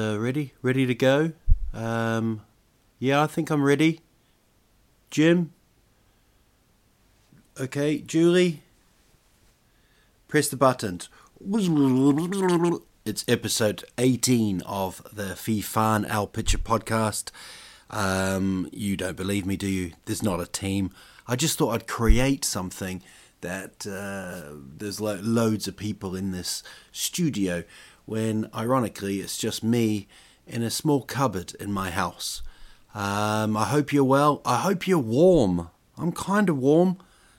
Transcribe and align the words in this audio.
Uh, 0.00 0.16
ready? 0.18 0.54
Ready 0.62 0.86
to 0.86 0.94
go? 0.94 1.32
Um, 1.74 2.40
yeah, 2.98 3.22
I 3.22 3.26
think 3.26 3.50
I'm 3.50 3.62
ready. 3.62 4.00
Jim? 5.10 5.52
Okay, 7.60 7.98
Julie? 7.98 8.62
Press 10.26 10.48
the 10.48 10.56
buttons. 10.56 11.10
It's 13.04 13.26
episode 13.28 13.84
18 13.98 14.62
of 14.62 15.02
the 15.12 15.34
Fifan 15.34 16.08
Al 16.08 16.26
Pitcher 16.26 16.56
podcast. 16.56 17.30
Um, 17.90 18.70
you 18.72 18.96
don't 18.96 19.18
believe 19.18 19.44
me, 19.44 19.58
do 19.58 19.68
you? 19.68 19.92
There's 20.06 20.22
not 20.22 20.40
a 20.40 20.46
team. 20.46 20.92
I 21.26 21.36
just 21.36 21.58
thought 21.58 21.74
I'd 21.74 21.86
create 21.86 22.46
something 22.46 23.02
that 23.42 23.86
uh, 23.86 24.54
there's 24.78 25.00
lo- 25.00 25.20
loads 25.22 25.68
of 25.68 25.76
people 25.76 26.14
in 26.14 26.30
this 26.30 26.62
studio 26.90 27.64
when 28.06 28.50
ironically 28.54 29.20
it's 29.20 29.38
just 29.38 29.62
me 29.62 30.06
in 30.46 30.62
a 30.62 30.70
small 30.70 31.02
cupboard 31.02 31.54
in 31.60 31.72
my 31.72 31.90
house. 31.90 32.42
Um, 32.94 33.56
I 33.56 33.64
hope 33.66 33.92
you're 33.92 34.04
well. 34.04 34.42
I 34.44 34.56
hope 34.56 34.86
you're 34.86 34.98
warm. 34.98 35.70
I'm 35.96 36.12
kind 36.12 36.48
of 36.48 36.58
warm. 36.58 36.96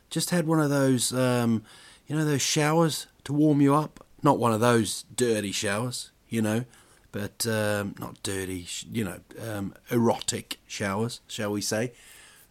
Just 0.09 0.29
had 0.29 0.47
one 0.47 0.59
of 0.59 0.69
those, 0.69 1.11
um, 1.13 1.63
you 2.07 2.15
know, 2.15 2.25
those 2.25 2.41
showers 2.41 3.07
to 3.25 3.33
warm 3.33 3.61
you 3.61 3.75
up. 3.75 4.05
Not 4.23 4.39
one 4.39 4.53
of 4.53 4.59
those 4.59 5.03
dirty 5.15 5.51
showers, 5.51 6.11
you 6.29 6.41
know, 6.41 6.65
but 7.11 7.45
um, 7.47 7.95
not 7.99 8.21
dirty, 8.23 8.67
you 8.91 9.03
know, 9.03 9.19
um, 9.41 9.73
erotic 9.89 10.59
showers, 10.67 11.21
shall 11.27 11.51
we 11.51 11.61
say. 11.61 11.91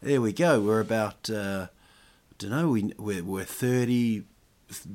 There 0.03 0.21
we 0.21 0.33
go. 0.33 0.61
We're 0.61 0.81
about, 0.81 1.31
uh, 1.31 1.69
I 1.71 2.35
don't 2.39 2.51
know, 2.51 2.69
we, 2.69 2.93
we're, 2.99 3.23
we're 3.23 3.45
30, 3.45 4.25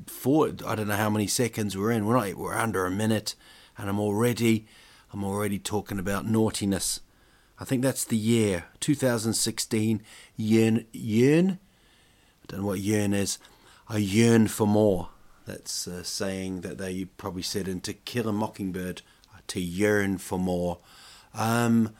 four, 0.07 0.47
I 0.65 0.75
don't 0.75 0.87
know 0.87 0.95
how 0.95 1.09
many 1.09 1.27
seconds 1.27 1.77
we're 1.77 1.91
in. 1.91 2.05
We're 2.05 2.17
not, 2.17 2.35
we're 2.35 2.53
under 2.53 2.85
a 2.85 2.91
minute, 2.91 3.35
and 3.77 3.89
I'm 3.89 3.99
already, 3.99 4.65
I'm 5.13 5.23
already 5.23 5.59
talking 5.59 5.99
about 5.99 6.25
naughtiness. 6.25 7.01
I 7.59 7.63
think 7.63 7.81
that's 7.81 8.03
the 8.03 8.17
year 8.17 8.65
2016. 8.79 10.01
Yearn, 10.35 10.85
yearn. 10.91 11.59
I 12.43 12.45
don't 12.47 12.61
know 12.61 12.67
what 12.67 12.79
yearn 12.79 13.13
is. 13.13 13.37
I 13.87 13.97
yearn 13.97 14.47
for 14.47 14.67
more. 14.67 15.09
That's 15.45 15.87
a 15.87 16.03
saying 16.03 16.61
that 16.61 16.77
they 16.77 17.05
probably 17.05 17.43
said 17.43 17.67
in 17.67 17.81
To 17.81 17.93
Kill 17.93 18.27
a 18.27 18.33
Mockingbird. 18.33 19.01
To 19.49 19.61
yearn 19.61 20.17
for 20.17 20.39
more. 20.39 20.79
Um, 21.35 21.91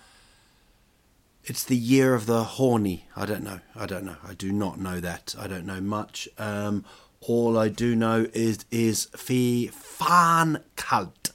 it's 1.44 1.64
the 1.64 1.78
year 1.78 2.16
of 2.16 2.26
the 2.26 2.44
horny. 2.44 3.08
I 3.16 3.28
don't 3.28 3.44
know. 3.44 3.60
I 3.76 3.86
don't 3.86 4.04
know. 4.04 4.16
I 4.28 4.34
do 4.34 4.52
not 4.52 4.80
know 4.80 5.00
that. 5.00 5.36
I 5.38 5.46
don't 5.46 5.66
know 5.66 5.80
much. 5.80 6.28
Um, 6.40 6.84
all 7.28 7.58
I 7.58 7.70
do 7.70 7.96
know 7.96 8.28
is 8.34 8.66
is 8.72 9.08
the 9.28 9.70
fan 9.74 10.64
cult. 10.76 11.32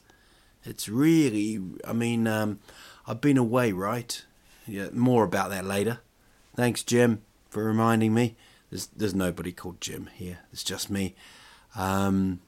It's 0.64 0.88
really, 0.88 1.60
I 1.86 1.92
mean, 1.92 2.26
um, 2.26 2.60
I've 3.06 3.20
been 3.20 3.38
away, 3.38 3.72
right? 3.72 4.24
Yeah, 4.66 4.88
more 4.92 5.24
about 5.24 5.50
that 5.50 5.64
later. 5.64 6.00
Thanks, 6.54 6.82
Jim, 6.84 7.22
for 7.48 7.64
reminding 7.64 8.14
me. 8.14 8.36
There's 8.70 8.86
there's 8.88 9.14
nobody 9.14 9.52
called 9.52 9.80
Jim 9.80 10.08
here. 10.14 10.40
It's 10.52 10.62
just 10.62 10.90
me. 10.90 11.14
Um, 11.74 12.40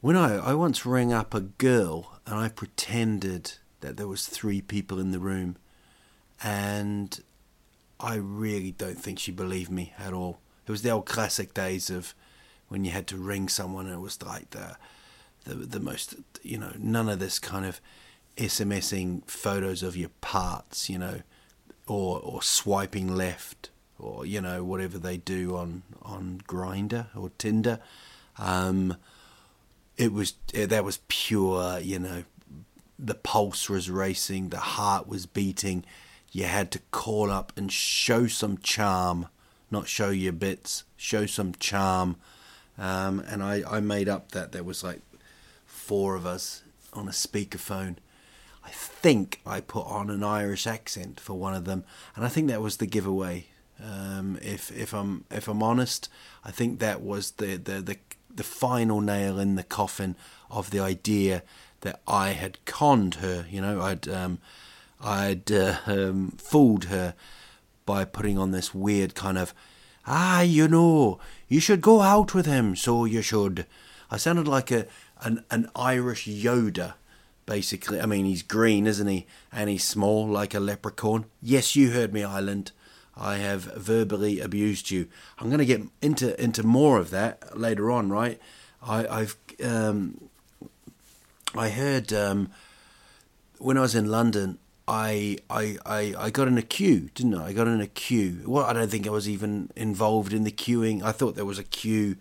when 0.00 0.16
I 0.16 0.36
I 0.36 0.54
once 0.54 0.84
rang 0.84 1.12
up 1.12 1.32
a 1.34 1.40
girl 1.40 2.18
and 2.26 2.34
I 2.34 2.48
pretended 2.48 3.52
that 3.80 3.96
there 3.96 4.08
was 4.08 4.26
three 4.26 4.60
people 4.60 4.98
in 4.98 5.12
the 5.12 5.18
room, 5.18 5.56
and 6.42 7.18
I 7.98 8.16
really 8.16 8.72
don't 8.72 8.98
think 8.98 9.18
she 9.18 9.32
believed 9.32 9.70
me 9.70 9.94
at 9.98 10.12
all. 10.12 10.40
It 10.72 10.80
was 10.80 10.82
the 10.82 10.88
old 10.88 11.04
classic 11.04 11.52
days 11.52 11.90
of 11.90 12.14
when 12.68 12.82
you 12.82 12.92
had 12.92 13.06
to 13.08 13.18
ring 13.18 13.50
someone 13.50 13.84
and 13.84 13.96
it 13.96 14.00
was 14.00 14.22
like 14.22 14.48
the 14.52 14.78
the 15.44 15.54
the 15.54 15.80
most 15.80 16.14
you 16.42 16.56
know 16.56 16.72
none 16.78 17.10
of 17.10 17.18
this 17.18 17.38
kind 17.38 17.66
of 17.66 17.78
SMSing 18.38 19.28
photos 19.28 19.82
of 19.82 19.98
your 19.98 20.08
parts, 20.22 20.88
you 20.88 20.96
know, 20.96 21.20
or 21.86 22.20
or 22.20 22.40
swiping 22.42 23.14
left 23.14 23.68
or 23.98 24.24
you 24.24 24.40
know 24.40 24.64
whatever 24.64 24.96
they 24.96 25.18
do 25.18 25.58
on 25.58 25.82
on 26.00 26.40
Grindr 26.48 27.08
or 27.14 27.30
Tinder. 27.36 27.78
Um, 28.38 28.96
it 29.98 30.10
was 30.10 30.36
that 30.54 30.84
was 30.84 31.00
pure, 31.08 31.80
you 31.80 31.98
know, 31.98 32.24
the 32.98 33.14
pulse 33.14 33.68
was 33.68 33.90
racing, 33.90 34.48
the 34.48 34.56
heart 34.56 35.06
was 35.06 35.26
beating. 35.26 35.84
You 36.30 36.44
had 36.44 36.70
to 36.70 36.78
call 36.90 37.30
up 37.30 37.52
and 37.58 37.70
show 37.70 38.26
some 38.26 38.56
charm 38.56 39.26
not 39.72 39.88
show 39.88 40.10
your 40.10 40.32
bits, 40.32 40.84
show 40.96 41.26
some 41.26 41.54
charm. 41.58 42.16
Um, 42.78 43.20
and 43.20 43.42
I, 43.42 43.62
I 43.68 43.80
made 43.80 44.08
up 44.08 44.32
that 44.32 44.52
there 44.52 44.62
was 44.62 44.84
like 44.84 45.00
four 45.66 46.14
of 46.14 46.26
us 46.26 46.62
on 46.92 47.08
a 47.08 47.12
speakerphone. 47.12 47.96
I 48.64 48.70
think 48.70 49.40
I 49.44 49.60
put 49.60 49.86
on 49.86 50.10
an 50.10 50.22
Irish 50.22 50.66
accent 50.66 51.18
for 51.18 51.34
one 51.34 51.54
of 51.54 51.64
them, 51.64 51.84
and 52.14 52.24
I 52.24 52.28
think 52.28 52.48
that 52.48 52.62
was 52.62 52.76
the 52.76 52.86
giveaway. 52.86 53.46
Um, 53.82 54.38
if 54.40 54.70
if 54.70 54.92
I'm 54.92 55.24
if 55.30 55.48
I'm 55.48 55.62
honest, 55.62 56.08
I 56.44 56.52
think 56.52 56.78
that 56.78 57.02
was 57.02 57.32
the, 57.32 57.56
the 57.56 57.80
the 57.80 57.96
the 58.34 58.44
final 58.44 59.00
nail 59.00 59.38
in 59.38 59.56
the 59.56 59.64
coffin 59.64 60.14
of 60.50 60.70
the 60.70 60.78
idea 60.78 61.42
that 61.80 62.00
I 62.06 62.30
had 62.30 62.64
conned 62.64 63.16
her. 63.16 63.46
You 63.50 63.60
know, 63.60 63.80
I'd 63.80 64.08
um, 64.08 64.38
I'd 65.00 65.50
uh, 65.50 65.78
um, 65.86 66.32
fooled 66.38 66.84
her 66.84 67.14
by 67.84 68.04
putting 68.04 68.38
on 68.38 68.50
this 68.50 68.74
weird 68.74 69.14
kind 69.14 69.38
of, 69.38 69.54
ah, 70.06 70.40
you 70.42 70.68
know, 70.68 71.18
you 71.48 71.60
should 71.60 71.80
go 71.80 72.00
out 72.00 72.34
with 72.34 72.46
him, 72.46 72.76
so 72.76 73.04
you 73.04 73.22
should. 73.22 73.66
I 74.10 74.16
sounded 74.16 74.48
like 74.48 74.70
a 74.70 74.86
an, 75.22 75.44
an 75.50 75.70
Irish 75.76 76.26
Yoda, 76.26 76.94
basically. 77.46 78.00
I 78.00 78.06
mean, 78.06 78.24
he's 78.24 78.42
green, 78.42 78.86
isn't 78.86 79.06
he? 79.06 79.26
And 79.52 79.70
he's 79.70 79.84
small, 79.84 80.26
like 80.26 80.54
a 80.54 80.60
leprechaun. 80.60 81.26
Yes, 81.40 81.76
you 81.76 81.90
heard 81.90 82.12
me, 82.12 82.24
Ireland. 82.24 82.72
I 83.16 83.36
have 83.36 83.62
verbally 83.76 84.40
abused 84.40 84.90
you. 84.90 85.08
I'm 85.38 85.48
going 85.48 85.58
to 85.58 85.66
get 85.66 85.82
into 86.00 86.40
into 86.42 86.62
more 86.62 86.98
of 86.98 87.10
that 87.10 87.58
later 87.58 87.90
on, 87.90 88.08
right? 88.08 88.40
I, 88.82 89.06
I've 89.06 89.36
um, 89.62 90.28
I 91.54 91.68
heard 91.68 92.12
um, 92.12 92.50
when 93.58 93.76
I 93.76 93.82
was 93.82 93.94
in 93.94 94.10
London, 94.10 94.58
I, 94.88 95.38
I, 95.48 95.76
I, 95.86 96.14
I 96.18 96.30
got 96.30 96.48
in 96.48 96.58
a 96.58 96.62
queue, 96.62 97.10
didn't 97.14 97.34
I? 97.34 97.48
I 97.48 97.52
got 97.52 97.68
in 97.68 97.80
a 97.80 97.86
queue. 97.86 98.42
Well, 98.46 98.64
I 98.64 98.72
don't 98.72 98.90
think 98.90 99.06
I 99.06 99.10
was 99.10 99.28
even 99.28 99.70
involved 99.76 100.32
in 100.32 100.44
the 100.44 100.50
queuing. 100.50 101.02
I 101.02 101.12
thought 101.12 101.36
there 101.36 101.44
was 101.44 101.58
a 101.58 101.64
queue 101.64 102.16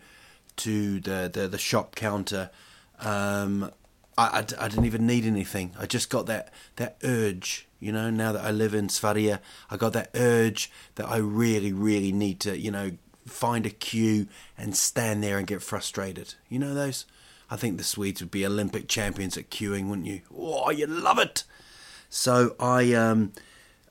to 0.58 1.00
the, 1.00 1.30
the, 1.32 1.48
the 1.48 1.58
shop 1.58 1.96
counter. 1.96 2.52
Um, 3.00 3.72
I, 4.18 4.28
I, 4.40 4.66
I, 4.66 4.68
didn't 4.68 4.86
even 4.86 5.08
need 5.08 5.26
anything. 5.26 5.74
I 5.80 5.88
just 5.88 6.10
got 6.10 6.28
that, 6.28 6.54
that 6.76 6.98
urge, 7.04 7.68
you 7.80 7.92
know, 7.92 8.12
now 8.12 8.32
that 8.34 8.46
I 8.46 8.52
live 8.52 8.76
in 8.76 8.90
Sverige, 8.90 9.38
I 9.70 9.78
got 9.78 9.94
that 9.94 10.12
urge 10.14 10.72
that 10.96 11.08
I 11.08 11.18
really, 11.18 11.74
really 11.74 12.12
need 12.12 12.40
to, 12.42 12.58
you 12.58 12.70
know, 12.70 12.92
find 13.26 13.66
a 13.66 13.72
queue 13.72 14.28
and 14.58 14.76
stand 14.76 15.24
there 15.24 15.38
and 15.40 15.48
get 15.48 15.64
frustrated. 15.64 16.36
You 16.48 16.60
know 16.60 16.76
those? 16.76 17.06
I 17.50 17.56
think 17.56 17.78
the 17.78 17.84
Swedes 17.84 18.22
would 18.22 18.32
be 18.32 18.46
Olympic 18.46 18.88
champions 18.88 19.36
at 19.36 19.50
queuing, 19.50 19.90
wouldn't 19.90 20.08
you? 20.08 20.22
Oh, 20.36 20.70
you 20.70 20.86
love 20.86 21.18
it! 21.18 21.44
So 22.14 22.58
I 22.60 22.94
um, 22.94 23.32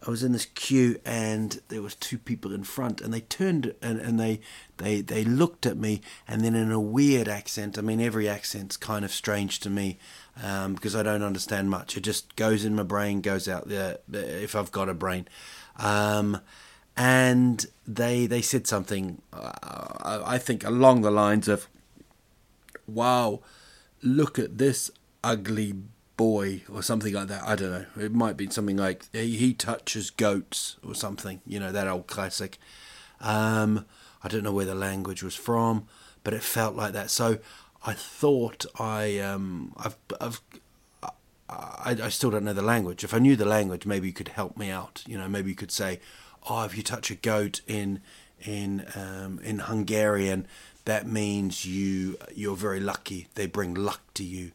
I 0.06 0.11
was 0.11 0.22
in 0.22 0.32
this 0.32 0.44
queue 0.44 1.00
and 1.06 1.58
there 1.69 1.81
was 1.81 1.94
two 1.94 2.19
people 2.19 2.52
in 2.52 2.64
front 2.64 3.00
and 3.00 3.14
they 3.14 3.22
turned 3.22 3.75
and, 3.81 3.99
and 3.99 4.20
they, 4.20 4.40
they 4.76 5.00
they 5.00 5.25
looked 5.25 5.64
at 5.64 5.78
me 5.78 6.02
and 6.28 6.44
then 6.44 6.55
in 6.55 6.70
a 6.70 6.78
weird 6.78 7.28
accent. 7.28 7.78
I 7.78 7.81
mean 7.81 7.99
every 7.99 8.28
accent's 8.28 8.76
kind 8.76 9.06
of 9.06 9.11
strange 9.11 9.58
to 9.61 9.70
me 9.70 9.99
um, 10.43 10.75
because 10.75 10.94
I 10.94 11.02
don't 11.02 11.22
understand 11.22 11.70
much. 11.70 11.96
It 11.96 12.02
just 12.02 12.37
goes 12.37 12.62
in 12.62 12.75
my 12.75 12.82
brain, 12.82 13.22
goes 13.22 13.49
out 13.49 13.69
there 13.69 13.99
if 14.12 14.55
I've 14.55 14.70
got 14.70 14.90
a 14.90 14.94
brain. 14.94 15.26
Um, 15.78 16.43
and 16.94 17.64
they 17.87 18.26
they 18.26 18.43
said 18.43 18.66
something 18.66 19.23
uh, 19.32 20.19
I 20.26 20.37
think 20.37 20.62
along 20.62 21.00
the 21.00 21.11
lines 21.11 21.49
of, 21.49 21.69
"Wow, 22.87 23.40
look 24.02 24.38
at 24.38 24.58
this 24.58 24.90
ugly 25.25 25.73
boy 26.20 26.61
or 26.70 26.82
something 26.82 27.14
like 27.14 27.28
that. 27.28 27.43
I 27.44 27.56
don't 27.56 27.70
know. 27.70 27.87
It 27.99 28.12
might 28.12 28.37
be 28.37 28.50
something 28.50 28.76
like 28.76 29.06
he, 29.11 29.38
he 29.38 29.55
touches 29.55 30.11
goats 30.11 30.76
or 30.87 30.94
something. 30.94 31.40
You 31.46 31.58
know 31.58 31.72
that 31.72 31.88
old 31.88 32.08
classic. 32.08 32.58
Um, 33.22 33.87
I 34.22 34.28
don't 34.28 34.43
know 34.43 34.52
where 34.52 34.67
the 34.67 34.75
language 34.75 35.22
was 35.22 35.34
from, 35.34 35.87
but 36.22 36.34
it 36.34 36.43
felt 36.43 36.76
like 36.76 36.93
that. 36.93 37.11
So 37.11 37.38
I 37.87 37.94
thought 37.94 38.67
I 38.78 39.19
um 39.20 39.72
I've 39.78 39.96
I've 40.20 40.43
I, 41.49 41.96
I 42.02 42.11
still 42.11 42.31
don't 42.31 42.44
know 42.44 42.52
the 42.52 42.61
language. 42.75 43.02
If 43.02 43.14
I 43.14 43.19
knew 43.19 43.34
the 43.34 43.46
language, 43.46 43.87
maybe 43.87 44.06
you 44.06 44.12
could 44.12 44.28
help 44.28 44.58
me 44.58 44.69
out. 44.70 45.02
You 45.06 45.16
know, 45.16 45.26
maybe 45.26 45.49
you 45.49 45.56
could 45.56 45.73
say, 45.73 46.00
"Oh, 46.50 46.64
if 46.64 46.76
you 46.76 46.82
touch 46.82 47.11
a 47.11 47.14
goat 47.14 47.62
in 47.66 48.02
in 48.44 48.84
um, 48.94 49.40
in 49.43 49.61
Hungarian, 49.61 50.46
that 50.84 51.06
means 51.06 51.64
you 51.64 52.19
you're 52.34 52.56
very 52.56 52.81
lucky. 52.81 53.28
They 53.37 53.46
bring 53.46 53.73
luck 53.73 54.02
to 54.14 54.23
you." 54.23 54.52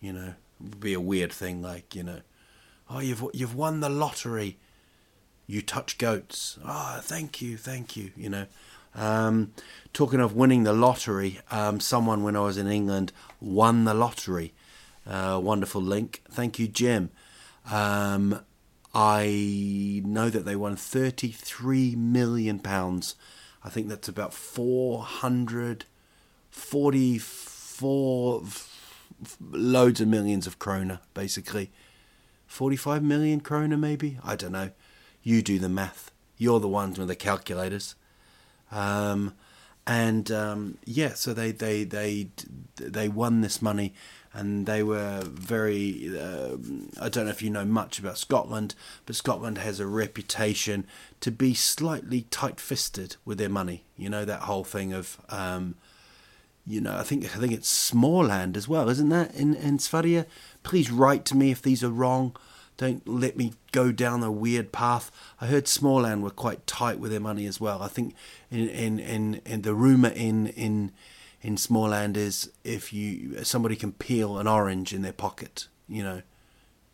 You 0.00 0.12
know, 0.12 0.34
It'd 0.66 0.80
be 0.80 0.94
a 0.94 1.00
weird 1.00 1.32
thing, 1.32 1.62
like 1.62 1.94
you 1.94 2.02
know, 2.02 2.20
"Oh, 2.88 3.00
you've 3.00 3.24
you've 3.32 3.54
won 3.54 3.80
the 3.80 3.90
lottery." 3.90 4.58
You 5.46 5.60
touch 5.60 5.98
goats. 5.98 6.58
Oh, 6.64 7.00
thank 7.02 7.42
you, 7.42 7.56
thank 7.56 7.96
you. 7.96 8.12
You 8.16 8.30
know, 8.30 8.46
um, 8.94 9.52
talking 9.92 10.20
of 10.20 10.36
winning 10.36 10.62
the 10.62 10.72
lottery, 10.72 11.40
um, 11.50 11.80
someone 11.80 12.22
when 12.22 12.36
I 12.36 12.40
was 12.40 12.56
in 12.56 12.68
England 12.68 13.12
won 13.40 13.84
the 13.84 13.92
lottery. 13.92 14.54
Uh, 15.04 15.40
wonderful 15.42 15.82
link. 15.82 16.22
Thank 16.30 16.60
you, 16.60 16.68
Jim. 16.68 17.10
Um, 17.70 18.40
I 18.94 20.00
know 20.04 20.30
that 20.30 20.44
they 20.44 20.54
won 20.56 20.76
thirty-three 20.76 21.96
million 21.96 22.60
pounds. 22.60 23.16
I 23.64 23.68
think 23.68 23.88
that's 23.88 24.08
about 24.08 24.32
four 24.32 25.02
hundred 25.02 25.86
forty-four 26.50 28.42
loads 29.40 30.00
of 30.00 30.08
millions 30.08 30.46
of 30.46 30.58
krona, 30.58 31.00
basically. 31.14 31.70
Forty-five 32.46 33.02
million 33.02 33.40
krona, 33.40 33.78
maybe. 33.78 34.18
I 34.24 34.36
don't 34.36 34.52
know. 34.52 34.70
You 35.22 35.42
do 35.42 35.58
the 35.58 35.68
math. 35.68 36.10
You're 36.36 36.60
the 36.60 36.68
ones 36.68 36.98
with 36.98 37.08
the 37.08 37.16
calculators. 37.16 37.94
Um, 38.70 39.34
and 39.86 40.30
um, 40.30 40.78
yeah, 40.84 41.14
so 41.14 41.32
they 41.32 41.52
they 41.52 41.84
they 41.84 42.28
they 42.76 43.08
won 43.08 43.40
this 43.40 43.62
money, 43.62 43.94
and 44.32 44.66
they 44.66 44.82
were 44.82 45.22
very. 45.24 46.10
Uh, 46.18 46.56
I 47.00 47.08
don't 47.08 47.24
know 47.24 47.30
if 47.30 47.42
you 47.42 47.50
know 47.50 47.64
much 47.64 47.98
about 47.98 48.18
Scotland, 48.18 48.74
but 49.06 49.16
Scotland 49.16 49.58
has 49.58 49.80
a 49.80 49.86
reputation 49.86 50.86
to 51.20 51.30
be 51.30 51.54
slightly 51.54 52.22
tight-fisted 52.30 53.16
with 53.24 53.38
their 53.38 53.48
money. 53.48 53.84
You 53.96 54.10
know 54.10 54.24
that 54.24 54.42
whole 54.42 54.64
thing 54.64 54.92
of. 54.92 55.18
Um, 55.28 55.76
you 56.66 56.80
know, 56.80 56.96
I 56.96 57.02
think 57.02 57.24
I 57.24 57.38
think 57.38 57.52
it's 57.52 57.90
Småland 57.90 58.56
as 58.56 58.68
well, 58.68 58.88
isn't 58.88 59.08
that 59.08 59.34
in 59.34 59.54
in 59.54 59.78
Sverige? 59.78 60.24
Please 60.62 60.90
write 60.90 61.24
to 61.26 61.36
me 61.36 61.50
if 61.50 61.62
these 61.62 61.82
are 61.82 61.90
wrong. 61.90 62.36
Don't 62.76 63.06
let 63.06 63.36
me 63.36 63.52
go 63.70 63.92
down 63.92 64.22
a 64.22 64.30
weird 64.30 64.72
path. 64.72 65.10
I 65.40 65.46
heard 65.46 65.66
Småland 65.66 66.22
were 66.22 66.30
quite 66.30 66.66
tight 66.66 66.98
with 66.98 67.10
their 67.10 67.20
money 67.20 67.46
as 67.46 67.60
well. 67.60 67.82
I 67.82 67.88
think 67.88 68.14
in 68.50 68.68
in 68.68 68.98
in, 68.98 69.40
in 69.44 69.62
the 69.62 69.74
rumor 69.74 70.08
in 70.08 70.48
in 70.48 70.92
in 71.42 71.56
Småland 71.56 72.16
is 72.16 72.50
if 72.64 72.92
you 72.92 73.44
somebody 73.44 73.76
can 73.76 73.92
peel 73.92 74.38
an 74.38 74.46
orange 74.46 74.94
in 74.94 75.02
their 75.02 75.12
pocket, 75.12 75.68
you 75.88 76.02
know, 76.02 76.22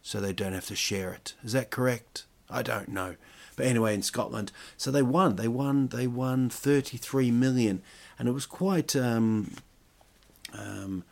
so 0.02 0.20
they 0.20 0.32
don't 0.32 0.54
have 0.54 0.66
to 0.66 0.76
share 0.76 1.12
it. 1.12 1.34
Is 1.44 1.52
that 1.52 1.70
correct? 1.70 2.24
I 2.50 2.62
don't 2.62 2.88
know. 2.88 3.16
But 3.56 3.66
anyway, 3.66 3.94
in 3.94 4.02
Scotland, 4.02 4.52
so 4.76 4.90
they 4.90 5.02
won. 5.02 5.36
They 5.36 5.48
won. 5.48 5.88
They 5.88 6.06
won 6.06 6.48
thirty 6.48 6.96
three 6.96 7.30
million, 7.30 7.82
and 8.18 8.28
it 8.28 8.32
was 8.32 8.46
quite. 8.46 8.94
Um, 8.96 9.52
um, 10.52 11.04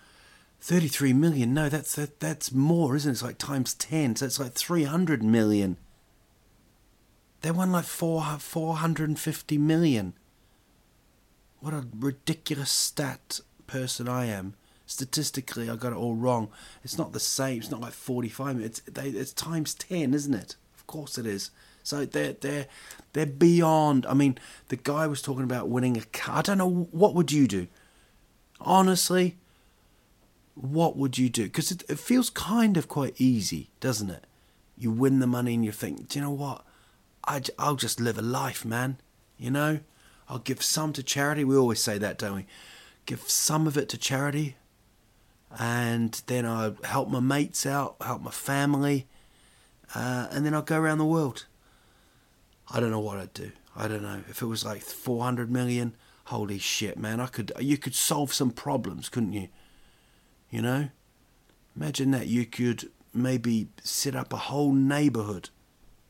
33 0.67 1.13
million. 1.13 1.55
No, 1.55 1.69
that's 1.69 1.95
that, 1.95 2.19
that's 2.19 2.51
more, 2.51 2.97
isn't 2.97 3.09
it? 3.09 3.13
It's 3.13 3.23
like 3.23 3.39
times 3.39 3.73
10. 3.75 4.17
So 4.17 4.27
it's 4.27 4.41
like 4.41 4.55
300 4.55 5.23
million. 5.23 5.77
They 7.43 7.53
won 7.53 7.71
like 7.71 7.85
four, 7.85 8.23
450 8.23 9.59
million. 9.59 10.15
What 11.61 11.73
a 11.73 11.87
ridiculous 11.97 12.73
stat 12.73 13.41
person 13.69 14.09
I 14.09 14.27
am. 14.27 14.55
Statistically, 14.87 15.71
I 15.71 15.77
got 15.77 15.93
it 15.93 15.97
all 15.97 16.17
wrong. 16.17 16.49
It's 16.83 16.99
not 16.99 17.13
the 17.13 17.21
same. 17.21 17.59
It's 17.59 17.71
not 17.71 17.81
like 17.81 17.93
45. 17.93 18.61
It's 18.61 18.81
they, 18.81 19.11
it's 19.11 19.33
times 19.33 19.75
10, 19.75 20.15
isn't 20.15 20.35
it? 20.35 20.57
Of 20.77 20.87
course 20.89 21.19
it 21.19 21.27
is. 21.27 21.51
So 21.87 22.05
they're 22.05 22.33
they're 22.33 22.67
they're 23.13 23.27
beyond. 23.27 24.07
I 24.07 24.15
mean, 24.15 24.39
the 24.69 24.77
guy 24.77 25.07
was 25.07 25.23
talking 25.23 25.45
about 25.45 25.69
winning 25.69 25.97
a 25.97 26.05
car. 26.07 26.39
I 26.39 26.43
don't 26.43 26.59
know 26.59 26.89
what 26.91 27.15
would 27.15 27.31
you 27.31 27.47
do. 27.47 27.69
Honestly, 28.61 29.37
what 30.57 30.97
would 30.97 31.17
you 31.17 31.29
do? 31.29 31.45
Because 31.45 31.71
it, 31.71 31.85
it 31.89 32.01
feels 32.01 32.29
kind 32.29 32.77
of 32.77 32.89
quite 32.89 33.15
easy, 33.21 33.71
doesn't 33.79 34.11
it? 34.11 34.25
You 34.77 34.91
win 34.91 35.21
the 35.21 35.27
money 35.29 35.55
and 35.55 35.65
you 35.65 35.71
think, 35.71 36.09
do 36.09 36.19
you 36.19 36.25
know 36.25 36.33
what? 36.33 36.65
I, 37.25 37.43
I'll 37.59 37.77
just 37.77 38.01
live 38.01 38.19
a 38.19 38.23
life, 38.23 38.65
man. 38.65 38.99
You 39.39 39.51
know? 39.51 39.81
I'll 40.29 40.39
give 40.39 40.63
some 40.63 40.93
to 40.95 41.03
charity. 41.03 41.45
We 41.45 41.57
always 41.57 41.83
say 41.83 41.99
that, 41.99 42.19
don't 42.19 42.35
we? 42.35 42.47
Give 43.05 43.21
some 43.31 43.67
of 43.67 43.77
it 43.77 43.89
to 43.91 43.99
charity. 43.99 44.57
And 45.57 46.21
then 46.27 46.45
I'll 46.45 46.77
help 46.83 47.09
my 47.11 47.21
mates 47.21 47.65
out, 47.65 47.97
help 48.01 48.23
my 48.23 48.33
family. 48.33 49.07
Uh, 49.95 50.27
and 50.33 50.45
then 50.45 50.53
I'll 50.53 50.63
go 50.63 50.79
around 50.79 50.99
the 50.99 51.05
world. 51.05 51.47
I 52.71 52.81
don't 52.81 52.91
know 52.91 53.01
what 53.01 53.19
I'd 53.19 53.33
do. 53.35 53.53
I 53.77 53.89
don't 53.89 54.03
know. 54.03 54.23
If 54.29 54.43
it 54.43 54.47
was 54.47 54.65
like 54.65 54.83
400 54.83 55.51
million, 55.51 55.95
holy 56.27 56.59
shit, 56.59 56.99
man. 56.99 57.21
I 57.21 57.27
could, 57.27 57.53
you 57.61 57.77
could 57.79 57.95
solve 57.95 58.33
some 58.33 58.51
problems, 58.51 59.09
couldn't 59.09 59.33
you? 59.33 59.49
You 60.51 60.63
know? 60.63 60.89
Imagine 61.77 62.11
that 62.13 62.27
you 62.27 62.47
could 62.47 62.91
maybe 63.13 63.69
set 63.83 64.15
up 64.15 64.33
a 64.33 64.37
whole 64.37 64.73
neighborhood 64.73 65.51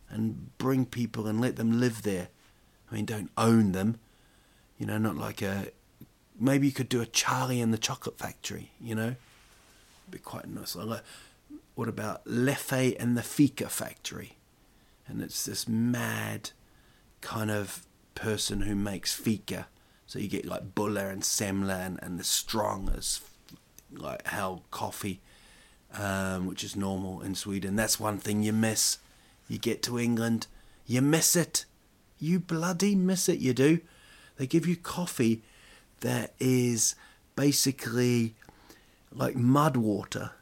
and 0.08 0.56
bring 0.58 0.86
people 0.86 1.26
and 1.26 1.40
let 1.40 1.56
them 1.56 1.80
live 1.80 2.02
there. 2.02 2.28
I 2.90 2.94
mean, 2.94 3.04
don't 3.04 3.30
own 3.36 3.72
them. 3.72 3.98
You 4.78 4.86
know, 4.86 4.98
not 4.98 5.16
like 5.16 5.42
a. 5.42 5.68
Maybe 6.38 6.66
you 6.66 6.72
could 6.72 6.88
do 6.88 7.00
a 7.00 7.06
Charlie 7.06 7.60
and 7.60 7.72
the 7.72 7.78
Chocolate 7.78 8.18
Factory, 8.18 8.70
you 8.80 8.94
know? 8.94 9.16
It'd 10.02 10.10
be 10.10 10.18
quite 10.18 10.46
nice. 10.46 10.76
Like, 10.76 11.02
what 11.74 11.88
about 11.88 12.24
Leffe 12.26 12.94
and 13.00 13.16
the 13.16 13.22
Fika 13.22 13.68
Factory? 13.68 14.36
And 15.08 15.22
it's 15.22 15.44
this 15.44 15.68
mad 15.68 16.50
kind 17.20 17.50
of 17.50 17.86
person 18.14 18.62
who 18.62 18.74
makes 18.74 19.14
fika. 19.14 19.68
So 20.06 20.18
you 20.18 20.28
get 20.28 20.46
like 20.46 20.74
Buller 20.74 21.10
and 21.10 21.22
Semla 21.22 21.86
and, 21.86 21.98
and 22.02 22.18
the 22.18 22.24
strong 22.24 22.90
as 22.96 23.20
like 23.92 24.26
hell 24.26 24.64
coffee, 24.70 25.20
um, 25.94 26.46
which 26.46 26.64
is 26.64 26.76
normal 26.76 27.22
in 27.22 27.34
Sweden. 27.34 27.76
That's 27.76 28.00
one 28.00 28.18
thing 28.18 28.42
you 28.42 28.52
miss. 28.52 28.98
You 29.48 29.58
get 29.58 29.82
to 29.84 29.98
England, 29.98 30.46
you 30.86 31.02
miss 31.02 31.36
it. 31.36 31.64
You 32.18 32.40
bloody 32.40 32.94
miss 32.94 33.28
it, 33.28 33.38
you 33.38 33.52
do. 33.52 33.80
They 34.36 34.46
give 34.46 34.66
you 34.66 34.76
coffee 34.76 35.42
that 36.00 36.34
is 36.38 36.94
basically 37.34 38.34
like 39.12 39.36
mud 39.36 39.76
water. 39.76 40.32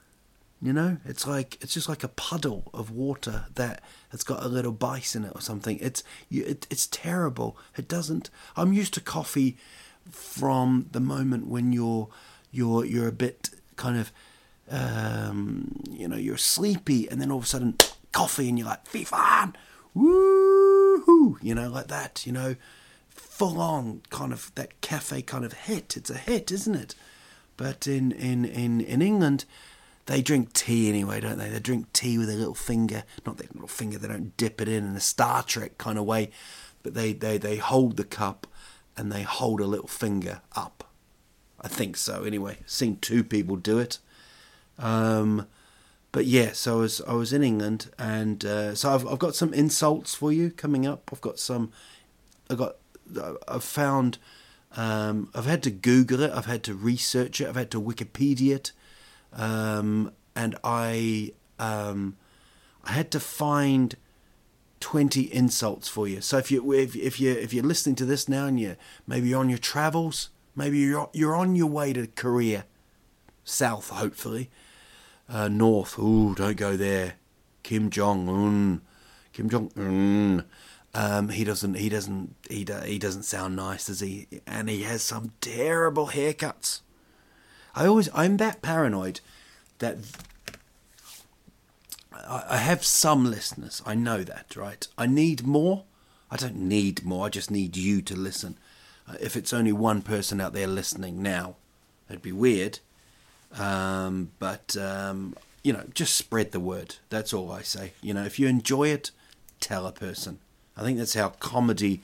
You 0.64 0.72
know, 0.72 0.96
it's 1.04 1.26
like 1.26 1.58
it's 1.60 1.74
just 1.74 1.90
like 1.90 2.02
a 2.02 2.08
puddle 2.08 2.70
of 2.72 2.90
water 2.90 3.44
that 3.54 3.82
has 4.08 4.24
got 4.24 4.42
a 4.42 4.48
little 4.48 4.72
bite 4.72 5.14
in 5.14 5.26
it 5.26 5.32
or 5.34 5.42
something. 5.42 5.78
It's 5.78 6.02
it, 6.30 6.66
it's 6.70 6.86
terrible. 6.86 7.58
It 7.76 7.86
doesn't. 7.86 8.30
I'm 8.56 8.72
used 8.72 8.94
to 8.94 9.02
coffee 9.02 9.58
from 10.10 10.86
the 10.90 11.00
moment 11.00 11.48
when 11.48 11.74
you're 11.74 12.08
you're 12.50 12.82
you're 12.86 13.08
a 13.08 13.12
bit 13.12 13.50
kind 13.76 13.98
of 13.98 14.10
um, 14.70 15.82
you 15.90 16.08
know 16.08 16.16
you're 16.16 16.38
sleepy, 16.38 17.10
and 17.10 17.20
then 17.20 17.30
all 17.30 17.36
of 17.40 17.44
a 17.44 17.46
sudden 17.46 17.76
coffee, 18.12 18.48
and 18.48 18.58
you're 18.58 18.68
like 18.68 18.86
Fifan, 18.86 19.54
woohoo, 19.94 21.36
you 21.42 21.54
know, 21.54 21.68
like 21.68 21.88
that, 21.88 22.24
you 22.24 22.32
know, 22.32 22.56
full 23.10 23.60
on 23.60 24.00
kind 24.08 24.32
of 24.32 24.50
that 24.54 24.80
cafe 24.80 25.20
kind 25.20 25.44
of 25.44 25.52
hit. 25.52 25.94
It's 25.94 26.08
a 26.08 26.16
hit, 26.16 26.50
isn't 26.50 26.74
it? 26.74 26.94
But 27.58 27.86
in 27.86 28.12
in 28.12 28.46
in 28.46 28.80
in 28.80 29.02
England. 29.02 29.44
They 30.06 30.20
drink 30.20 30.52
tea 30.52 30.88
anyway, 30.88 31.20
don't 31.20 31.38
they? 31.38 31.48
They 31.48 31.60
drink 31.60 31.92
tea 31.92 32.18
with 32.18 32.28
a 32.28 32.34
little 32.34 32.54
finger, 32.54 33.04
not 33.26 33.38
their 33.38 33.48
little 33.52 33.68
finger. 33.68 33.98
They 33.98 34.08
don't 34.08 34.36
dip 34.36 34.60
it 34.60 34.68
in 34.68 34.86
in 34.86 34.96
a 34.96 35.00
Star 35.00 35.42
Trek 35.42 35.78
kind 35.78 35.98
of 35.98 36.04
way, 36.04 36.30
but 36.82 36.94
they, 36.94 37.12
they, 37.12 37.38
they 37.38 37.56
hold 37.56 37.96
the 37.96 38.04
cup 38.04 38.46
and 38.96 39.10
they 39.10 39.22
hold 39.22 39.60
a 39.60 39.66
little 39.66 39.88
finger 39.88 40.42
up 40.54 40.84
I 41.64 41.68
think 41.68 41.96
so. 41.96 42.24
Anyway, 42.24 42.58
seen 42.66 42.98
two 42.98 43.24
people 43.24 43.56
do 43.56 43.78
it. 43.78 43.98
Um, 44.78 45.46
but 46.12 46.26
yeah, 46.26 46.52
so 46.52 46.76
I 46.76 46.80
was 46.80 47.00
I 47.08 47.14
was 47.14 47.32
in 47.32 47.42
England, 47.42 47.90
and 47.98 48.44
uh, 48.44 48.74
so 48.74 48.94
I've 48.94 49.06
I've 49.06 49.18
got 49.18 49.34
some 49.34 49.54
insults 49.54 50.14
for 50.14 50.30
you 50.30 50.50
coming 50.50 50.86
up. 50.86 51.08
I've 51.10 51.22
got 51.22 51.38
some. 51.38 51.72
I 52.50 52.54
got. 52.54 52.76
I've 53.48 53.64
found. 53.64 54.18
Um, 54.76 55.30
I've 55.34 55.46
had 55.46 55.62
to 55.62 55.70
Google 55.70 56.20
it. 56.20 56.32
I've 56.32 56.46
had 56.46 56.62
to 56.64 56.74
research 56.74 57.40
it. 57.40 57.48
I've 57.48 57.56
had 57.56 57.70
to 57.70 57.80
Wikipedia 57.80 58.56
it, 58.56 58.72
um, 59.34 60.12
and 60.34 60.56
I 60.64 61.32
um, 61.58 62.16
I 62.84 62.92
had 62.92 63.10
to 63.12 63.20
find 63.20 63.96
twenty 64.80 65.32
insults 65.32 65.88
for 65.88 66.08
you. 66.08 66.20
So 66.20 66.38
if 66.38 66.50
you 66.50 66.72
if 66.72 66.96
if 66.96 67.20
you 67.20 67.32
if 67.32 67.52
you're 67.52 67.64
listening 67.64 67.96
to 67.96 68.04
this 68.04 68.28
now 68.28 68.46
and 68.46 68.58
you 68.58 68.76
maybe 69.06 69.28
you're 69.28 69.40
on 69.40 69.48
your 69.48 69.58
travels, 69.58 70.30
Maybe 70.56 70.78
you're 70.78 71.10
you're 71.12 71.34
on 71.34 71.56
your 71.56 71.66
way 71.66 71.92
to 71.92 72.06
Korea, 72.06 72.64
south 73.44 73.90
hopefully, 73.90 74.50
uh, 75.28 75.48
north. 75.48 75.98
Ooh, 75.98 76.34
don't 76.34 76.56
go 76.56 76.76
there. 76.76 77.14
Kim 77.64 77.90
Jong 77.90 78.28
Un, 78.28 78.80
Kim 79.32 79.48
Jong 79.48 79.72
Un. 79.76 80.44
Um, 80.94 81.28
he 81.30 81.42
doesn't. 81.42 81.74
He 81.74 81.88
doesn't. 81.88 82.36
He 82.48 82.62
do, 82.62 82.78
he 82.84 83.00
doesn't 83.00 83.24
sound 83.24 83.56
nice, 83.56 83.86
does 83.86 83.98
he? 83.98 84.28
And 84.46 84.68
he 84.68 84.82
has 84.82 85.02
some 85.02 85.32
terrible 85.40 86.08
haircuts. 86.08 86.82
I 87.74 87.86
always 87.86 88.08
I'm 88.14 88.36
that 88.38 88.62
paranoid 88.62 89.20
that 89.78 89.98
I, 92.12 92.44
I 92.50 92.56
have 92.58 92.84
some 92.84 93.30
listeners. 93.30 93.82
I 93.84 93.94
know 93.94 94.22
that, 94.22 94.56
right? 94.56 94.86
I 94.96 95.06
need 95.06 95.46
more. 95.46 95.84
I 96.30 96.36
don't 96.36 96.56
need 96.56 97.04
more. 97.04 97.26
I 97.26 97.28
just 97.28 97.50
need 97.50 97.76
you 97.76 98.02
to 98.02 98.16
listen. 98.16 98.56
Uh, 99.08 99.14
if 99.20 99.36
it's 99.36 99.52
only 99.52 99.72
one 99.72 100.02
person 100.02 100.40
out 100.40 100.52
there 100.52 100.66
listening 100.66 101.22
now, 101.22 101.56
it'd 102.08 102.22
be 102.22 102.32
weird. 102.32 102.78
Um, 103.58 104.30
but 104.38 104.76
um, 104.76 105.36
you 105.62 105.72
know, 105.72 105.84
just 105.94 106.14
spread 106.16 106.52
the 106.52 106.60
word. 106.60 106.96
That's 107.08 107.32
all 107.32 107.52
I 107.52 107.62
say. 107.62 107.92
You 108.02 108.14
know, 108.14 108.24
if 108.24 108.38
you 108.38 108.48
enjoy 108.48 108.88
it, 108.88 109.10
tell 109.60 109.86
a 109.86 109.92
person. 109.92 110.38
I 110.76 110.82
think 110.82 110.98
that's 110.98 111.14
how 111.14 111.30
comedy, 111.30 112.02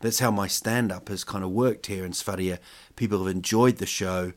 that's 0.00 0.18
how 0.18 0.30
my 0.30 0.48
stand 0.48 0.90
up 0.90 1.08
has 1.08 1.22
kind 1.22 1.44
of 1.44 1.50
worked 1.50 1.86
here 1.86 2.04
in 2.04 2.12
Sverige. 2.12 2.58
People 2.96 3.24
have 3.24 3.34
enjoyed 3.34 3.76
the 3.76 3.86
show 3.86 4.32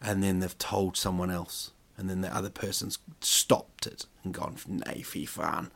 and 0.00 0.22
then 0.22 0.40
they've 0.40 0.58
told 0.58 0.96
someone 0.96 1.30
else. 1.30 1.70
And 1.96 2.08
then 2.08 2.20
the 2.20 2.34
other 2.34 2.50
person's 2.50 2.98
stopped 3.20 3.86
it 3.86 4.06
and 4.22 4.32
gone, 4.32 4.54
fy 4.56 5.24
fan, 5.24 5.70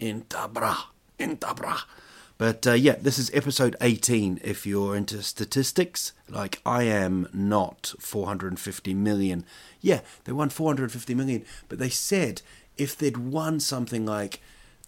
inte 0.00 0.52
bra, 0.52 0.76
inte 1.18 1.54
bra. 1.54 1.76
But 2.38 2.66
uh, 2.66 2.72
yeah, 2.72 2.96
this 2.98 3.18
is 3.18 3.30
episode 3.34 3.76
18 3.82 4.40
if 4.42 4.66
you're 4.66 4.96
into 4.96 5.22
statistics. 5.22 6.14
Like, 6.26 6.62
I 6.64 6.84
am 6.84 7.28
not 7.34 7.92
450 7.98 8.94
million. 8.94 9.44
Yeah, 9.82 10.00
they 10.24 10.32
won 10.32 10.48
450 10.48 11.14
million, 11.14 11.44
but 11.68 11.78
they 11.78 11.90
said 11.90 12.40
if 12.78 12.96
they'd 12.96 13.18
won 13.18 13.60
something 13.60 14.06
like, 14.06 14.40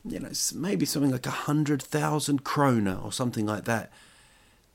you 0.03 0.19
know, 0.19 0.31
maybe 0.55 0.87
something 0.87 1.11
like 1.11 1.27
a 1.27 1.43
100,000 1.45 2.43
krona 2.43 3.05
or 3.05 3.13
something 3.13 3.45
like 3.45 3.65
that, 3.65 3.93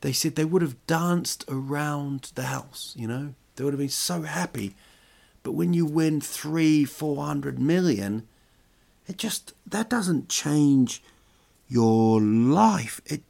they 0.02 0.12
said 0.12 0.36
they 0.36 0.46
would 0.46 0.62
have 0.62 0.86
danced 0.86 1.44
around 1.48 2.32
the 2.36 2.44
house, 2.44 2.94
you 2.96 3.08
know? 3.08 3.34
They 3.58 3.64
would 3.64 3.74
have 3.74 3.80
been 3.80 3.90
so 3.90 4.22
happy. 4.22 4.76
But 5.44 5.52
when 5.52 5.74
you 5.74 5.86
win 5.86 6.22
three, 6.22 6.86
400 6.86 7.60
million, 7.60 8.28
it 9.08 9.18
just, 9.18 9.54
that 9.66 9.90
doesn't 9.90 10.30
change 10.30 11.04
your 11.68 12.22
life. 12.22 13.02
It 13.06 13.24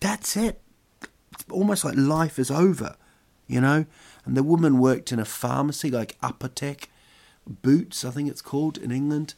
that's 0.00 0.36
it. 0.36 0.60
It's 1.32 1.44
almost 1.50 1.84
like 1.84 1.96
life 1.96 2.38
is 2.38 2.50
over, 2.50 2.96
you 3.46 3.60
know. 3.60 3.86
And 4.24 4.36
the 4.36 4.42
woman 4.42 4.78
worked 4.78 5.12
in 5.12 5.18
a 5.18 5.24
pharmacy 5.24 5.90
like 5.90 6.16
Upper 6.22 6.48
Tech 6.48 6.88
Boots, 7.46 8.04
I 8.04 8.10
think 8.10 8.28
it's 8.28 8.42
called 8.42 8.76
in 8.76 8.90
England, 8.90 9.34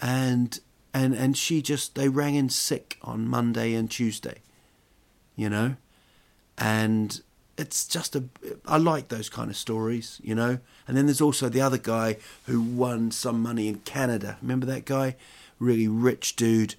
and 0.00 0.60
and 0.92 1.14
and 1.14 1.36
she 1.36 1.62
just 1.62 1.94
they 1.94 2.08
rang 2.08 2.34
in 2.34 2.50
sick 2.50 2.98
on 3.02 3.26
Monday 3.26 3.72
and 3.74 3.90
Tuesday, 3.90 4.40
you 5.36 5.48
know, 5.48 5.76
and 6.58 7.22
it's 7.56 7.86
just 7.86 8.16
a 8.16 8.24
I 8.66 8.78
like 8.78 9.08
those 9.08 9.28
kind 9.28 9.50
of 9.50 9.56
stories, 9.56 10.20
you 10.22 10.34
know. 10.34 10.58
And 10.86 10.96
then 10.96 11.06
there's 11.06 11.20
also 11.20 11.48
the 11.48 11.60
other 11.60 11.78
guy 11.78 12.16
who 12.46 12.60
won 12.60 13.10
some 13.10 13.42
money 13.42 13.68
in 13.68 13.80
Canada. 13.80 14.38
Remember 14.40 14.66
that 14.66 14.84
guy? 14.84 15.16
Really 15.58 15.88
rich 15.88 16.36
dude 16.36 16.74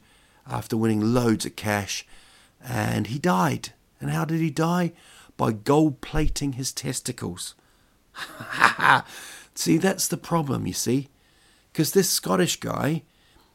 after 0.47 0.75
winning 0.75 1.13
loads 1.13 1.45
of 1.45 1.55
cash, 1.55 2.05
and 2.63 3.07
he 3.07 3.19
died. 3.19 3.69
And 3.99 4.09
how 4.09 4.25
did 4.25 4.39
he 4.39 4.49
die? 4.49 4.93
By 5.37 5.51
gold 5.51 6.01
plating 6.01 6.53
his 6.53 6.71
testicles. 6.71 7.55
see, 9.55 9.77
that's 9.77 10.07
the 10.07 10.17
problem, 10.17 10.65
you 10.65 10.73
see. 10.73 11.09
Because 11.71 11.91
this 11.91 12.09
Scottish 12.09 12.59
guy, 12.59 13.03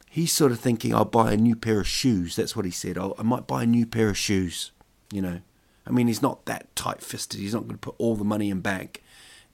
he's 0.09 0.31
sort 0.31 0.51
of 0.51 0.59
thinking, 0.59 0.95
I'll 0.95 1.05
buy 1.05 1.33
a 1.33 1.37
new 1.37 1.55
pair 1.55 1.81
of 1.81 1.87
shoes. 1.87 2.35
That's 2.35 2.55
what 2.55 2.65
he 2.65 2.71
said. 2.71 2.97
I 2.97 3.21
might 3.23 3.45
buy 3.45 3.63
a 3.63 3.67
new 3.67 3.85
pair 3.85 4.09
of 4.09 4.17
shoes, 4.17 4.71
you 5.11 5.21
know. 5.21 5.41
I 5.87 5.91
mean, 5.91 6.07
he's 6.07 6.21
not 6.21 6.45
that 6.45 6.75
tight 6.75 7.01
fisted. 7.01 7.39
He's 7.39 7.53
not 7.53 7.63
going 7.63 7.75
to 7.75 7.77
put 7.77 7.95
all 7.97 8.15
the 8.15 8.23
money 8.23 8.49
in 8.49 8.61
bank, 8.61 9.03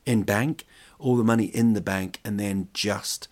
in 0.06 0.24
bank, 0.24 0.66
all 1.00 1.16
the 1.16 1.24
money 1.24 1.46
in 1.46 1.74
the 1.74 1.82
bank, 1.82 2.20
and 2.25 2.40
then 2.40 2.70
just, 2.74 3.28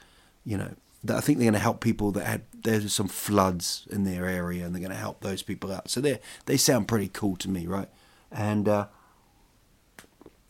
you 0.46 0.58
know, 0.58 0.76
I 1.10 1.20
think 1.20 1.40
they're 1.40 1.46
going 1.46 1.54
to 1.54 1.60
help 1.60 1.82
people 1.82 2.12
that 2.12 2.26
had 2.26 2.42
there's 2.64 2.94
some 2.94 3.08
floods 3.08 3.88
in 3.90 4.04
their 4.04 4.28
area, 4.28 4.66
and 4.66 4.76
they're 4.76 4.82
going 4.82 4.92
to 4.92 4.98
help 4.98 5.22
those 5.22 5.42
people 5.42 5.72
out. 5.72 5.90
So 5.90 6.00
they 6.00 6.20
they 6.46 6.58
sound 6.58 6.88
pretty 6.88 7.08
cool 7.08 7.36
to 7.38 7.50
me, 7.50 7.66
right? 7.66 7.90
And 8.32 8.70
uh, 8.70 8.88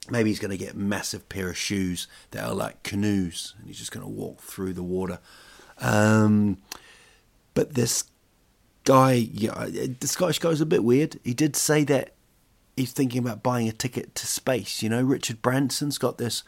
maybe 0.09 0.29
he's 0.29 0.39
going 0.39 0.51
to 0.51 0.57
get 0.57 0.73
a 0.73 0.77
massive 0.77 1.29
pair 1.29 1.49
of 1.49 1.57
shoes 1.57 2.07
that 2.31 2.43
are 2.43 2.53
like 2.53 2.83
canoes, 2.83 3.55
and 3.57 3.67
he's 3.67 3.77
just 3.77 3.91
going 3.91 4.05
to 4.05 4.11
walk 4.11 4.41
through 4.41 4.73
the 4.73 4.83
water. 4.83 5.19
Um, 5.79 6.57
but 7.53 7.75
this 7.75 8.03
guy, 8.83 9.13
yeah, 9.13 9.67
the 9.99 10.07
Scottish 10.07 10.39
guy 10.39 10.49
was 10.49 10.61
a 10.61 10.65
bit 10.65 10.83
weird. 10.83 11.19
He 11.23 11.33
did 11.33 11.55
say 11.55 11.83
that 11.85 12.13
he's 12.81 12.91
thinking 12.91 13.19
about 13.19 13.43
buying 13.43 13.69
a 13.69 13.71
ticket 13.71 14.13
to 14.15 14.27
space. 14.27 14.83
You 14.83 14.89
know, 14.89 15.01
Richard 15.01 15.41
Branson's 15.41 15.97
got 15.97 16.17
this 16.17 16.43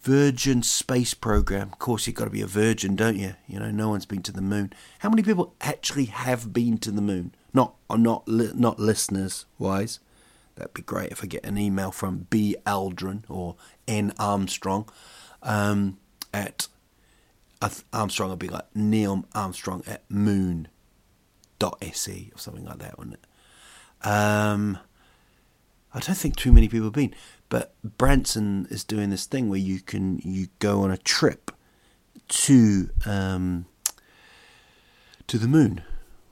Virgin 0.00 0.62
space 0.62 1.14
program. 1.14 1.68
Of 1.72 1.78
course, 1.78 2.06
you've 2.06 2.16
got 2.16 2.24
to 2.24 2.30
be 2.30 2.42
a 2.42 2.46
virgin, 2.46 2.96
don't 2.96 3.16
you? 3.16 3.34
You 3.46 3.58
know, 3.58 3.70
no 3.70 3.88
one's 3.88 4.06
been 4.06 4.22
to 4.22 4.32
the 4.32 4.40
moon. 4.40 4.72
How 5.00 5.08
many 5.08 5.22
people 5.22 5.54
actually 5.60 6.06
have 6.06 6.52
been 6.52 6.78
to 6.78 6.90
the 6.90 7.02
moon? 7.02 7.34
Not, 7.52 7.74
not, 7.90 8.26
not 8.28 8.78
listeners 8.78 9.46
wise. 9.58 10.00
That'd 10.54 10.74
be 10.74 10.82
great 10.82 11.12
if 11.12 11.22
I 11.22 11.26
get 11.26 11.44
an 11.44 11.58
email 11.58 11.90
from 11.90 12.26
B 12.30 12.56
Aldrin 12.64 13.24
or 13.28 13.56
N 13.86 14.12
Armstrong 14.18 14.88
um, 15.42 15.98
at 16.32 16.68
Armstrong. 17.92 18.32
I'd 18.32 18.38
be 18.38 18.48
like 18.48 18.74
Neil 18.74 19.24
Armstrong 19.34 19.82
at 19.86 20.04
moon.se 20.08 20.70
or 22.32 22.38
something 22.38 22.64
like 22.64 22.78
that, 22.78 22.98
wouldn't 22.98 23.16
it? 23.16 24.06
Um, 24.06 24.78
I 25.96 26.00
don't 26.00 26.14
think 26.14 26.36
too 26.36 26.52
many 26.52 26.68
people 26.68 26.88
have 26.88 26.92
been. 26.92 27.14
But 27.48 27.74
Branson 27.82 28.66
is 28.70 28.84
doing 28.84 29.08
this 29.08 29.24
thing 29.24 29.48
where 29.48 29.58
you 29.58 29.80
can 29.80 30.18
you 30.18 30.48
go 30.58 30.82
on 30.82 30.90
a 30.90 30.98
trip 30.98 31.50
to 32.28 32.90
um, 33.06 33.64
to 35.26 35.38
the 35.38 35.48
moon, 35.48 35.82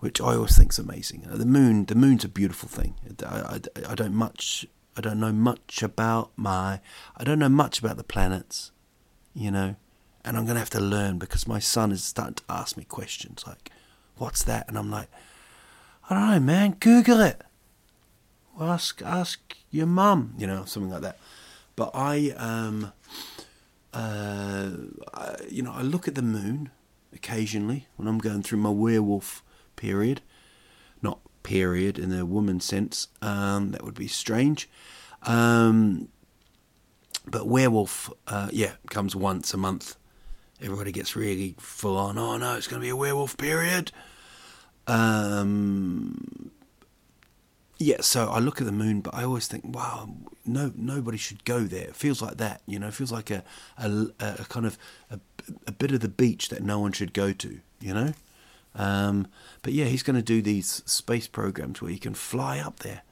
which 0.00 0.20
I 0.20 0.34
always 0.34 0.56
think 0.56 0.72
is 0.72 0.78
amazing. 0.78 1.26
Uh, 1.30 1.38
the 1.38 1.46
moon, 1.46 1.86
the 1.86 1.94
moon's 1.94 2.24
a 2.24 2.28
beautiful 2.28 2.68
thing. 2.68 2.94
I, 3.26 3.58
I, 3.86 3.92
I 3.92 3.94
don't 3.94 4.14
much, 4.14 4.66
I 4.98 5.00
don't 5.00 5.18
know 5.18 5.32
much 5.32 5.82
about 5.82 6.30
my, 6.36 6.80
I 7.16 7.24
don't 7.24 7.38
know 7.38 7.48
much 7.48 7.78
about 7.78 7.96
the 7.96 8.04
planets, 8.04 8.70
you 9.34 9.50
know, 9.50 9.76
and 10.26 10.36
I'm 10.36 10.44
gonna 10.44 10.58
have 10.58 10.70
to 10.70 10.80
learn 10.80 11.18
because 11.18 11.48
my 11.48 11.58
son 11.58 11.90
is 11.90 12.04
starting 12.04 12.34
to 12.34 12.42
ask 12.50 12.76
me 12.76 12.84
questions 12.84 13.44
like, 13.46 13.70
"What's 14.16 14.42
that?" 14.44 14.68
and 14.68 14.76
I'm 14.76 14.90
like, 14.90 15.08
"I 16.10 16.14
don't 16.14 16.30
know, 16.30 16.40
man. 16.40 16.76
Google 16.80 17.20
it." 17.20 17.42
Well, 18.56 18.70
ask 18.70 19.02
ask 19.02 19.56
your 19.70 19.86
mum, 19.86 20.34
you 20.38 20.46
know, 20.46 20.64
something 20.64 20.90
like 20.90 21.02
that. 21.02 21.18
But 21.76 21.90
I, 21.94 22.30
um, 22.36 22.92
uh, 23.92 24.70
I, 25.12 25.36
you 25.50 25.62
know, 25.62 25.72
I 25.72 25.82
look 25.82 26.06
at 26.06 26.14
the 26.14 26.22
moon 26.22 26.70
occasionally 27.12 27.88
when 27.96 28.06
I'm 28.06 28.18
going 28.18 28.42
through 28.42 28.58
my 28.58 28.70
werewolf 28.70 29.42
period. 29.76 30.20
Not 31.02 31.18
period 31.42 31.98
in 31.98 32.12
a 32.12 32.24
woman 32.24 32.60
sense. 32.60 33.08
Um, 33.20 33.72
that 33.72 33.82
would 33.84 33.94
be 33.94 34.08
strange. 34.08 34.68
Um, 35.22 36.08
but 37.26 37.46
werewolf, 37.46 38.12
uh, 38.26 38.48
yeah, 38.52 38.72
comes 38.90 39.16
once 39.16 39.52
a 39.54 39.56
month. 39.56 39.96
Everybody 40.60 40.92
gets 40.92 41.16
really 41.16 41.56
full 41.58 41.96
on. 41.96 42.18
Oh 42.18 42.36
no, 42.36 42.56
it's 42.56 42.68
going 42.68 42.80
to 42.80 42.84
be 42.84 42.90
a 42.90 42.96
werewolf 42.96 43.36
period. 43.36 43.90
Um, 44.86 46.50
yeah, 47.84 48.00
so 48.00 48.28
I 48.28 48.38
look 48.38 48.60
at 48.60 48.66
the 48.66 48.72
moon, 48.72 49.02
but 49.02 49.14
I 49.14 49.24
always 49.24 49.46
think, 49.46 49.64
wow, 49.66 50.08
no, 50.46 50.72
nobody 50.74 51.18
should 51.18 51.44
go 51.44 51.60
there. 51.60 51.88
It 51.88 51.96
feels 51.96 52.22
like 52.22 52.38
that, 52.38 52.62
you 52.66 52.78
know. 52.78 52.88
It 52.88 52.94
feels 52.94 53.12
like 53.12 53.30
a 53.30 53.44
a, 53.76 54.06
a 54.18 54.46
kind 54.48 54.64
of 54.64 54.78
a, 55.10 55.20
a, 55.66 55.72
bit 55.72 55.92
of 55.92 56.00
the 56.00 56.08
beach 56.08 56.48
that 56.48 56.62
no 56.62 56.78
one 56.78 56.92
should 56.92 57.12
go 57.12 57.32
to, 57.32 57.60
you 57.80 57.92
know. 57.92 58.14
Um, 58.74 59.26
but 59.62 59.74
yeah, 59.74 59.84
he's 59.84 60.02
going 60.02 60.16
to 60.16 60.22
do 60.22 60.40
these 60.40 60.82
space 60.86 61.28
programs 61.28 61.82
where 61.82 61.90
he 61.90 61.98
can 61.98 62.14
fly 62.14 62.58
up 62.58 62.80
there. 62.80 63.02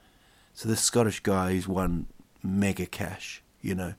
So 0.54 0.68
this 0.68 0.80
Scottish 0.80 1.20
guy 1.20 1.52
who's 1.52 1.68
won 1.68 2.06
mega 2.42 2.86
cash, 2.86 3.42
you 3.60 3.74
know, 3.74 3.94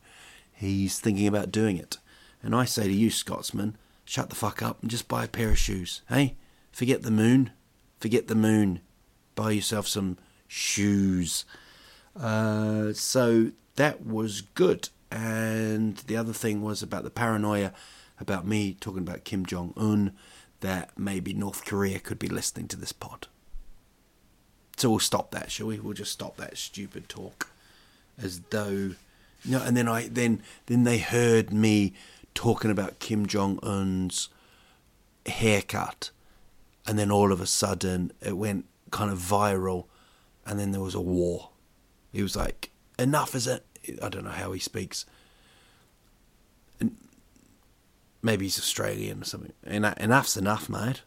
he's 0.52 1.00
thinking 1.00 1.28
about 1.28 1.52
doing 1.52 1.78
it. 1.78 1.98
And 2.42 2.56
I 2.56 2.66
say 2.66 2.84
to 2.84 2.94
you, 2.94 3.12
Scotsman, 3.12 3.78
shut 4.06 4.30
the 4.30 4.36
fuck 4.36 4.62
up 4.64 4.82
and 4.82 4.90
just 4.90 5.08
buy 5.08 5.26
a 5.26 5.30
pair 5.30 5.50
of 5.50 5.58
shoes. 5.58 6.02
Hey, 6.10 6.36
forget 6.72 7.04
the 7.04 7.12
moon, 7.12 7.52
forget 8.00 8.28
the 8.28 8.36
moon. 8.36 8.82
Buy 9.36 9.52
yourself 9.52 9.88
some 9.88 10.18
shoes. 10.54 11.46
Uh, 12.20 12.94
so 12.94 13.52
that 13.76 14.06
was 14.06 14.42
good. 14.42 14.90
And 15.12 15.98
the 15.98 16.16
other 16.16 16.34
thing 16.34 16.62
was 16.62 16.82
about 16.82 17.04
the 17.04 17.10
paranoia 17.10 17.74
about 18.20 18.46
me 18.48 18.76
talking 18.80 19.02
about 19.02 19.24
Kim 19.24 19.46
Jong 19.46 19.74
un 19.76 20.14
that 20.62 20.92
maybe 20.98 21.34
North 21.34 21.66
Korea 21.66 22.00
could 22.00 22.20
be 22.20 22.30
listening 22.30 22.68
to 22.70 22.78
this 22.78 22.94
pod. 22.94 23.28
So 24.78 24.90
we'll 24.90 25.00
stop 25.00 25.32
that, 25.32 25.52
shall 25.52 25.68
we? 25.68 25.80
We'll 25.80 25.94
just 25.94 26.12
stop 26.12 26.38
that 26.38 26.58
stupid 26.58 27.10
talk, 27.10 27.50
as 28.22 28.40
though, 28.50 28.92
know. 29.46 29.62
And 29.62 29.76
then 29.78 29.88
I 29.88 30.08
then 30.08 30.42
then 30.66 30.84
they 30.84 30.98
heard 30.98 31.54
me 31.54 31.94
talking 32.34 32.72
about 32.72 33.00
Kim 33.00 33.26
Jong 33.28 33.60
Un's 33.62 34.30
haircut, 35.26 36.12
and 36.88 36.98
then 36.98 37.12
all 37.12 37.32
of 37.32 37.42
a 37.42 37.46
sudden 37.46 38.12
it 38.22 38.38
went 38.38 38.66
kind 38.90 39.12
of 39.12 39.20
viral, 39.20 39.86
and 40.46 40.60
then 40.60 40.72
there 40.72 40.82
was 40.82 40.96
a 40.96 41.02
war. 41.02 41.50
He 42.12 42.22
was 42.22 42.36
like, 42.36 42.72
"Enough 43.00 43.36
is 43.36 43.48
it." 43.48 43.66
I 44.02 44.10
don't 44.10 44.24
know 44.24 44.32
how 44.32 44.52
he 44.52 44.60
speaks. 44.60 45.06
maybe 48.22 48.46
he's 48.46 48.58
Australian 48.58 49.22
or 49.22 49.26
something. 49.26 49.52
enough's 49.66 50.38
enough, 50.38 50.70
mate. 50.70 51.02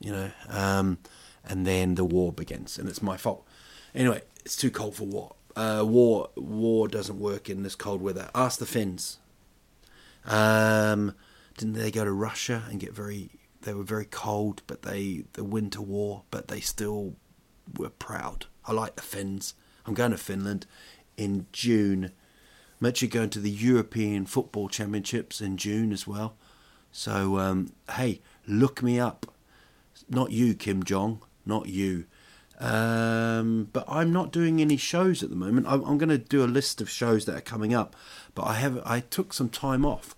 You 0.00 0.12
know. 0.12 0.30
Um, 0.48 0.98
and 1.44 1.66
then 1.66 1.94
the 1.94 2.04
war 2.04 2.32
begins, 2.32 2.78
and 2.78 2.88
it's 2.88 3.02
my 3.02 3.16
fault. 3.16 3.46
Anyway, 3.94 4.22
it's 4.44 4.56
too 4.56 4.70
cold 4.70 4.96
for 4.96 5.04
war. 5.04 5.34
Uh, 5.54 5.84
war 5.86 6.30
war 6.36 6.88
doesn't 6.88 7.20
work 7.20 7.48
in 7.48 7.62
this 7.62 7.76
cold 7.76 8.02
weather. 8.02 8.30
Ask 8.34 8.58
the 8.58 8.66
Finns. 8.66 9.18
Um, 10.24 11.14
didn't 11.56 11.74
they 11.74 11.90
go 11.90 12.04
to 12.04 12.12
Russia 12.12 12.64
and 12.70 12.80
get 12.80 12.94
very? 12.94 13.30
They 13.62 13.74
were 13.74 13.84
very 13.84 14.06
cold, 14.06 14.62
but 14.66 14.82
they 14.82 15.24
the 15.34 15.44
winter 15.44 15.80
war, 15.80 16.22
but 16.30 16.48
they 16.48 16.60
still 16.60 17.14
were 17.76 17.90
proud. 17.90 18.46
I 18.66 18.72
like 18.72 18.96
the 18.96 19.02
Finns. 19.02 19.54
I'm 19.86 19.94
going 19.94 20.12
to 20.12 20.18
Finland 20.18 20.66
in 21.16 21.46
June. 21.52 22.12
I'm 22.80 22.86
actually 22.86 23.08
going 23.08 23.30
to 23.30 23.40
the 23.40 23.50
European 23.50 24.26
Football 24.26 24.68
Championships 24.68 25.40
in 25.40 25.56
June 25.56 25.92
as 25.92 26.06
well. 26.06 26.36
So 26.92 27.38
um, 27.38 27.72
hey, 27.92 28.20
look 28.46 28.82
me 28.82 28.98
up. 28.98 29.26
Not 30.08 30.32
you, 30.32 30.54
Kim 30.54 30.82
Jong. 30.82 31.22
Not 31.46 31.68
you. 31.68 32.06
Um, 32.58 33.68
but 33.72 33.84
I'm 33.88 34.12
not 34.12 34.32
doing 34.32 34.60
any 34.60 34.76
shows 34.76 35.22
at 35.22 35.30
the 35.30 35.36
moment. 35.36 35.66
I'm, 35.68 35.82
I'm 35.84 35.98
going 35.98 36.08
to 36.08 36.18
do 36.18 36.44
a 36.44 36.46
list 36.46 36.80
of 36.80 36.88
shows 36.88 37.24
that 37.24 37.36
are 37.36 37.40
coming 37.40 37.74
up. 37.74 37.96
But 38.34 38.44
I 38.44 38.54
have 38.54 38.80
I 38.84 39.00
took 39.00 39.32
some 39.32 39.48
time 39.48 39.84
off, 39.84 40.14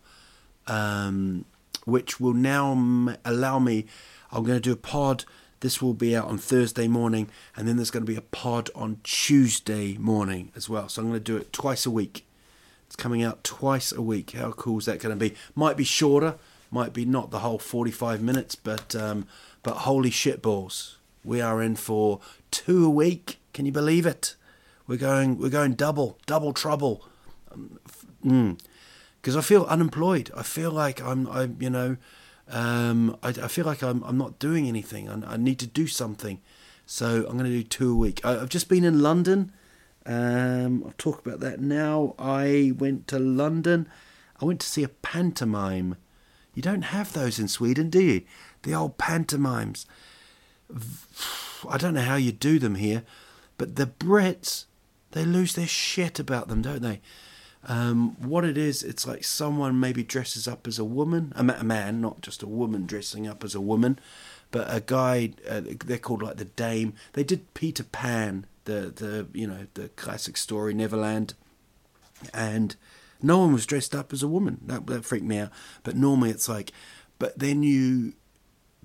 um, 0.66 1.44
which 1.84 2.20
will 2.20 2.34
now 2.34 3.16
allow 3.24 3.58
me. 3.58 3.86
I'm 4.30 4.44
going 4.44 4.58
to 4.58 4.60
do 4.60 4.72
a 4.72 4.76
pod. 4.76 5.24
This 5.60 5.80
will 5.80 5.94
be 5.94 6.14
out 6.14 6.26
on 6.26 6.38
Thursday 6.38 6.86
morning, 6.88 7.28
and 7.56 7.66
then 7.66 7.76
there's 7.76 7.90
going 7.90 8.04
to 8.04 8.12
be 8.12 8.18
a 8.18 8.22
pod 8.22 8.70
on 8.74 9.00
Tuesday 9.02 9.96
morning 9.96 10.52
as 10.54 10.68
well. 10.68 10.88
So 10.88 11.02
I'm 11.02 11.08
going 11.08 11.20
to 11.20 11.24
do 11.24 11.36
it 11.36 11.52
twice 11.52 11.86
a 11.86 11.90
week. 11.90 12.26
It's 12.86 12.96
coming 12.96 13.22
out 13.22 13.42
twice 13.42 13.90
a 13.90 14.02
week. 14.02 14.32
How 14.32 14.52
cool 14.52 14.78
is 14.78 14.84
that 14.86 15.00
going 15.00 15.16
to 15.16 15.18
be? 15.18 15.34
Might 15.54 15.76
be 15.76 15.84
shorter, 15.84 16.36
might 16.70 16.92
be 16.92 17.04
not 17.04 17.30
the 17.30 17.40
whole 17.40 17.58
45 17.58 18.22
minutes, 18.22 18.54
but 18.54 18.94
um, 18.94 19.26
but 19.62 19.78
holy 19.78 20.10
shit 20.10 20.42
balls 20.42 20.96
we 21.26 21.40
are 21.40 21.60
in 21.60 21.76
for 21.76 22.20
two 22.50 22.86
a 22.86 22.90
week. 22.90 23.38
Can 23.52 23.66
you 23.66 23.72
believe 23.72 24.06
it? 24.06 24.36
We're 24.86 24.96
going 24.96 25.38
we're 25.38 25.50
going 25.50 25.74
double 25.74 26.18
double 26.26 26.52
trouble. 26.52 27.04
Because 27.50 28.24
um, 28.24 28.56
mm. 29.24 29.36
I 29.36 29.40
feel 29.40 29.64
unemployed. 29.64 30.30
I 30.36 30.44
feel 30.44 30.70
like 30.70 31.02
I'm 31.02 31.28
I 31.28 31.50
you 31.58 31.68
know 31.68 31.96
um, 32.48 33.16
I, 33.22 33.28
I, 33.28 33.48
feel 33.48 33.64
like 33.64 33.82
I'm 33.82 34.02
I'm 34.04 34.18
not 34.18 34.38
doing 34.38 34.68
anything. 34.68 35.08
I, 35.08 35.34
I 35.34 35.36
need 35.36 35.58
to 35.60 35.66
do 35.66 35.86
something. 35.86 36.40
So 36.86 37.26
I'm 37.28 37.36
going 37.36 37.50
to 37.50 37.50
do 37.50 37.64
two 37.64 37.92
a 37.92 37.96
week. 37.96 38.24
I, 38.24 38.32
have 38.32 38.48
just 38.48 38.68
been 38.68 38.84
in 38.84 39.02
London. 39.02 39.52
Um, 40.04 40.84
I'll 40.84 40.94
talk 40.96 41.24
about 41.26 41.40
that 41.40 41.60
now. 41.60 42.14
I 42.18 42.72
went 42.78 43.08
to 43.08 43.18
London. 43.18 43.88
I 44.40 44.44
went 44.44 44.60
to 44.60 44.66
see 44.66 44.84
a 44.84 44.88
pantomime. 44.88 45.96
You 46.54 46.62
don't 46.62 46.82
have 46.82 47.12
those 47.12 47.38
in 47.40 47.48
Sweden, 47.48 47.90
do 47.90 48.00
you? 48.00 48.22
The 48.62 48.74
old 48.74 48.98
pantomimes. 48.98 49.86
I 51.68 51.76
don't 51.76 51.94
know 51.94 52.02
how 52.02 52.16
you 52.16 52.32
do 52.32 52.58
them 52.58 52.76
here, 52.76 53.02
but 53.58 53.76
the 53.76 53.86
Brits, 53.86 54.66
they 55.10 55.24
lose 55.24 55.54
their 55.54 55.66
shit 55.66 56.18
about 56.20 56.48
them, 56.48 56.62
don't 56.62 56.82
they? 56.82 57.00
Um, 57.66 58.16
what 58.20 58.44
it 58.44 58.56
is, 58.56 58.84
it's 58.84 59.06
like 59.06 59.24
someone 59.24 59.80
maybe 59.80 60.04
dresses 60.04 60.46
up 60.46 60.68
as 60.68 60.78
a 60.78 60.84
woman, 60.84 61.32
I 61.34 61.42
mean 61.42 61.56
a 61.58 61.64
man, 61.64 62.00
not 62.00 62.20
just 62.20 62.42
a 62.42 62.48
woman 62.48 62.86
dressing 62.86 63.26
up 63.26 63.42
as 63.42 63.54
a 63.54 63.60
woman, 63.60 63.98
but 64.52 64.72
a 64.72 64.80
guy. 64.80 65.32
Uh, 65.48 65.62
they're 65.84 65.98
called 65.98 66.22
like 66.22 66.36
the 66.36 66.44
Dame. 66.44 66.94
They 67.14 67.24
did 67.24 67.52
Peter 67.54 67.82
Pan, 67.82 68.46
the 68.66 68.92
the 68.94 69.26
you 69.32 69.48
know 69.48 69.66
the 69.74 69.88
classic 69.90 70.36
story 70.36 70.74
Neverland, 70.74 71.34
and 72.32 72.76
no 73.20 73.38
one 73.38 73.52
was 73.52 73.66
dressed 73.66 73.96
up 73.96 74.12
as 74.12 74.22
a 74.22 74.28
woman. 74.28 74.60
That 74.64 74.86
that 74.86 75.04
freaked 75.04 75.26
me 75.26 75.38
out. 75.38 75.50
But 75.82 75.96
normally 75.96 76.30
it's 76.30 76.48
like, 76.48 76.70
but 77.18 77.36
then 77.36 77.64
you, 77.64 78.12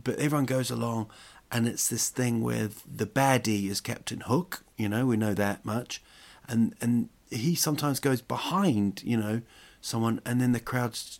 but 0.03 0.17
everyone 0.17 0.45
goes 0.45 0.71
along 0.71 1.07
and 1.51 1.67
it's 1.67 1.87
this 1.87 2.09
thing 2.09 2.41
where 2.41 2.69
the 2.89 3.05
baddie 3.05 3.69
is 3.69 3.81
Captain 3.81 4.21
Hook. 4.21 4.63
You 4.77 4.89
know, 4.89 5.05
we 5.05 5.17
know 5.17 5.33
that 5.33 5.65
much, 5.65 6.01
and 6.47 6.73
and 6.81 7.09
he 7.31 7.55
sometimes 7.55 7.99
goes 7.99 8.21
behind, 8.21 9.01
you 9.03 9.17
know, 9.17 9.41
someone, 9.79 10.21
and 10.25 10.39
then 10.39 10.51
the 10.51 10.59
crowds, 10.59 11.19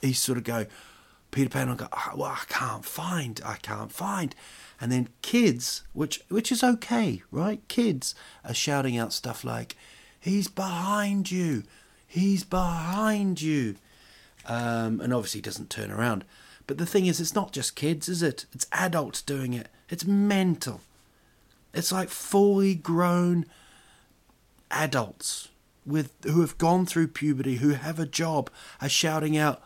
he 0.00 0.12
sort 0.12 0.38
of 0.38 0.44
go, 0.44 0.66
Peter 1.30 1.48
Pan 1.48 1.68
will 1.68 1.76
go, 1.76 1.88
oh, 1.92 2.12
well, 2.16 2.30
I 2.30 2.42
can't 2.48 2.84
find, 2.84 3.40
I 3.44 3.56
can't 3.56 3.92
find, 3.92 4.34
and 4.80 4.90
then 4.90 5.08
kids, 5.22 5.82
which 5.92 6.22
which 6.28 6.50
is 6.50 6.64
okay, 6.64 7.22
right? 7.30 7.60
Kids 7.68 8.14
are 8.44 8.54
shouting 8.54 8.98
out 8.98 9.12
stuff 9.12 9.44
like, 9.44 9.76
he's 10.18 10.48
behind 10.48 11.30
you, 11.30 11.62
he's 12.06 12.44
behind 12.44 13.40
you, 13.40 13.76
um, 14.46 15.00
and 15.00 15.14
obviously 15.14 15.40
doesn't 15.40 15.70
turn 15.70 15.90
around. 15.90 16.24
But 16.66 16.78
the 16.78 16.86
thing 16.86 17.06
is, 17.06 17.20
it's 17.20 17.34
not 17.34 17.52
just 17.52 17.76
kids, 17.76 18.08
is 18.08 18.22
it? 18.22 18.46
It's 18.52 18.66
adults 18.72 19.22
doing 19.22 19.52
it. 19.52 19.68
It's 19.88 20.04
mental. 20.04 20.80
It's 21.74 21.92
like 21.92 22.08
fully 22.08 22.74
grown 22.74 23.46
adults 24.72 25.48
with 25.86 26.12
who 26.24 26.40
have 26.40 26.58
gone 26.58 26.86
through 26.86 27.08
puberty, 27.08 27.56
who 27.56 27.70
have 27.70 27.98
a 27.98 28.06
job, 28.06 28.50
are 28.80 28.88
shouting 28.88 29.36
out, 29.36 29.62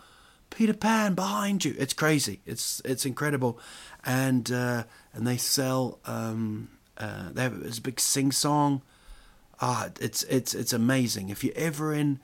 "Peter 0.50 0.74
Pan 0.74 1.14
behind 1.14 1.64
you!" 1.64 1.74
It's 1.78 1.94
crazy. 1.94 2.40
It's 2.44 2.82
it's 2.84 3.06
incredible, 3.06 3.58
and 4.04 4.50
uh, 4.50 4.84
and 5.12 5.26
they 5.26 5.36
sell. 5.36 5.98
Um, 6.04 6.68
uh, 6.98 7.30
they 7.32 7.42
have 7.42 7.78
a 7.78 7.80
big 7.80 8.00
sing 8.00 8.32
song. 8.32 8.82
Ah, 9.60 9.90
it's 10.00 10.22
it's 10.24 10.54
it's 10.54 10.72
amazing. 10.72 11.28
If 11.28 11.44
you're 11.44 11.54
ever 11.56 11.92
in 11.92 12.20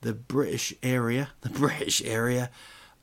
the 0.00 0.12
British 0.12 0.74
area, 0.82 1.30
the 1.40 1.50
British 1.50 2.02
area, 2.04 2.50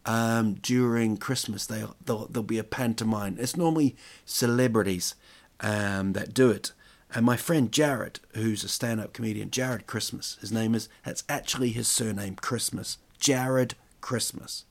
um, 0.06 0.56
during 0.56 1.18
Christmas. 1.18 1.66
They 1.66 1.84
there'll, 2.06 2.28
there'll, 2.28 2.44
be 2.44 2.60
a 2.60 2.64
pantomime. 2.64 3.38
It's 3.40 3.56
normally 3.56 3.96
celebrities 4.26 5.16
um, 5.60 6.14
that 6.14 6.34
do 6.34 6.50
it. 6.50 6.74
And 7.16 7.26
my 7.26 7.38
friend 7.38 7.72
Jared, 7.72 8.20
who's 8.34 8.64
a 8.64 8.68
stand-up 8.68 9.14
comedian, 9.14 9.52
Jared 9.52 9.86
Christmas, 9.86 10.38
his 10.42 10.52
name 10.52 10.74
is. 10.74 10.90
That's 11.06 11.24
actually 11.30 11.70
his 11.70 11.88
surname, 11.88 12.36
Christmas. 12.36 12.98
Jared 13.20 13.76
Christmas. 14.02 14.66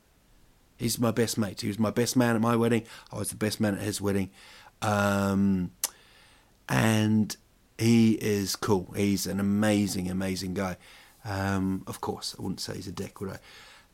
He's 0.76 0.98
my 0.98 1.12
best 1.12 1.38
mate. 1.38 1.60
He 1.60 1.68
was 1.68 1.78
my 1.78 1.90
best 1.90 2.16
man 2.16 2.34
at 2.34 2.40
my 2.40 2.56
wedding. 2.56 2.82
I 3.12 3.18
was 3.18 3.30
the 3.30 3.36
best 3.36 3.60
man 3.60 3.74
at 3.76 3.82
his 3.82 4.00
wedding. 4.00 4.30
Um, 4.80 5.70
and 6.68 7.36
he 7.78 8.14
is 8.14 8.56
cool. 8.56 8.92
He's 8.96 9.26
an 9.26 9.38
amazing, 9.38 10.10
amazing 10.10 10.54
guy. 10.54 10.76
Um, 11.24 11.84
of 11.86 12.00
course, 12.00 12.34
I 12.36 12.42
wouldn't 12.42 12.60
say 12.60 12.74
he's 12.74 12.88
a 12.88 12.92
dick, 12.92 13.20
would 13.20 13.30
I? 13.30 13.38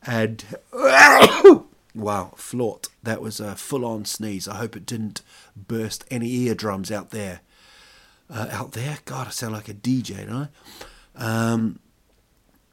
And 0.03 0.43
wow, 1.93 2.33
Flort, 2.35 2.87
that 3.03 3.21
was 3.21 3.39
a 3.39 3.55
full 3.55 3.85
on 3.85 4.05
sneeze. 4.05 4.47
I 4.47 4.55
hope 4.55 4.75
it 4.75 4.87
didn't 4.87 5.21
burst 5.55 6.05
any 6.09 6.31
eardrums 6.31 6.91
out 6.91 7.11
there. 7.11 7.41
Uh, 8.29 8.47
out 8.51 8.73
there? 8.73 8.99
God, 9.05 9.27
I 9.27 9.31
sound 9.31 9.53
like 9.53 9.69
a 9.69 9.73
DJ, 9.73 10.27
don't 10.27 10.49
I? 11.15 11.51
Um, 11.51 11.79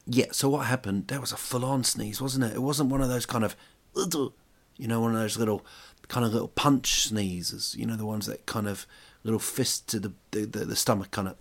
yeah, 0.05 0.27
so 0.31 0.49
what 0.49 0.67
happened? 0.67 1.07
That 1.07 1.19
was 1.19 1.31
a 1.31 1.37
full 1.37 1.65
on 1.65 1.83
sneeze, 1.83 2.21
wasn't 2.21 2.45
it? 2.45 2.53
It 2.55 2.61
wasn't 2.61 2.89
one 2.91 3.01
of 3.01 3.09
those 3.09 3.25
kind 3.25 3.43
of, 3.43 3.55
you 3.95 4.87
know, 4.87 5.01
one 5.01 5.15
of 5.15 5.19
those 5.19 5.37
little, 5.37 5.65
kind 6.07 6.25
of 6.25 6.31
little 6.31 6.47
punch 6.47 7.01
sneezes, 7.03 7.75
you 7.77 7.85
know, 7.85 7.95
the 7.95 8.05
ones 8.05 8.27
that 8.27 8.45
kind 8.45 8.67
of 8.67 8.85
little 9.23 9.39
fist 9.39 9.87
to 9.89 9.99
the, 9.99 10.13
the, 10.31 10.45
the, 10.45 10.65
the 10.65 10.75
stomach 10.75 11.11
kind 11.11 11.27
of, 11.27 11.35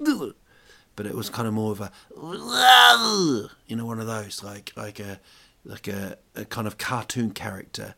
but 0.96 1.06
it 1.06 1.14
was 1.14 1.28
kind 1.28 1.46
of 1.46 1.54
more 1.54 1.72
of 1.72 1.80
a, 1.80 1.92
you 3.66 3.76
know, 3.76 3.84
one 3.84 4.00
of 4.00 4.06
those, 4.06 4.42
like, 4.42 4.72
like 4.76 4.98
a, 4.98 5.20
like 5.64 5.86
a, 5.88 6.16
a 6.34 6.44
kind 6.46 6.66
of 6.66 6.78
cartoon 6.78 7.30
character 7.32 7.94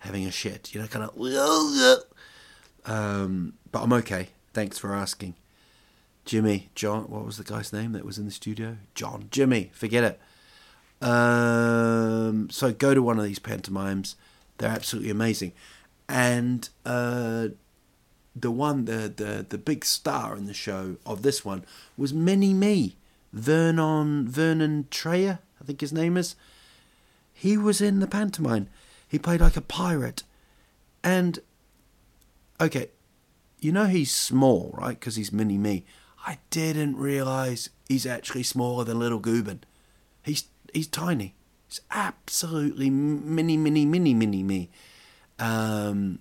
having 0.00 0.26
a 0.26 0.30
shit, 0.30 0.74
you 0.74 0.80
know, 0.80 0.86
kind 0.86 1.04
of. 1.04 1.16
Um, 2.84 3.54
but 3.70 3.82
I'm 3.82 3.92
okay. 3.94 4.28
Thanks 4.52 4.78
for 4.78 4.94
asking. 4.94 5.34
Jimmy, 6.24 6.70
John, 6.74 7.02
what 7.04 7.24
was 7.24 7.36
the 7.36 7.44
guy's 7.44 7.72
name 7.72 7.92
that 7.92 8.04
was 8.04 8.18
in 8.18 8.24
the 8.24 8.30
studio? 8.30 8.76
John, 8.94 9.28
Jimmy, 9.30 9.70
forget 9.74 10.04
it. 10.04 11.06
Um, 11.06 12.48
so 12.50 12.72
go 12.72 12.94
to 12.94 13.02
one 13.02 13.18
of 13.18 13.24
these 13.24 13.40
pantomimes. 13.40 14.14
They're 14.58 14.70
absolutely 14.70 15.10
amazing. 15.10 15.52
And 16.08 16.68
uh, 16.86 17.48
the 18.36 18.50
one, 18.50 18.84
the, 18.84 19.12
the, 19.14 19.46
the 19.48 19.58
big 19.58 19.84
star 19.84 20.36
in 20.36 20.46
the 20.46 20.54
show 20.54 20.96
of 21.04 21.22
this 21.22 21.44
one 21.44 21.64
was 21.96 22.14
Mini 22.14 22.54
Me. 22.54 22.96
Vernon, 23.32 24.28
Vernon 24.28 24.86
Troyer, 24.90 25.38
I 25.60 25.64
think 25.64 25.80
his 25.80 25.92
name 25.92 26.16
is. 26.16 26.36
He 27.32 27.56
was 27.56 27.80
in 27.80 28.00
the 28.00 28.06
pantomime. 28.06 28.68
He 29.08 29.18
played 29.18 29.40
like 29.40 29.56
a 29.56 29.62
pirate. 29.62 30.22
And, 31.02 31.38
okay, 32.60 32.90
you 33.58 33.72
know 33.72 33.86
he's 33.86 34.14
small, 34.14 34.74
right? 34.76 34.98
Because 34.98 35.16
he's 35.16 35.32
mini 35.32 35.56
me. 35.56 35.84
I 36.26 36.38
didn't 36.50 36.96
realise 36.96 37.68
he's 37.88 38.06
actually 38.06 38.44
smaller 38.44 38.84
than 38.84 38.98
Little 38.98 39.20
Guben. 39.20 39.60
He's 40.22 40.44
he's 40.72 40.86
tiny. 40.86 41.34
He's 41.68 41.80
absolutely 41.90 42.90
mini, 42.90 43.56
mini, 43.56 43.84
mini, 43.84 44.14
mini 44.14 44.42
me. 44.42 44.70
Um, 45.38 46.20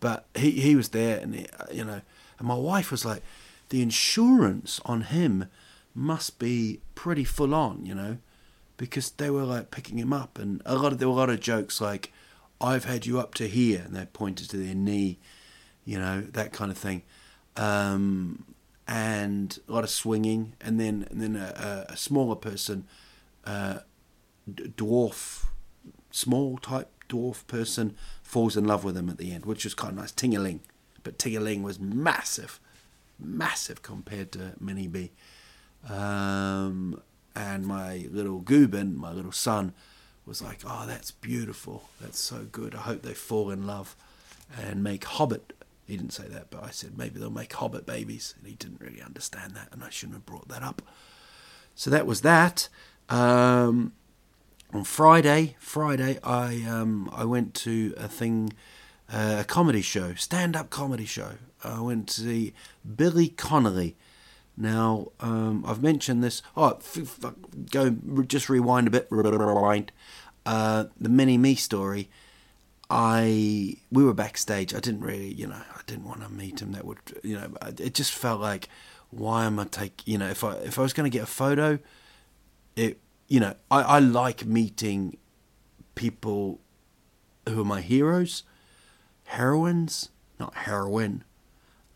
but 0.00 0.26
he 0.34 0.50
he 0.52 0.76
was 0.76 0.90
there, 0.90 1.18
and 1.18 1.34
he, 1.34 1.46
you 1.72 1.84
know, 1.84 2.02
and 2.38 2.48
my 2.48 2.56
wife 2.56 2.90
was 2.90 3.04
like, 3.04 3.22
the 3.70 3.80
insurance 3.80 4.80
on 4.84 5.02
him 5.02 5.46
must 5.94 6.38
be 6.38 6.80
pretty 6.94 7.24
full 7.24 7.54
on, 7.54 7.86
you 7.86 7.94
know 7.94 8.18
because 8.76 9.10
they 9.12 9.30
were 9.30 9.44
like 9.44 9.70
picking 9.70 9.98
him 9.98 10.12
up, 10.12 10.38
and 10.38 10.62
a 10.64 10.74
lot 10.76 10.92
of 10.92 10.98
there 10.98 11.08
were 11.08 11.14
a 11.14 11.18
lot 11.18 11.30
of 11.30 11.40
jokes 11.40 11.80
like, 11.80 12.12
"I've 12.60 12.84
had 12.84 13.06
you 13.06 13.18
up 13.20 13.34
to 13.34 13.48
here," 13.48 13.82
and 13.84 13.94
they 13.94 14.06
pointed 14.06 14.50
to 14.50 14.56
their 14.56 14.74
knee, 14.74 15.18
you 15.84 15.98
know, 15.98 16.22
that 16.22 16.52
kind 16.52 16.70
of 16.70 16.78
thing, 16.78 17.02
um, 17.56 18.44
and 18.86 19.58
a 19.68 19.72
lot 19.72 19.84
of 19.84 19.90
swinging, 19.90 20.54
and 20.60 20.78
then 20.78 21.06
and 21.10 21.20
then 21.20 21.36
a, 21.36 21.86
a 21.88 21.96
smaller 21.96 22.36
person, 22.36 22.86
uh, 23.44 23.78
dwarf, 24.48 25.44
small 26.10 26.58
type 26.58 26.90
dwarf 27.08 27.46
person 27.46 27.96
falls 28.22 28.56
in 28.56 28.64
love 28.64 28.84
with 28.84 28.96
him 28.96 29.08
at 29.08 29.18
the 29.18 29.32
end, 29.32 29.46
which 29.46 29.64
was 29.64 29.74
kind 29.74 29.92
of 29.92 29.98
nice. 29.98 30.12
Tingaling, 30.12 30.60
but 31.02 31.18
Tingaling 31.18 31.62
was 31.62 31.78
massive, 31.78 32.60
massive 33.18 33.82
compared 33.82 34.32
to 34.32 34.52
Mini 34.60 34.88
Me. 34.88 35.12
Um, 35.88 37.00
and 37.36 37.66
my 37.66 38.06
little 38.10 38.40
Goobin, 38.40 38.94
my 38.94 39.12
little 39.12 39.32
son, 39.32 39.72
was 40.26 40.42
like, 40.42 40.60
"Oh, 40.64 40.84
that's 40.86 41.10
beautiful. 41.10 41.88
That's 42.00 42.20
so 42.20 42.46
good. 42.50 42.74
I 42.74 42.78
hope 42.78 43.02
they 43.02 43.14
fall 43.14 43.50
in 43.50 43.66
love 43.66 43.96
and 44.58 44.82
make 44.82 45.04
Hobbit." 45.04 45.54
He 45.86 45.96
didn't 45.96 46.12
say 46.12 46.28
that, 46.28 46.50
but 46.50 46.64
I 46.64 46.70
said 46.70 46.96
maybe 46.96 47.18
they'll 47.18 47.30
make 47.30 47.52
Hobbit 47.52 47.86
babies, 47.86 48.34
and 48.38 48.46
he 48.46 48.54
didn't 48.54 48.80
really 48.80 49.02
understand 49.02 49.54
that, 49.54 49.68
and 49.72 49.84
I 49.84 49.90
shouldn't 49.90 50.16
have 50.16 50.26
brought 50.26 50.48
that 50.48 50.62
up. 50.62 50.82
So 51.74 51.90
that 51.90 52.06
was 52.06 52.22
that. 52.22 52.68
Um, 53.08 53.92
on 54.72 54.84
Friday, 54.84 55.56
Friday, 55.58 56.18
I 56.22 56.64
um, 56.68 57.10
I 57.12 57.24
went 57.24 57.54
to 57.54 57.94
a 57.96 58.08
thing, 58.08 58.52
uh, 59.12 59.38
a 59.40 59.44
comedy 59.44 59.82
show, 59.82 60.14
stand 60.14 60.56
up 60.56 60.70
comedy 60.70 61.04
show. 61.04 61.32
I 61.62 61.80
went 61.80 62.08
to 62.08 62.20
see 62.22 62.54
Billy 62.96 63.28
Connolly 63.28 63.96
now, 64.56 65.08
um, 65.20 65.64
I've 65.66 65.82
mentioned 65.82 66.22
this. 66.22 66.42
Oh, 66.56 66.76
f- 66.76 67.24
f- 67.24 67.34
go 67.70 67.90
just 68.26 68.48
rewind 68.48 68.86
a 68.86 68.90
bit. 68.90 69.08
Rewind. 69.10 69.90
Uh, 70.46 70.84
the 71.00 71.08
mini 71.08 71.36
me 71.38 71.54
story. 71.54 72.08
I 72.90 73.76
we 73.90 74.04
were 74.04 74.14
backstage. 74.14 74.74
I 74.74 74.80
didn't 74.80 75.00
really, 75.00 75.32
you 75.32 75.46
know, 75.46 75.54
I 75.54 75.80
didn't 75.86 76.04
want 76.04 76.22
to 76.22 76.28
meet 76.28 76.60
him. 76.60 76.72
That 76.72 76.84
would, 76.84 76.98
you 77.22 77.36
know, 77.36 77.54
it 77.78 77.94
just 77.94 78.12
felt 78.12 78.40
like, 78.40 78.68
why 79.10 79.44
am 79.46 79.58
I 79.58 79.64
take? 79.64 80.06
You 80.06 80.18
know, 80.18 80.28
if 80.28 80.44
I 80.44 80.54
if 80.56 80.78
I 80.78 80.82
was 80.82 80.92
going 80.92 81.10
to 81.10 81.16
get 81.16 81.24
a 81.24 81.30
photo, 81.30 81.78
it, 82.76 83.00
you 83.28 83.40
know, 83.40 83.54
I 83.70 83.82
I 83.82 83.98
like 84.00 84.44
meeting 84.44 85.16
people 85.94 86.60
who 87.48 87.60
are 87.60 87.64
my 87.64 87.80
heroes, 87.80 88.42
heroines, 89.24 90.10
not 90.38 90.54
heroine. 90.54 91.24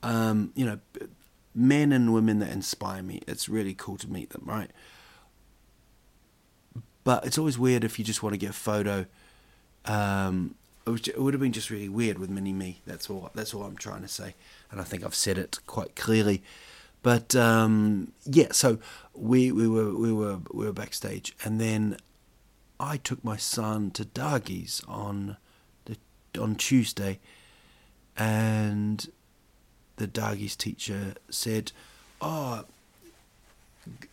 Um, 0.03 0.53
you 0.55 0.64
know, 0.64 0.79
men 1.55 1.92
and 1.92 2.14
women 2.14 2.38
that 2.38 2.51
inspire 2.51 3.03
me. 3.03 3.20
It's 3.27 3.48
really 3.48 3.74
cool 3.74 3.96
to 3.98 4.09
meet 4.11 4.31
them, 4.31 4.42
right? 4.46 4.70
But 7.05 7.27
it's 7.27 7.37
always 7.37 7.59
weird 7.59 7.85
if 7.85 7.98
you 7.98 8.05
just 8.05 8.22
want 8.22 8.35
to 8.35 8.38
get 8.38 8.51
a 8.51 8.55
photo. 8.55 9.07
Um, 9.85 10.55
it 10.94 11.20
would 11.20 11.35
have 11.35 11.40
been 11.40 11.53
just 11.53 11.70
really 11.70 11.88
weird 11.88 12.18
with 12.18 12.31
Mini 12.31 12.53
Me. 12.53 12.81
That's 12.87 13.09
all. 13.11 13.31
That's 13.35 13.55
all 13.55 13.62
I'm 13.62 13.77
trying 13.77 14.03
to 14.03 14.09
say, 14.09 14.35
and 14.70 14.81
I 14.81 14.85
think 14.85 15.05
I've 15.05 15.14
said 15.14 15.38
it 15.38 15.59
quite 15.66 15.96
clearly. 15.96 16.42
But 17.03 17.35
um, 17.37 18.12
yeah, 18.24 18.48
so 18.53 18.79
we 19.14 19.53
we 19.53 19.68
were 19.68 19.96
we 19.96 20.12
were 20.12 20.38
we 20.53 20.66
were 20.66 20.72
backstage, 20.72 21.35
and 21.44 21.61
then 21.61 21.96
I 22.81 22.96
took 22.96 23.24
my 23.24 23.37
son 23.37 23.90
to 23.92 24.05
Dargie's 24.05 24.83
on 24.88 25.37
the 25.85 25.96
on 26.40 26.57
Tuesday, 26.57 27.20
and 28.16 29.09
the 29.96 30.09
Dargie's 30.09 30.57
teacher 30.57 31.14
said, 31.31 31.72
"Oh, 32.20 32.64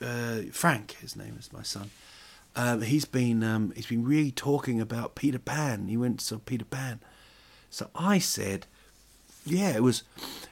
uh, 0.01 0.37
Frank, 0.51 0.97
his 1.01 1.15
name 1.15 1.37
is 1.39 1.51
my 1.51 1.63
son. 1.63 1.89
Um, 2.55 2.81
he's 2.81 3.05
been 3.05 3.43
um, 3.43 3.73
he's 3.75 3.87
been 3.87 4.05
really 4.05 4.31
talking 4.31 4.79
about 4.79 5.15
Peter 5.15 5.39
Pan. 5.39 5.87
He 5.87 5.97
went 5.97 6.19
to 6.21 6.39
Peter 6.39 6.65
Pan." 6.65 6.99
So 7.69 7.89
I 7.95 8.19
said, 8.19 8.67
"Yeah, 9.45 9.75
it 9.75 9.83
was 9.83 10.03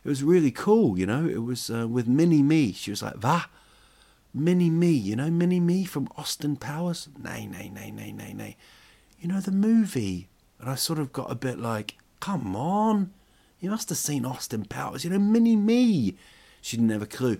it 0.04 0.10
was 0.10 0.24
really 0.24 0.52
cool. 0.52 0.98
You 1.00 1.06
know, 1.06 1.26
it 1.26 1.44
was 1.44 1.70
uh, 1.70 1.88
with 1.88 2.08
Mini 2.08 2.42
Me." 2.42 2.74
She 2.74 2.92
was 2.92 3.02
like, 3.02 3.16
"Va." 3.16 3.46
Mini 4.34 4.70
Me, 4.70 4.92
you 4.92 5.16
know, 5.16 5.30
Mini 5.30 5.60
Me 5.60 5.84
from 5.84 6.08
Austin 6.18 6.56
Powers? 6.56 7.08
Nay, 7.22 7.46
nay, 7.46 7.70
nay, 7.70 7.92
nay, 7.92 8.12
nay, 8.12 8.34
nay. 8.34 8.58
You 9.20 9.28
know, 9.28 9.40
the 9.40 9.52
movie. 9.52 10.28
And 10.60 10.72
I 10.72 10.76
sort 10.76 10.98
of 10.98 11.14
got 11.14 11.32
a 11.32 11.36
bit 11.36 11.60
like, 11.60 11.98
come 12.20 12.56
on. 12.56 13.14
You 13.60 13.70
must 13.70 13.90
have 13.90 13.98
seen 13.98 14.26
Austin 14.26 14.66
Powers, 14.66 15.04
you 15.04 15.12
know, 15.12 15.20
Mini 15.20 15.56
Me. 15.56 16.18
She 16.62 16.78
didn't 16.78 16.90
have 16.90 17.04
a 17.04 17.06
clue. 17.06 17.40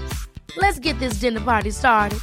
Let's 0.57 0.79
get 0.79 0.99
this 0.99 1.19
dinner 1.19 1.41
party 1.41 1.71
started. 1.71 2.19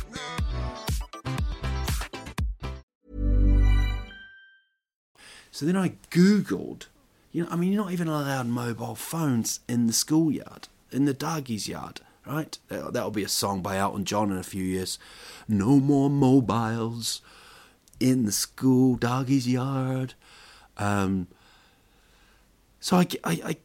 So 5.51 5.67
then 5.67 5.77
I 5.77 5.95
Googled, 6.13 6.87
you 7.33 7.43
know, 7.43 7.49
I 7.51 7.57
mean, 7.57 7.73
you're 7.73 7.83
not 7.83 7.93
even 7.93 8.07
allowed 8.07 8.47
mobile 8.47 8.95
phones 8.95 9.59
in 9.67 9.89
the 9.89 9.93
schoolyard, 9.93 10.69
in 10.93 11.05
the 11.05 11.13
doggies' 11.13 11.67
yard, 11.67 12.01
right? 12.25 12.57
That'll 12.69 13.11
be 13.11 13.25
a 13.25 13.29
song 13.29 13.61
by 13.61 13.77
Elton 13.77 14.05
John 14.05 14.31
in 14.31 14.39
a 14.39 14.45
few 14.45 14.63
years. 14.63 15.01
No 15.49 15.81
more 15.81 16.09
mobiles 16.11 17.23
in 17.99 18.25
the 18.25 18.31
school 18.31 18.95
doggies' 18.95 19.49
yard. 19.49 20.15
Um, 20.77 21.27
so 22.79 22.99
I, 22.99 23.09
I, 23.25 23.33
I, 23.45 23.57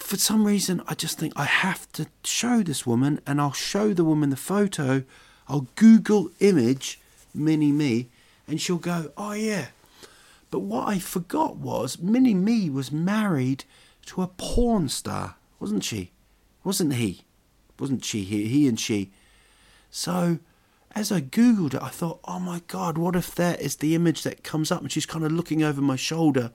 for 0.00 0.16
some 0.16 0.44
reason, 0.44 0.82
I 0.86 0.94
just 0.94 1.18
think 1.18 1.32
I 1.36 1.44
have 1.44 1.90
to 1.92 2.06
show 2.24 2.62
this 2.62 2.86
woman, 2.86 3.20
and 3.26 3.40
I'll 3.40 3.52
show 3.52 3.92
the 3.92 4.04
woman 4.04 4.30
the 4.30 4.36
photo. 4.36 5.04
I'll 5.48 5.66
Google 5.76 6.30
image 6.40 7.00
Mini 7.34 7.72
Me, 7.72 8.08
and 8.46 8.60
she'll 8.60 8.76
go, 8.76 9.12
"Oh 9.16 9.32
yeah." 9.32 9.68
But 10.50 10.60
what 10.60 10.88
I 10.88 10.98
forgot 10.98 11.56
was 11.56 11.98
Mini 11.98 12.34
Me 12.34 12.70
was 12.70 12.90
married 12.90 13.64
to 14.06 14.22
a 14.22 14.26
porn 14.26 14.88
star, 14.88 15.36
wasn't 15.60 15.84
she? 15.84 16.12
Wasn't 16.64 16.94
he? 16.94 17.22
Wasn't 17.78 18.04
she? 18.04 18.24
He, 18.24 18.48
he 18.48 18.66
and 18.66 18.80
she. 18.80 19.12
So, 19.90 20.38
as 20.94 21.12
I 21.12 21.20
googled 21.20 21.74
it, 21.74 21.82
I 21.82 21.88
thought, 21.88 22.20
"Oh 22.24 22.40
my 22.40 22.62
God, 22.66 22.98
what 22.98 23.16
if 23.16 23.34
that 23.34 23.60
is 23.60 23.76
the 23.76 23.94
image 23.94 24.22
that 24.22 24.44
comes 24.44 24.70
up?" 24.70 24.82
And 24.82 24.92
she's 24.92 25.06
kind 25.06 25.24
of 25.24 25.32
looking 25.32 25.62
over 25.62 25.80
my 25.80 25.96
shoulder 25.96 26.52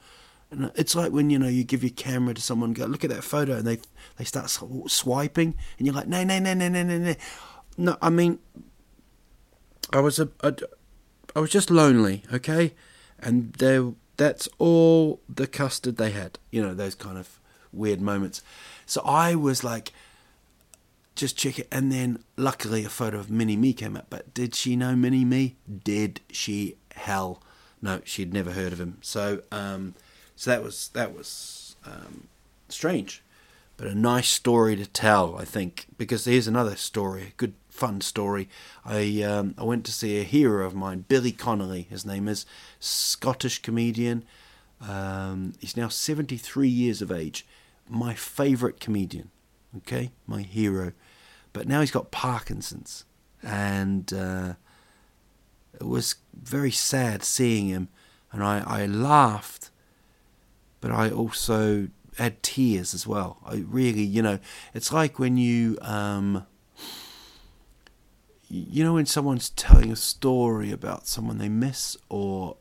and 0.54 0.72
it's 0.76 0.96
like 0.96 1.12
when 1.12 1.30
you 1.30 1.40
know 1.40 1.48
you 1.48 1.64
give 1.64 1.84
your 1.84 1.92
camera 1.92 2.34
to 2.34 2.42
someone, 2.42 2.74
go 2.74 2.86
look 2.86 3.04
at 3.04 3.10
that 3.10 3.24
photo, 3.24 3.58
and 3.58 3.68
they 3.68 3.80
they 4.18 4.24
start 4.24 4.50
swiping, 4.50 5.56
and 5.78 5.88
you're 5.88 5.96
like, 5.96 6.08
no, 6.08 6.24
no, 6.24 6.40
no, 6.40 6.54
no, 6.54 6.70
no, 6.70 6.84
no, 6.84 6.98
no. 6.98 7.16
No, 7.76 7.98
I 8.02 8.10
mean, 8.10 8.40
I 9.92 10.00
was 10.00 10.20
a, 10.20 10.30
a 10.42 10.56
I 11.36 11.40
was 11.40 11.50
just 11.50 11.72
lonely, 11.72 12.24
okay, 12.32 12.74
and 13.20 13.54
there 13.54 13.94
that's 14.18 14.48
all 14.60 15.20
the 15.28 15.48
custard 15.48 15.98
they 15.98 16.12
had. 16.12 16.40
You 16.52 16.62
know 16.62 16.74
those 16.74 16.96
kind 16.96 17.18
of 17.18 17.40
weird 17.72 18.02
moments. 18.02 18.42
So 18.86 19.02
I 19.04 19.36
was 19.36 19.64
like, 19.64 19.92
just 21.16 21.38
check 21.38 21.60
it, 21.60 21.68
and 21.72 21.92
then 21.92 22.24
luckily 22.38 22.86
a 22.86 22.90
photo 22.90 23.18
of 23.18 23.32
Mini 23.32 23.56
Me 23.56 23.74
came 23.74 23.98
up. 23.98 24.08
But 24.10 24.34
did 24.34 24.54
she 24.56 24.76
know 24.76 24.96
Mini 24.96 25.26
Me? 25.26 25.56
Did 25.84 26.22
she? 26.32 26.78
Hell, 26.96 27.42
no, 27.82 28.02
she'd 28.04 28.34
never 28.34 28.52
heard 28.52 28.72
of 28.72 28.80
him. 28.80 29.00
So 29.02 29.42
um, 29.52 29.96
so 30.44 30.52
that 30.52 30.62
was 30.62 30.90
that 30.90 31.16
was 31.16 31.78
um, 31.86 32.28
strange. 32.68 33.24
but 33.78 33.88
a 33.88 33.96
nice 33.96 34.28
story 34.28 34.76
to 34.76 34.86
tell, 34.86 35.38
I 35.38 35.46
think, 35.46 35.88
because 35.98 36.26
here's 36.26 36.50
another 36.50 36.76
story, 36.76 37.28
a 37.28 37.38
good 37.38 37.54
fun 37.70 38.02
story. 38.02 38.50
I 38.84 39.22
um, 39.22 39.56
I 39.58 39.64
went 39.64 39.86
to 39.86 39.94
see 39.94 40.20
a 40.20 40.24
hero 40.24 40.66
of 40.66 40.76
mine, 40.76 41.06
Billy 41.08 41.32
Connolly. 41.32 41.84
His 41.90 42.06
name 42.06 42.28
is 42.28 42.46
Scottish 42.82 43.62
comedian. 43.62 44.26
Um, 44.82 45.54
he's 45.62 45.78
now 45.78 45.88
73 45.88 46.68
years 46.68 47.02
of 47.02 47.10
age. 47.10 47.46
My 47.88 48.14
favourite 48.14 48.82
comedian. 48.82 49.32
Okay, 49.78 50.12
my 50.28 50.42
hero. 50.42 50.92
But 51.54 51.70
now 51.70 51.80
he's 51.80 51.90
got 51.92 52.12
Parkinson's, 52.12 53.06
and 53.42 54.12
uh, 54.12 54.56
it 55.74 55.88
was 55.88 56.16
very 56.34 56.72
sad 56.72 57.24
seeing 57.24 57.70
him. 57.70 57.88
And 58.34 58.44
I, 58.44 58.62
I 58.68 58.86
laughed, 58.88 59.70
but 60.84 60.92
I 60.92 61.10
also 61.10 61.88
had 62.18 62.44
tears 62.44 62.94
as 62.94 63.08
well. 63.08 63.38
I 63.46 63.64
really, 63.66 64.04
you 64.04 64.22
know, 64.22 64.40
it's 64.74 64.92
like 64.92 65.18
when 65.18 65.38
you, 65.38 65.78
um, 65.82 66.46
you 68.50 68.84
know, 68.84 68.96
when 68.96 69.06
someone's 69.06 69.50
telling 69.52 69.94
a 69.94 69.96
story 69.96 70.74
about 70.74 71.08
someone 71.08 71.38
they 71.38 71.48
miss, 71.48 71.96
or, 72.10 72.58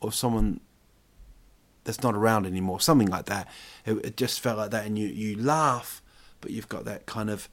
or 0.00 0.12
someone 0.12 0.60
that's 1.82 2.00
not 2.00 2.14
around 2.14 2.46
anymore, 2.46 2.80
something 2.80 3.08
like 3.08 3.24
that. 3.24 3.48
It, 3.84 3.94
it 4.04 4.16
just 4.16 4.38
felt 4.38 4.56
like 4.56 4.70
that, 4.70 4.86
and 4.86 4.96
you 4.96 5.08
you 5.08 5.36
laugh, 5.36 6.00
but 6.40 6.52
you've 6.52 6.68
got 6.68 6.84
that 6.84 7.06
kind 7.06 7.28
of 7.28 7.48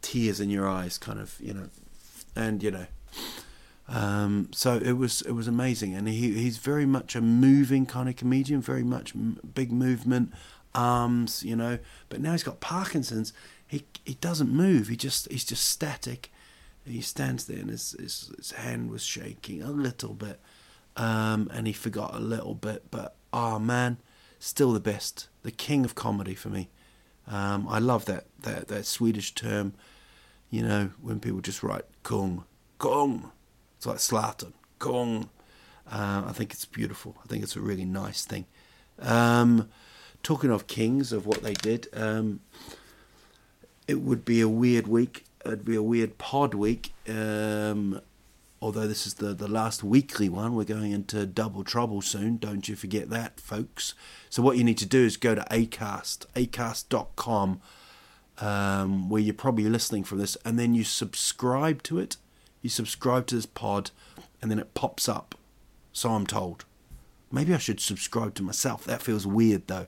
tears 0.00 0.40
in 0.40 0.50
your 0.50 0.68
eyes, 0.68 0.98
kind 0.98 1.20
of, 1.20 1.36
you 1.38 1.54
know, 1.54 1.68
and 2.34 2.60
you 2.60 2.72
know. 2.72 2.86
Um, 3.92 4.48
so 4.52 4.80
it 4.82 4.92
was 4.92 5.20
it 5.22 5.32
was 5.32 5.46
amazing, 5.46 5.94
and 5.94 6.08
he 6.08 6.32
he's 6.32 6.56
very 6.56 6.86
much 6.86 7.14
a 7.14 7.20
moving 7.20 7.84
kind 7.84 8.08
of 8.08 8.16
comedian, 8.16 8.62
very 8.62 8.82
much 8.82 9.14
m- 9.14 9.38
big 9.54 9.70
movement, 9.70 10.32
arms, 10.74 11.42
you 11.44 11.54
know. 11.54 11.78
But 12.08 12.22
now 12.22 12.32
he's 12.32 12.42
got 12.42 12.58
Parkinson's. 12.60 13.34
He 13.66 13.84
he 14.06 14.14
doesn't 14.14 14.50
move. 14.50 14.88
He 14.88 14.96
just 14.96 15.30
he's 15.30 15.44
just 15.44 15.68
static. 15.68 16.32
He 16.86 17.02
stands 17.02 17.44
there, 17.44 17.58
and 17.58 17.68
his 17.68 17.94
his, 18.00 18.32
his 18.38 18.52
hand 18.52 18.90
was 18.90 19.04
shaking 19.04 19.62
a 19.62 19.70
little 19.70 20.14
bit, 20.14 20.40
um, 20.96 21.50
and 21.52 21.66
he 21.66 21.74
forgot 21.74 22.14
a 22.14 22.18
little 22.18 22.54
bit. 22.54 22.90
But 22.90 23.16
oh 23.30 23.58
man, 23.58 23.98
still 24.38 24.72
the 24.72 24.80
best, 24.80 25.28
the 25.42 25.50
king 25.50 25.84
of 25.84 25.94
comedy 25.94 26.34
for 26.34 26.48
me. 26.48 26.70
Um, 27.28 27.68
I 27.68 27.78
love 27.78 28.06
that 28.06 28.24
that 28.40 28.68
that 28.68 28.86
Swedish 28.86 29.34
term. 29.34 29.74
You 30.48 30.62
know, 30.62 30.90
when 31.02 31.20
people 31.20 31.40
just 31.42 31.62
write 31.62 31.84
kung, 32.02 32.44
kung 32.78 33.32
it's 33.82 34.12
like 34.12 34.36
Zlatan, 34.36 34.52
Gong. 34.78 35.28
Uh, 35.90 36.22
I 36.26 36.32
think 36.32 36.52
it's 36.52 36.64
beautiful. 36.64 37.16
I 37.24 37.26
think 37.26 37.42
it's 37.42 37.56
a 37.56 37.60
really 37.60 37.84
nice 37.84 38.24
thing. 38.24 38.46
Um, 39.00 39.70
talking 40.22 40.50
of 40.50 40.68
kings, 40.68 41.12
of 41.12 41.26
what 41.26 41.42
they 41.42 41.54
did, 41.54 41.88
um, 41.92 42.40
it 43.88 44.00
would 44.00 44.24
be 44.24 44.40
a 44.40 44.48
weird 44.48 44.86
week. 44.86 45.24
It'd 45.44 45.64
be 45.64 45.74
a 45.74 45.82
weird 45.82 46.16
pod 46.16 46.54
week. 46.54 46.92
Um, 47.08 48.00
although 48.60 48.86
this 48.86 49.04
is 49.04 49.14
the, 49.14 49.34
the 49.34 49.48
last 49.48 49.82
weekly 49.82 50.28
one, 50.28 50.54
we're 50.54 50.62
going 50.62 50.92
into 50.92 51.26
double 51.26 51.64
trouble 51.64 52.02
soon. 52.02 52.36
Don't 52.36 52.68
you 52.68 52.76
forget 52.76 53.10
that, 53.10 53.40
folks. 53.40 53.94
So, 54.30 54.42
what 54.42 54.56
you 54.56 54.62
need 54.62 54.78
to 54.78 54.86
do 54.86 55.04
is 55.04 55.16
go 55.16 55.34
to 55.34 55.44
ACAST, 55.50 56.26
acast.com, 56.36 57.60
um, 58.38 59.08
where 59.08 59.20
you're 59.20 59.34
probably 59.34 59.64
listening 59.64 60.04
from 60.04 60.18
this, 60.18 60.36
and 60.44 60.56
then 60.56 60.72
you 60.72 60.84
subscribe 60.84 61.82
to 61.82 61.98
it 61.98 62.16
you 62.62 62.70
subscribe 62.70 63.26
to 63.26 63.34
this 63.34 63.46
pod, 63.46 63.90
and 64.40 64.50
then 64.50 64.58
it 64.58 64.74
pops 64.74 65.08
up. 65.08 65.34
So 65.92 66.10
I'm 66.10 66.26
told. 66.26 66.64
Maybe 67.30 67.54
I 67.54 67.58
should 67.58 67.80
subscribe 67.80 68.34
to 68.34 68.42
myself. 68.42 68.84
That 68.84 69.02
feels 69.02 69.26
weird 69.26 69.66
though. 69.66 69.86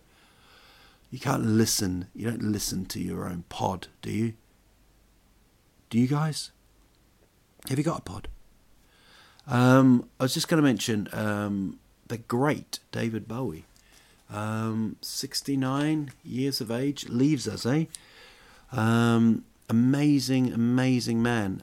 You 1.11 1.19
can't 1.19 1.45
listen. 1.45 2.09
You 2.15 2.31
don't 2.31 2.43
listen 2.43 2.87
to 2.87 3.01
your 3.01 3.27
own 3.29 3.45
pod, 3.49 3.89
do 4.03 4.11
you? 4.11 4.35
Do 5.89 5.99
you 5.99 6.09
guys? 6.09 6.51
Have 7.69 7.79
you 7.79 7.85
got 7.85 8.01
a 8.01 8.03
pod? 8.03 8.29
Um, 9.47 10.09
I 10.19 10.25
was 10.25 10.35
just 10.35 10.49
going 10.49 10.63
to 10.63 10.67
mention 10.67 11.09
um, 11.13 11.79
the 12.09 12.19
great 12.19 12.81
David 12.93 13.29
Bowie. 13.29 13.65
Um, 14.31 14.97
69 15.03 16.13
years 16.25 16.61
of 16.61 16.71
age, 16.71 17.09
leaves 17.09 17.47
us, 17.47 17.65
eh? 17.67 17.85
Um, 18.73 19.45
amazing, 19.69 20.53
amazing 20.53 21.23
man. 21.23 21.63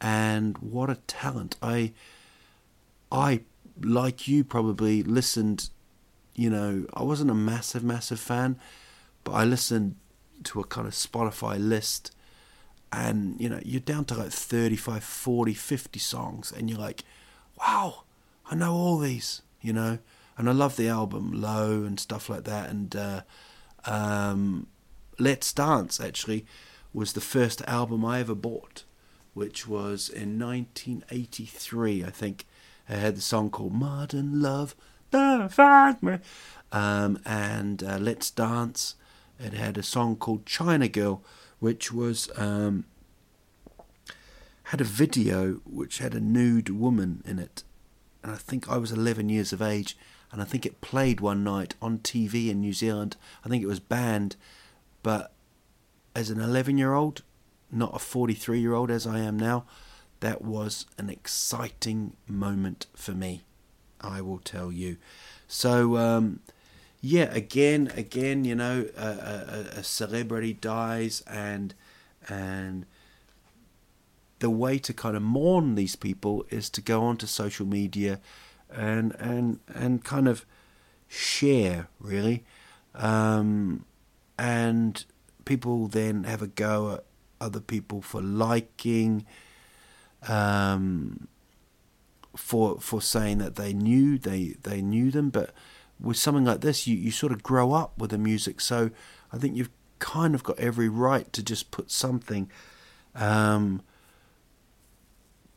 And 0.00 0.56
what 0.58 0.90
a 0.90 0.96
talent! 1.06 1.56
I, 1.60 1.92
I 3.10 3.40
like 3.80 4.28
you 4.28 4.44
probably 4.44 5.02
listened. 5.02 5.70
You 6.34 6.50
know, 6.50 6.86
I 6.94 7.02
wasn't 7.02 7.30
a 7.30 7.34
massive, 7.34 7.82
massive 7.82 8.20
fan, 8.20 8.58
but 9.24 9.32
I 9.32 9.44
listened 9.44 9.96
to 10.44 10.60
a 10.60 10.64
kind 10.64 10.86
of 10.86 10.94
Spotify 10.94 11.58
list, 11.58 12.14
and 12.92 13.40
you 13.40 13.48
know, 13.48 13.60
you're 13.64 13.80
down 13.80 14.04
to 14.06 14.14
like 14.14 14.30
35, 14.30 15.02
40, 15.02 15.54
50 15.54 15.98
songs, 15.98 16.52
and 16.56 16.70
you're 16.70 16.78
like, 16.78 17.02
wow, 17.58 18.04
I 18.48 18.54
know 18.54 18.72
all 18.72 18.98
these, 18.98 19.42
you 19.60 19.72
know, 19.72 19.98
and 20.36 20.48
I 20.48 20.52
love 20.52 20.76
the 20.76 20.88
album 20.88 21.32
Low 21.32 21.82
and 21.82 21.98
stuff 21.98 22.28
like 22.28 22.44
that, 22.44 22.70
and 22.70 22.94
uh, 22.94 23.22
um, 23.84 24.68
Let's 25.18 25.52
Dance 25.52 26.00
actually 26.00 26.46
was 26.92 27.12
the 27.12 27.20
first 27.20 27.62
album 27.62 28.04
I 28.04 28.20
ever 28.20 28.36
bought 28.36 28.84
which 29.38 29.68
was 29.68 30.08
in 30.08 30.36
1983, 30.36 32.04
I 32.04 32.10
think. 32.10 32.44
It 32.88 32.96
had 32.96 33.16
the 33.16 33.20
song 33.20 33.50
called 33.50 33.72
Modern 33.72 34.42
Love, 34.42 34.74
Me, 35.12 36.18
um, 36.72 37.20
and 37.24 37.84
uh, 37.84 37.98
Let's 37.98 38.30
Dance. 38.30 38.96
It 39.38 39.52
had 39.52 39.78
a 39.78 39.82
song 39.84 40.16
called 40.16 40.44
China 40.44 40.88
Girl, 40.88 41.22
which 41.60 41.92
was 41.92 42.28
um, 42.36 42.84
had 44.64 44.80
a 44.80 44.84
video 44.84 45.60
which 45.64 45.98
had 45.98 46.14
a 46.14 46.20
nude 46.20 46.70
woman 46.70 47.22
in 47.24 47.38
it, 47.38 47.62
and 48.24 48.32
I 48.32 48.36
think 48.36 48.68
I 48.68 48.76
was 48.76 48.90
11 48.90 49.28
years 49.28 49.52
of 49.52 49.62
age, 49.62 49.96
and 50.32 50.42
I 50.42 50.44
think 50.44 50.66
it 50.66 50.80
played 50.80 51.20
one 51.20 51.44
night 51.44 51.76
on 51.80 51.98
TV 51.98 52.48
in 52.48 52.60
New 52.60 52.72
Zealand. 52.72 53.16
I 53.44 53.48
think 53.48 53.62
it 53.62 53.68
was 53.68 53.80
banned, 53.80 54.34
but 55.04 55.30
as 56.16 56.28
an 56.28 56.40
11 56.40 56.76
year 56.76 56.94
old, 56.94 57.22
not 57.70 57.94
a 57.94 57.98
43 57.98 58.60
year 58.60 58.74
old 58.74 58.90
as 58.90 59.06
I 59.06 59.20
am 59.20 59.36
now, 59.36 59.64
that 60.20 60.42
was 60.42 60.86
an 60.96 61.10
exciting 61.10 62.16
moment 62.26 62.86
for 62.94 63.12
me. 63.12 63.42
I 64.00 64.20
will 64.20 64.38
tell 64.38 64.70
you. 64.70 64.96
So, 65.46 65.96
um, 65.96 66.40
yeah, 67.00 67.24
again, 67.32 67.92
again, 67.96 68.44
you 68.44 68.54
know, 68.54 68.86
a, 68.96 69.06
a, 69.06 69.78
a 69.78 69.82
celebrity 69.82 70.52
dies, 70.52 71.22
and 71.26 71.74
and 72.28 72.86
the 74.38 74.50
way 74.50 74.78
to 74.78 74.92
kind 74.92 75.16
of 75.16 75.22
mourn 75.22 75.74
these 75.74 75.96
people 75.96 76.44
is 76.50 76.70
to 76.70 76.80
go 76.80 77.02
onto 77.04 77.26
social 77.26 77.66
media 77.66 78.20
and 78.70 79.14
and 79.18 79.60
and 79.74 80.04
kind 80.04 80.28
of 80.28 80.44
share 81.08 81.88
really 81.98 82.44
um, 82.94 83.84
and 84.38 85.04
people 85.44 85.88
then 85.88 86.24
have 86.24 86.42
a 86.42 86.46
go 86.46 86.92
at 86.94 87.04
other 87.40 87.60
people 87.60 88.02
for 88.02 88.20
liking, 88.20 89.26
um, 90.28 91.28
for 92.36 92.80
for 92.80 93.00
saying 93.02 93.38
that 93.38 93.56
they 93.56 93.72
knew 93.72 94.18
they 94.18 94.56
they 94.62 94.80
knew 94.82 95.10
them. 95.10 95.30
But 95.30 95.52
with 96.00 96.16
something 96.16 96.44
like 96.44 96.60
this, 96.60 96.86
you 96.86 96.96
you 96.96 97.10
sort 97.10 97.32
of 97.32 97.42
grow 97.42 97.72
up 97.72 97.98
with 97.98 98.10
the 98.10 98.18
music, 98.18 98.60
so 98.60 98.90
I 99.32 99.38
think 99.38 99.56
you've 99.56 99.70
kind 99.98 100.34
of 100.34 100.42
got 100.44 100.58
every 100.58 100.88
right 100.88 101.32
to 101.32 101.42
just 101.42 101.70
put 101.70 101.90
something. 101.90 102.50
Um, 103.14 103.82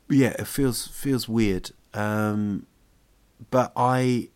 yeah, 0.09 0.35
it 0.39 0.47
feels 0.47 0.87
feels 0.87 1.29
weird, 1.29 1.71
um, 1.93 2.65
but 3.49 3.71
I 3.75 4.29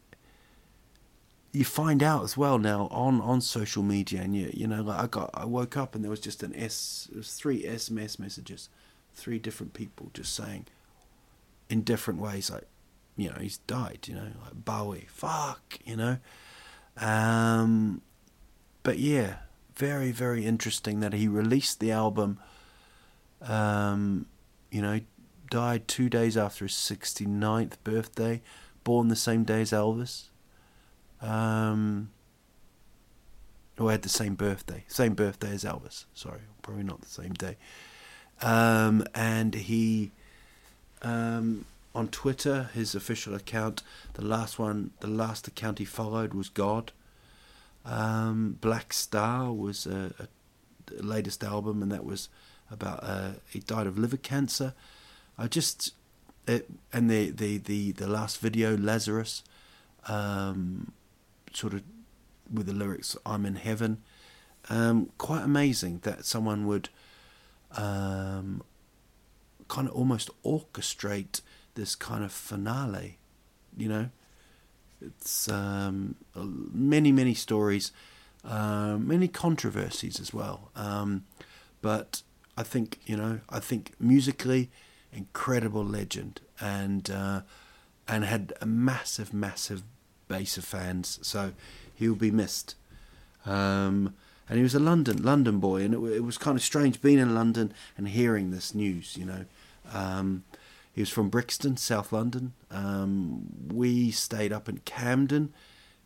you 1.56 1.64
find 1.64 2.04
out 2.04 2.24
as 2.24 2.36
well 2.36 2.60
now 2.60 2.88
on, 2.92 3.22
on 3.22 3.40
social 3.40 3.82
media, 3.82 4.22
and 4.22 4.36
you 4.36 4.52
you 4.54 4.68
know 4.68 4.82
like 4.82 5.00
I 5.00 5.08
got 5.08 5.30
I 5.34 5.46
woke 5.46 5.78
up 5.78 5.96
and 5.96 6.04
there 6.04 6.12
was 6.12 6.20
just 6.20 6.44
an 6.44 6.54
S, 6.56 7.10
was 7.16 7.34
three 7.34 7.64
SMS 7.64 8.20
messages, 8.20 8.70
three 9.16 9.40
different 9.40 9.74
people 9.74 10.12
just 10.14 10.36
saying, 10.36 10.66
in 11.70 11.82
different 11.82 12.20
ways 12.20 12.52
like, 12.52 12.68
you 13.16 13.30
know 13.30 13.38
he's 13.40 13.58
died, 13.60 14.00
you 14.08 14.16
know 14.16 14.28
like 14.44 14.66
Bowie, 14.66 15.08
fuck, 15.10 15.80
you 15.86 15.96
know, 15.96 16.18
um, 16.98 18.02
but 18.84 19.00
yeah, 19.00 19.38
very 19.76 20.12
very 20.12 20.46
interesting 20.46 21.00
that 21.00 21.14
he 21.14 21.28
released 21.28 21.80
the 21.80 21.92
album, 21.92 22.38
um, 23.42 24.26
you 24.72 24.82
know, 24.82 25.00
died 25.50 25.88
two 25.88 26.10
days 26.10 26.36
after 26.36 26.66
his 26.66 26.74
69th 26.74 27.76
birthday, 27.86 28.42
born 28.84 29.08
the 29.08 29.16
same 29.16 29.46
day 29.46 29.62
as 29.62 29.72
Elvis 29.72 30.26
um, 31.26 32.10
who 33.78 33.88
had 33.88 34.04
the 34.04 34.10
same 34.10 34.36
birthday, 34.36 34.84
same 34.88 35.14
birthday 35.14 35.52
as 35.52 35.64
Elvis. 35.64 36.06
Sorry, 36.14 36.42
probably 36.62 36.84
not 36.84 37.02
the 37.02 37.10
same 37.10 37.34
day. 37.34 37.58
Um, 38.42 39.06
and 39.14 39.54
he, 39.54 40.12
um, 41.02 41.66
on 41.94 42.08
Twitter, 42.10 42.70
his 42.74 42.96
official 42.96 43.34
account, 43.34 43.82
the 44.14 44.24
last 44.24 44.60
one, 44.60 44.92
the 45.00 45.08
last 45.08 45.48
account 45.48 45.80
he 45.80 45.86
followed 45.86 46.34
was 46.34 46.50
God. 46.50 46.92
Um, 47.86 48.58
Blackstar 48.62 49.56
was 49.56 49.86
a, 49.86 50.14
a, 50.20 50.28
latest 51.02 51.44
album, 51.44 51.82
and 51.82 51.92
that 51.92 52.06
was 52.06 52.30
about 52.72 53.00
uh, 53.04 53.32
he 53.50 53.60
died 53.60 53.88
of 53.88 53.98
liver 53.98 54.18
cancer. 54.18 54.74
I 55.38 55.48
just 55.48 55.94
it, 56.48 56.70
and 56.92 57.10
the, 57.10 57.30
the 57.30 57.58
the 57.58 57.92
the 57.92 58.08
last 58.08 58.40
video 58.40 58.76
Lazarus, 58.76 59.44
um, 60.08 60.94
sort 61.56 61.74
of 61.74 61.84
with 62.52 62.68
the 62.68 62.74
lyrics 62.74 63.16
"I'm 63.26 63.46
in 63.46 63.56
heaven." 63.56 64.02
Um, 64.70 65.12
quite 65.18 65.44
amazing 65.44 66.00
that 66.04 66.26
someone 66.26 66.66
would 66.66 66.90
um, 67.72 68.64
kind 69.68 69.88
of 69.88 69.94
almost 69.94 70.30
orchestrate 70.44 71.42
this 71.76 71.96
kind 71.96 72.24
of 72.24 72.32
finale. 72.32 73.18
You 73.78 73.90
know, 73.90 74.10
it's 75.02 75.48
um, 75.50 76.16
many 76.34 77.12
many 77.12 77.34
stories, 77.34 77.92
uh, 78.44 78.98
many 79.00 79.28
controversies 79.28 80.20
as 80.20 80.34
well. 80.34 80.72
Um, 80.76 81.26
but 81.82 82.24
I 82.58 82.64
think 82.64 83.00
you 83.06 83.18
know, 83.18 83.42
I 83.50 83.60
think 83.60 83.92
musically, 84.00 84.72
incredible 85.12 85.84
legend, 85.84 86.42
and 86.60 87.10
uh, 87.10 87.42
and 88.08 88.24
had 88.24 88.54
a 88.62 88.66
massive, 88.66 89.34
massive 89.34 89.84
base 90.28 90.58
of 90.58 90.66
fans. 90.66 91.20
So 91.22 91.54
he 91.94 92.08
will 92.08 92.16
be 92.16 92.32
missed. 92.32 92.76
Um, 93.46 94.16
and 94.48 94.58
he 94.58 94.64
was 94.64 94.76
a 94.76 94.80
London 94.80 95.24
London 95.24 95.60
boy, 95.60 95.82
and 95.82 95.94
it, 95.94 96.18
it, 96.18 96.24
was 96.24 96.38
kind 96.38 96.58
of 96.58 96.64
strange 96.64 97.02
being 97.02 97.18
in 97.18 97.34
London 97.34 97.74
and 97.98 98.08
hearing 98.08 98.52
this 98.52 98.76
news. 98.76 99.18
You 99.18 99.26
know, 99.26 99.46
um, 99.92 100.44
he 100.94 101.02
was 101.02 101.10
from 101.10 101.30
Brixton, 101.30 101.78
South 101.78 102.12
London. 102.12 102.54
Um, 102.70 103.48
we 103.74 104.12
stayed 104.12 104.54
up 104.54 104.70
in 104.70 104.78
Camden. 104.80 105.54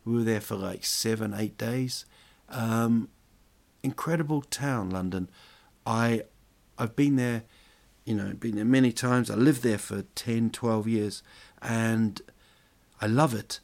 We 0.04 0.14
were 0.14 0.24
there 0.24 0.40
for 0.40 0.56
like 0.56 0.84
seven, 0.84 1.34
eight 1.34 1.58
days. 1.58 2.06
Um, 2.48 3.08
incredible 3.82 4.42
town, 4.42 4.90
London. 4.90 5.28
I, 5.86 6.22
I've 6.78 6.96
been 6.96 7.16
there, 7.16 7.44
you 8.04 8.14
know, 8.14 8.32
been 8.32 8.56
there 8.56 8.64
many 8.64 8.92
times. 8.92 9.30
I 9.30 9.34
lived 9.34 9.62
there 9.62 9.78
for 9.78 10.02
10, 10.14 10.50
12 10.50 10.88
years, 10.88 11.22
and 11.62 12.20
I 13.00 13.06
love 13.06 13.34
it. 13.34 13.60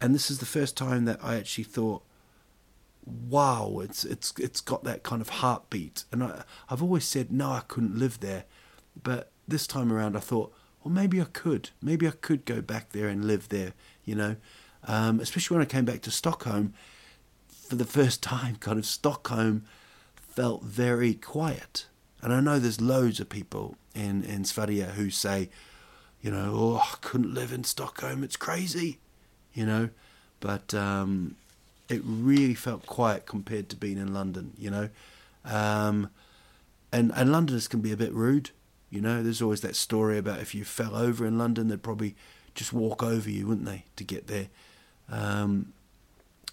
And 0.00 0.14
this 0.14 0.30
is 0.30 0.38
the 0.38 0.46
first 0.46 0.76
time 0.76 1.04
that 1.04 1.18
I 1.22 1.36
actually 1.36 1.64
thought, 1.64 2.02
wow, 3.04 3.80
it's 3.82 4.04
it's 4.04 4.32
it's 4.38 4.60
got 4.60 4.84
that 4.84 5.02
kind 5.02 5.20
of 5.20 5.28
heartbeat. 5.28 6.04
And 6.12 6.22
I, 6.22 6.44
I've 6.68 6.82
always 6.82 7.04
said 7.04 7.30
no, 7.30 7.50
I 7.50 7.62
couldn't 7.66 7.98
live 7.98 8.20
there, 8.20 8.44
but 9.02 9.30
this 9.46 9.66
time 9.66 9.92
around 9.92 10.16
I 10.16 10.20
thought, 10.20 10.54
well, 10.82 10.92
maybe 10.92 11.20
I 11.20 11.24
could. 11.24 11.70
Maybe 11.82 12.06
I 12.06 12.12
could 12.12 12.44
go 12.44 12.62
back 12.62 12.90
there 12.90 13.08
and 13.08 13.24
live 13.24 13.48
there. 13.48 13.74
You 14.04 14.14
know, 14.14 14.36
um, 14.84 15.20
especially 15.20 15.56
when 15.56 15.66
I 15.66 15.68
came 15.68 15.84
back 15.84 16.00
to 16.02 16.10
Stockholm 16.10 16.74
for 17.48 17.76
the 17.76 17.84
first 17.84 18.22
time. 18.34 18.56
Kind 18.56 18.78
of 18.78 18.86
Stockholm 18.86 19.64
felt 20.16 20.62
very 20.62 21.14
quiet, 21.14 21.86
and 22.22 22.32
I 22.32 22.40
know 22.40 22.58
there's 22.58 22.80
loads 22.80 23.20
of 23.20 23.28
people 23.28 23.76
in 23.94 24.24
in 24.24 24.44
Sverige 24.44 24.94
who 24.94 25.10
say, 25.10 25.50
you 26.22 26.30
know, 26.30 26.52
oh, 26.54 26.76
I 26.76 26.96
couldn't 27.00 27.34
live 27.34 27.52
in 27.52 27.64
Stockholm. 27.64 28.24
It's 28.24 28.36
crazy. 28.36 28.98
You 29.54 29.66
know, 29.66 29.88
but 30.40 30.72
um, 30.74 31.36
it 31.88 32.00
really 32.04 32.54
felt 32.54 32.86
quiet 32.86 33.26
compared 33.26 33.68
to 33.70 33.76
being 33.76 33.98
in 33.98 34.14
London, 34.14 34.52
you 34.58 34.70
know. 34.70 34.88
Um, 35.44 36.10
and 36.92 37.12
and 37.14 37.32
Londoners 37.32 37.68
can 37.68 37.80
be 37.80 37.92
a 37.92 37.96
bit 37.96 38.12
rude, 38.12 38.50
you 38.90 39.00
know. 39.00 39.22
There's 39.22 39.42
always 39.42 39.60
that 39.62 39.76
story 39.76 40.18
about 40.18 40.40
if 40.40 40.54
you 40.54 40.64
fell 40.64 40.94
over 40.94 41.26
in 41.26 41.38
London, 41.38 41.68
they'd 41.68 41.82
probably 41.82 42.14
just 42.54 42.72
walk 42.72 43.02
over 43.02 43.30
you, 43.30 43.46
wouldn't 43.46 43.66
they, 43.66 43.84
to 43.96 44.04
get 44.04 44.26
there? 44.26 44.48
Um, 45.10 45.72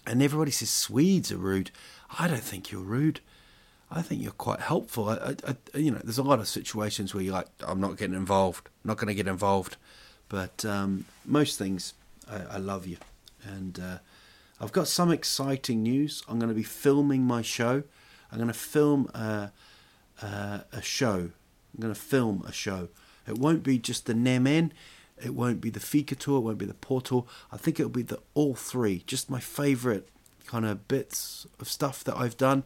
and 0.06 0.22
everybody 0.22 0.50
says 0.50 0.70
Swedes 0.70 1.30
are 1.30 1.36
rude. 1.36 1.70
I 2.18 2.28
don't 2.28 2.42
think 2.42 2.70
you're 2.70 2.80
rude. 2.80 3.20
I 3.90 4.02
think 4.02 4.22
you're 4.22 4.32
quite 4.32 4.60
helpful. 4.60 5.08
I, 5.08 5.14
I, 5.14 5.56
I, 5.74 5.78
you 5.78 5.90
know, 5.90 6.00
there's 6.02 6.18
a 6.18 6.22
lot 6.22 6.40
of 6.40 6.48
situations 6.48 7.14
where 7.14 7.22
you're 7.22 7.32
like, 7.32 7.48
I'm 7.66 7.80
not 7.80 7.96
getting 7.96 8.16
involved, 8.16 8.68
I'm 8.84 8.88
not 8.88 8.96
going 8.98 9.08
to 9.08 9.14
get 9.14 9.26
involved. 9.26 9.76
But 10.28 10.64
um, 10.64 11.06
most 11.24 11.58
things, 11.58 11.94
I, 12.30 12.56
I, 12.56 12.58
love 12.58 12.86
you, 12.86 12.98
and 13.42 13.78
uh, 13.78 13.98
I've 14.60 14.72
got 14.72 14.88
some 14.88 15.10
exciting 15.10 15.82
news. 15.82 16.22
I'm 16.28 16.38
going 16.38 16.48
to 16.48 16.54
be 16.54 16.62
filming 16.62 17.22
my 17.22 17.42
show. 17.42 17.82
I'm 18.30 18.38
going 18.38 18.48
to 18.48 18.54
film 18.54 19.08
a, 19.14 19.52
a, 20.22 20.64
a 20.72 20.82
show. 20.82 21.30
I'm 21.74 21.80
going 21.80 21.94
to 21.94 22.00
film 22.00 22.44
a 22.46 22.52
show. 22.52 22.88
It 23.26 23.38
won't 23.38 23.62
be 23.62 23.78
just 23.78 24.06
the 24.06 24.14
Nemen. 24.14 24.70
It 25.22 25.34
won't 25.34 25.60
be 25.60 25.70
the 25.70 25.80
Fika 25.80 26.14
tour. 26.14 26.38
It 26.38 26.42
won't 26.42 26.58
be 26.58 26.66
the 26.66 26.74
Portal. 26.74 27.28
I 27.52 27.56
think 27.56 27.78
it'll 27.78 27.90
be 27.90 28.02
the 28.02 28.20
all 28.34 28.54
three. 28.54 29.02
Just 29.06 29.30
my 29.30 29.40
favourite 29.40 30.06
kind 30.46 30.64
of 30.64 30.88
bits 30.88 31.46
of 31.60 31.68
stuff 31.68 32.02
that 32.04 32.16
I've 32.16 32.36
done. 32.36 32.64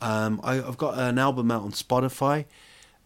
Um, 0.00 0.40
I, 0.42 0.54
have 0.54 0.78
got 0.78 0.98
an 0.98 1.18
album 1.18 1.50
out 1.50 1.62
on 1.62 1.72
Spotify, 1.72 2.46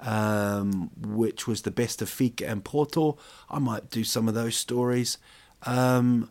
um, 0.00 0.90
which 1.00 1.46
was 1.46 1.62
the 1.62 1.70
best 1.70 2.02
of 2.02 2.08
Fika 2.08 2.46
and 2.46 2.64
Portal. 2.64 3.18
I 3.50 3.58
might 3.58 3.90
do 3.90 4.04
some 4.04 4.28
of 4.28 4.34
those 4.34 4.56
stories. 4.56 5.18
Um, 5.64 6.30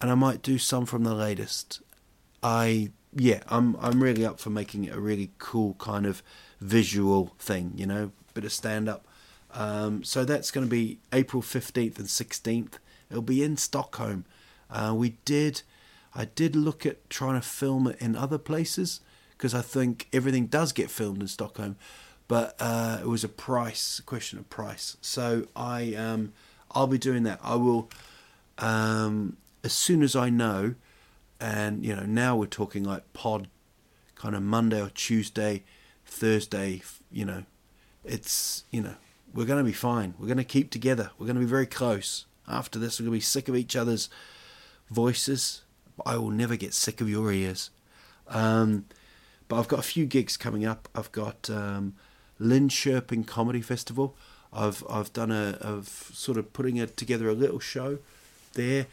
and 0.00 0.10
I 0.10 0.14
might 0.14 0.42
do 0.42 0.58
some 0.58 0.86
from 0.86 1.04
the 1.04 1.14
latest. 1.14 1.80
I 2.42 2.90
yeah, 3.14 3.40
I'm 3.48 3.76
I'm 3.80 4.02
really 4.02 4.24
up 4.24 4.40
for 4.40 4.50
making 4.50 4.84
it 4.84 4.94
a 4.94 5.00
really 5.00 5.30
cool 5.38 5.74
kind 5.74 6.06
of 6.06 6.22
visual 6.60 7.34
thing, 7.38 7.72
you 7.76 7.86
know, 7.86 8.12
bit 8.34 8.44
of 8.44 8.52
stand 8.52 8.88
up. 8.88 9.06
Um, 9.52 10.02
so 10.02 10.24
that's 10.24 10.50
going 10.50 10.66
to 10.66 10.70
be 10.70 10.98
April 11.12 11.42
15th 11.42 11.98
and 11.98 12.08
16th. 12.08 12.74
It'll 13.10 13.22
be 13.22 13.42
in 13.42 13.56
Stockholm. 13.56 14.24
Uh, 14.70 14.94
we 14.96 15.18
did, 15.26 15.62
I 16.14 16.24
did 16.24 16.56
look 16.56 16.86
at 16.86 17.10
trying 17.10 17.38
to 17.38 17.46
film 17.46 17.86
it 17.86 18.00
in 18.00 18.16
other 18.16 18.38
places 18.38 19.00
because 19.32 19.54
I 19.54 19.60
think 19.60 20.08
everything 20.12 20.46
does 20.46 20.72
get 20.72 20.90
filmed 20.90 21.20
in 21.20 21.28
Stockholm, 21.28 21.76
but 22.28 22.56
uh, 22.58 23.00
it 23.02 23.08
was 23.08 23.24
a 23.24 23.28
price 23.28 23.98
a 23.98 24.02
question 24.02 24.38
of 24.38 24.48
price. 24.48 24.96
So 25.02 25.46
I 25.54 25.94
um, 25.94 26.32
I'll 26.70 26.86
be 26.86 26.98
doing 26.98 27.24
that. 27.24 27.40
I 27.42 27.56
will 27.56 27.90
um, 28.62 29.36
as 29.64 29.72
soon 29.72 30.02
as 30.02 30.14
I 30.16 30.30
know, 30.30 30.76
and 31.40 31.84
you 31.84 31.94
know, 31.94 32.04
now 32.04 32.36
we're 32.36 32.46
talking 32.46 32.84
like 32.84 33.12
pod 33.12 33.48
kind 34.14 34.36
of 34.36 34.42
Monday 34.42 34.80
or 34.80 34.88
Tuesday, 34.88 35.64
Thursday, 36.06 36.80
you 37.10 37.24
know, 37.24 37.42
it's, 38.04 38.64
you 38.70 38.80
know, 38.80 38.94
we're 39.34 39.46
going 39.46 39.58
to 39.58 39.64
be 39.64 39.72
fine. 39.72 40.14
We're 40.18 40.26
going 40.26 40.38
to 40.38 40.44
keep 40.44 40.70
together. 40.70 41.10
We're 41.18 41.26
going 41.26 41.36
to 41.36 41.40
be 41.40 41.46
very 41.46 41.66
close. 41.66 42.26
After 42.46 42.78
this, 42.78 43.00
we're 43.00 43.04
going 43.06 43.14
to 43.14 43.16
be 43.16 43.20
sick 43.20 43.48
of 43.48 43.56
each 43.56 43.74
other's 43.74 44.08
voices. 44.90 45.62
I 46.06 46.16
will 46.16 46.30
never 46.30 46.54
get 46.54 46.72
sick 46.72 47.00
of 47.00 47.08
your 47.08 47.32
ears. 47.32 47.70
Um, 48.28 48.86
but 49.48 49.58
I've 49.58 49.68
got 49.68 49.80
a 49.80 49.82
few 49.82 50.06
gigs 50.06 50.36
coming 50.36 50.64
up. 50.64 50.88
I've 50.94 51.10
got 51.10 51.50
um, 51.50 51.94
Linköping 52.40 53.26
Comedy 53.26 53.60
Festival. 53.60 54.16
I've 54.52 54.84
I've 54.88 55.12
done 55.12 55.30
a 55.30 55.58
of 55.60 55.88
sort 55.88 56.38
of 56.38 56.52
putting 56.52 56.78
a, 56.78 56.86
together 56.86 57.28
a 57.28 57.34
little 57.34 57.58
show 57.58 57.98
there 58.54 58.86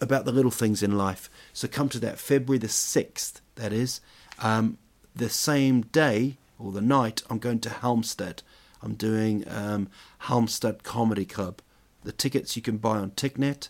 about 0.00 0.24
the 0.24 0.32
little 0.32 0.50
things 0.50 0.82
in 0.82 0.96
life. 0.96 1.30
So 1.52 1.68
come 1.68 1.88
to 1.90 1.98
that 2.00 2.18
February 2.18 2.58
the 2.58 2.66
6th, 2.66 3.40
that 3.56 3.72
is. 3.72 4.00
Um, 4.40 4.78
the 5.14 5.28
same 5.28 5.82
day 5.82 6.36
or 6.58 6.72
the 6.72 6.80
night, 6.80 7.22
I'm 7.30 7.38
going 7.38 7.60
to 7.60 7.68
Halmstad. 7.68 8.42
I'm 8.82 8.94
doing 8.94 9.44
um, 9.48 9.88
Halmstad 10.22 10.82
Comedy 10.82 11.24
Club. 11.24 11.60
The 12.02 12.12
tickets 12.12 12.56
you 12.56 12.62
can 12.62 12.76
buy 12.76 12.98
on 12.98 13.12
Ticnet. 13.12 13.68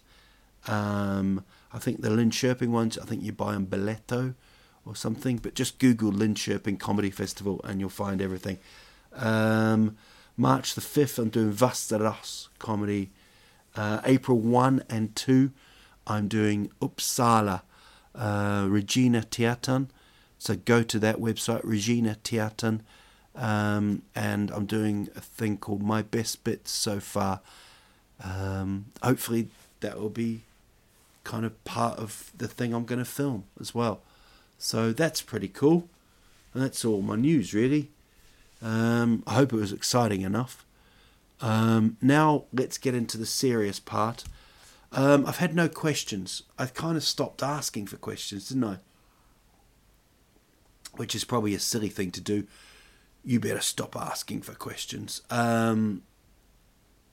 Um, 0.67 1.45
I 1.73 1.79
think 1.79 2.01
the 2.01 2.09
Linköping 2.09 2.69
ones, 2.69 2.99
I 2.99 3.05
think 3.05 3.23
you 3.23 3.33
buy 3.33 3.55
on 3.55 3.67
Billetto 3.67 4.35
or 4.85 4.97
something. 4.97 5.37
But 5.39 5.55
just 5.55 5.79
Google 5.79 6.13
Linköping 6.13 6.81
Comedy 6.81 7.11
Festival 7.11 7.61
and 7.65 7.81
you'll 7.81 7.91
find 7.91 8.21
everything. 8.21 8.59
Um, 9.13 9.97
March 10.37 10.75
the 10.75 10.81
5th, 10.81 11.19
I'm 11.19 11.29
doing 11.29 11.53
Västerås 11.53 12.49
Comedy. 12.59 13.11
Uh, 13.77 14.01
April 14.05 14.39
1 14.39 14.85
and 14.89 15.15
2, 15.17 15.51
I'm 16.07 16.29
doing 16.29 16.71
Uppsala 16.81 17.63
uh, 18.15 18.67
Regina 18.69 19.23
Teatern. 19.23 19.89
So 20.39 20.57
go 20.57 20.83
to 20.83 20.99
that 20.99 21.17
website, 21.17 21.63
Regina 21.65 22.17
Teatern, 22.23 22.81
um, 23.35 24.03
and 24.15 24.51
I'm 24.51 24.67
doing 24.67 25.09
a 25.17 25.21
thing 25.21 25.57
called 25.57 25.83
My 25.83 26.03
Best 26.03 26.45
Bits 26.45 26.71
So 26.71 27.01
Far. 27.01 27.41
Um, 28.23 28.87
hopefully, 29.03 29.49
that 29.81 29.99
will 29.99 30.11
be 30.11 30.43
kind 31.25 31.45
of 31.45 31.65
part 31.65 31.99
of 31.99 32.31
the 32.37 32.47
thing 32.47 32.75
I'm 32.75 32.85
going 32.85 32.99
to 32.99 33.05
film 33.05 33.45
as 33.61 33.75
well. 33.75 34.03
So 34.59 34.93
that's 34.93 35.21
pretty 35.23 35.49
cool. 35.49 35.89
And 36.53 36.63
that's 36.63 36.85
all 36.85 37.03
my 37.03 37.17
news, 37.17 37.53
really. 37.53 37.91
Um, 38.63 39.23
I 39.27 39.35
hope 39.35 39.53
it 39.53 39.57
was 39.57 39.73
exciting 39.73 40.21
enough. 40.21 40.64
Um, 41.45 41.99
now, 42.01 42.47
let's 42.55 42.79
get 42.79 42.95
into 42.95 43.19
the 43.19 43.27
serious 43.27 43.79
part. 43.79 44.25
Um, 44.93 45.27
I've 45.27 45.37
had 45.37 45.55
no 45.55 45.69
questions. 45.69 46.43
I've 46.59 46.73
kind 46.73 46.97
of 46.97 47.05
stopped 47.05 47.43
asking 47.43 47.87
for 47.89 47.99
questions, 47.99 48.49
didn't 48.49 48.65
I? 48.65 48.79
Which 50.95 51.15
is 51.15 51.25
probably 51.25 51.55
a 51.55 51.59
silly 51.59 51.91
thing 51.91 52.13
to 52.13 52.21
do. 52.23 52.47
You 53.23 53.41
better 53.41 53.61
stop 53.61 53.95
asking 53.95 54.41
for 54.41 54.55
questions. 54.55 55.21
Um, 55.29 56.03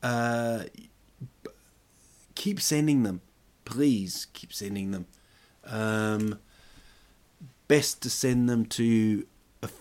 uh, 0.01 0.63
keep 2.36 2.61
sending 2.61 3.03
them. 3.03 3.19
Please 3.65 4.27
keep 4.32 4.53
sending 4.53 4.91
them. 4.91 5.07
Um, 5.65 6.39
best 7.67 8.01
to 8.03 8.09
send 8.09 8.47
them 8.47 8.65
to 8.67 9.25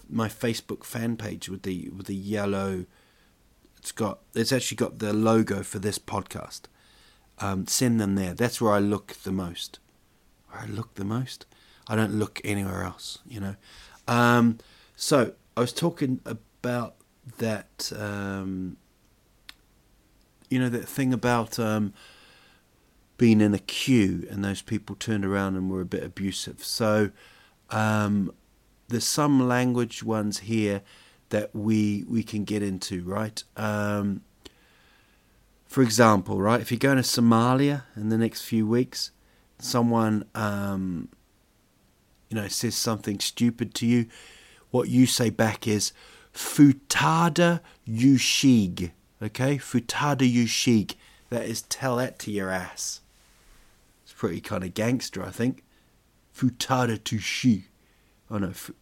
my 0.09 0.29
Facebook 0.29 0.83
fan 0.83 1.17
page 1.17 1.49
with 1.49 1.63
the 1.63 1.89
with 1.91 2.07
the 2.07 2.17
yellow. 2.17 2.87
It's 3.81 3.93
got 3.93 4.19
it's 4.35 4.53
actually 4.53 4.77
got 4.77 4.99
the 4.99 5.15
logo 5.15 5.63
for 5.63 5.79
this 5.79 5.99
podcast. 5.99 6.63
Um, 7.39 7.67
send 7.67 7.99
them 7.99 8.15
there. 8.15 8.35
That's 8.35 8.61
where 8.61 8.73
I 8.73 8.79
look 8.79 9.15
the 9.23 9.33
most. 9.33 9.79
Where 10.51 10.61
I 10.61 10.67
look 10.67 10.97
the 10.97 11.05
most. 11.05 11.47
I 11.89 11.97
don't 11.97 12.13
look 12.13 12.43
anywhere 12.45 12.85
else. 12.85 13.21
You 13.27 13.41
know. 13.41 13.57
Um, 14.07 14.59
so 14.97 15.33
I 15.57 15.61
was 15.61 15.73
talking 15.73 16.21
about 16.27 16.97
that. 17.39 17.91
Um, 17.99 18.77
you 20.51 20.59
know 20.59 20.69
that 20.69 20.87
thing 20.87 21.15
about 21.15 21.59
um, 21.59 21.95
being 23.17 23.41
in 23.41 23.55
a 23.55 23.59
queue 23.59 24.27
and 24.31 24.45
those 24.45 24.61
people 24.61 24.95
turned 24.95 25.25
around 25.25 25.57
and 25.57 25.71
were 25.71 25.81
a 25.81 25.87
bit 25.87 26.03
abusive. 26.03 26.63
So 26.63 27.13
um, 27.71 28.35
there's 28.89 29.07
some 29.07 29.49
language 29.49 30.03
ones 30.03 30.41
here 30.41 30.83
that 31.31 31.55
we 31.55 32.05
we 32.09 32.23
can 32.23 32.45
get 32.45 32.63
into, 32.63 33.03
right? 33.03 33.43
Um, 33.57 34.23
for 35.67 35.83
example, 35.83 36.41
right, 36.41 36.61
if 36.61 36.71
you're 36.71 36.79
going 36.79 36.97
to 36.97 37.03
Somalia 37.03 37.85
in 37.97 38.09
the 38.09 38.19
next 38.19 38.43
few 38.43 38.67
weeks, 38.67 39.13
someone 39.59 40.25
um, 40.35 41.09
you 42.29 42.37
know 42.37 42.49
says 42.49 42.75
something 42.75 43.19
stupid 43.21 43.75
to 43.77 43.87
you, 43.87 44.07
what 44.71 44.89
you 44.89 45.07
say 45.07 45.31
back 45.31 45.67
is 45.67 45.93
"futada 46.35 47.61
yushig." 47.89 48.93
Okay, 49.23 49.59
futada 49.59 50.31
yushig. 50.31 50.95
That 51.31 51.45
is 51.47 51.63
tell 51.63 51.97
that 51.97 52.19
to 52.21 52.33
your 52.33 52.51
ass 52.51 53.01
It's 54.03 54.13
pretty 54.13 54.41
kind 54.41 54.65
of 54.65 54.75
gangster, 54.75 55.25
I 55.25 55.31
think. 55.31 55.63
Futada 56.37 56.99
Tushi. 56.99 57.65
Oh 58.31 58.39
no, 58.39 58.49
f- 58.49 58.73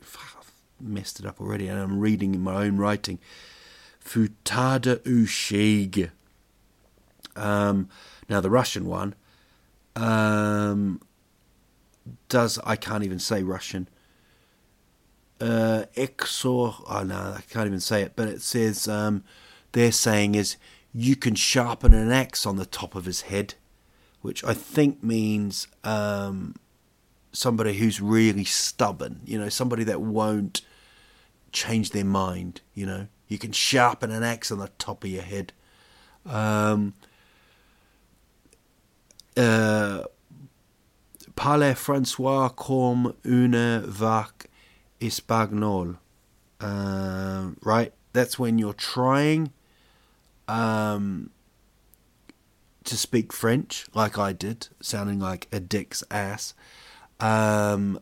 messed 0.81 1.21
it 1.21 1.27
up 1.27 1.41
already, 1.41 1.69
and 1.69 1.79
I'm 1.79 2.01
reading 2.01 2.35
in 2.35 2.41
my 2.41 2.65
own 2.65 2.77
writing. 2.77 3.19
Futada 4.05 4.99
Ushig. 5.01 6.11
Um, 7.37 7.89
now 8.29 8.41
the 8.41 8.51
Russian 8.51 8.87
one 8.87 9.15
um, 9.95 11.01
does 12.29 12.59
I 12.65 12.77
can't 12.77 13.05
even 13.05 13.19
say 13.19 13.43
Russian. 13.43 13.89
Uh, 15.41 15.85
Exor, 15.97 16.83
oh 16.89 17.03
no, 17.05 17.35
I 17.37 17.43
can't 17.49 17.67
even 17.67 17.81
say 17.81 18.03
it, 18.03 18.15
but 18.17 18.29
it 18.29 18.43
says 18.43 18.89
um, 18.89 19.23
they're 19.73 19.93
saying 19.93 20.35
is 20.35 20.57
you 20.93 21.15
can 21.15 21.37
sharpen 21.37 21.95
an 21.95 22.11
axe 22.11 22.45
on 22.45 22.57
the 22.57 22.67
top 22.67 22.95
of 22.97 23.05
his 23.05 23.23
head 23.23 23.55
which 24.21 24.45
I 24.45 24.55
think 24.55 25.03
means 25.03 25.69
um, 25.85 26.57
somebody 27.33 27.75
who's 27.75 28.01
really 28.01 28.45
stubborn, 28.45 29.21
you 29.25 29.39
know, 29.39 29.49
somebody 29.49 29.85
that 29.85 30.01
won't 30.01 30.63
change 31.53 31.91
their 31.91 32.05
mind, 32.05 32.61
you 32.75 32.87
know. 32.87 33.07
You 33.29 33.39
can 33.39 33.53
sharpen 33.53 34.11
an 34.11 34.23
axe 34.23 34.51
on 34.51 34.59
the 34.59 34.71
top 34.79 35.05
of 35.05 35.11
your 35.11 35.23
head. 35.23 35.53
Um, 36.25 36.95
uh, 39.37 40.05
parle 41.37 41.75
François 41.75 42.55
comme 42.57 43.15
une 43.25 43.83
vac 43.87 44.49
espagnole. 45.01 45.99
Uh, 46.61 47.51
right? 47.63 47.93
That's 48.13 48.39
when 48.39 48.59
you're 48.59 48.73
trying 48.73 49.53
um, 50.49 51.31
to 52.85 52.97
speak 52.97 53.33
French 53.33 53.87
like 53.95 54.19
I 54.19 54.33
did, 54.33 54.69
sounding 54.81 55.21
like 55.21 55.47
a 55.53 55.61
dick's 55.61 56.03
ass. 56.11 56.55
Um, 57.21 58.01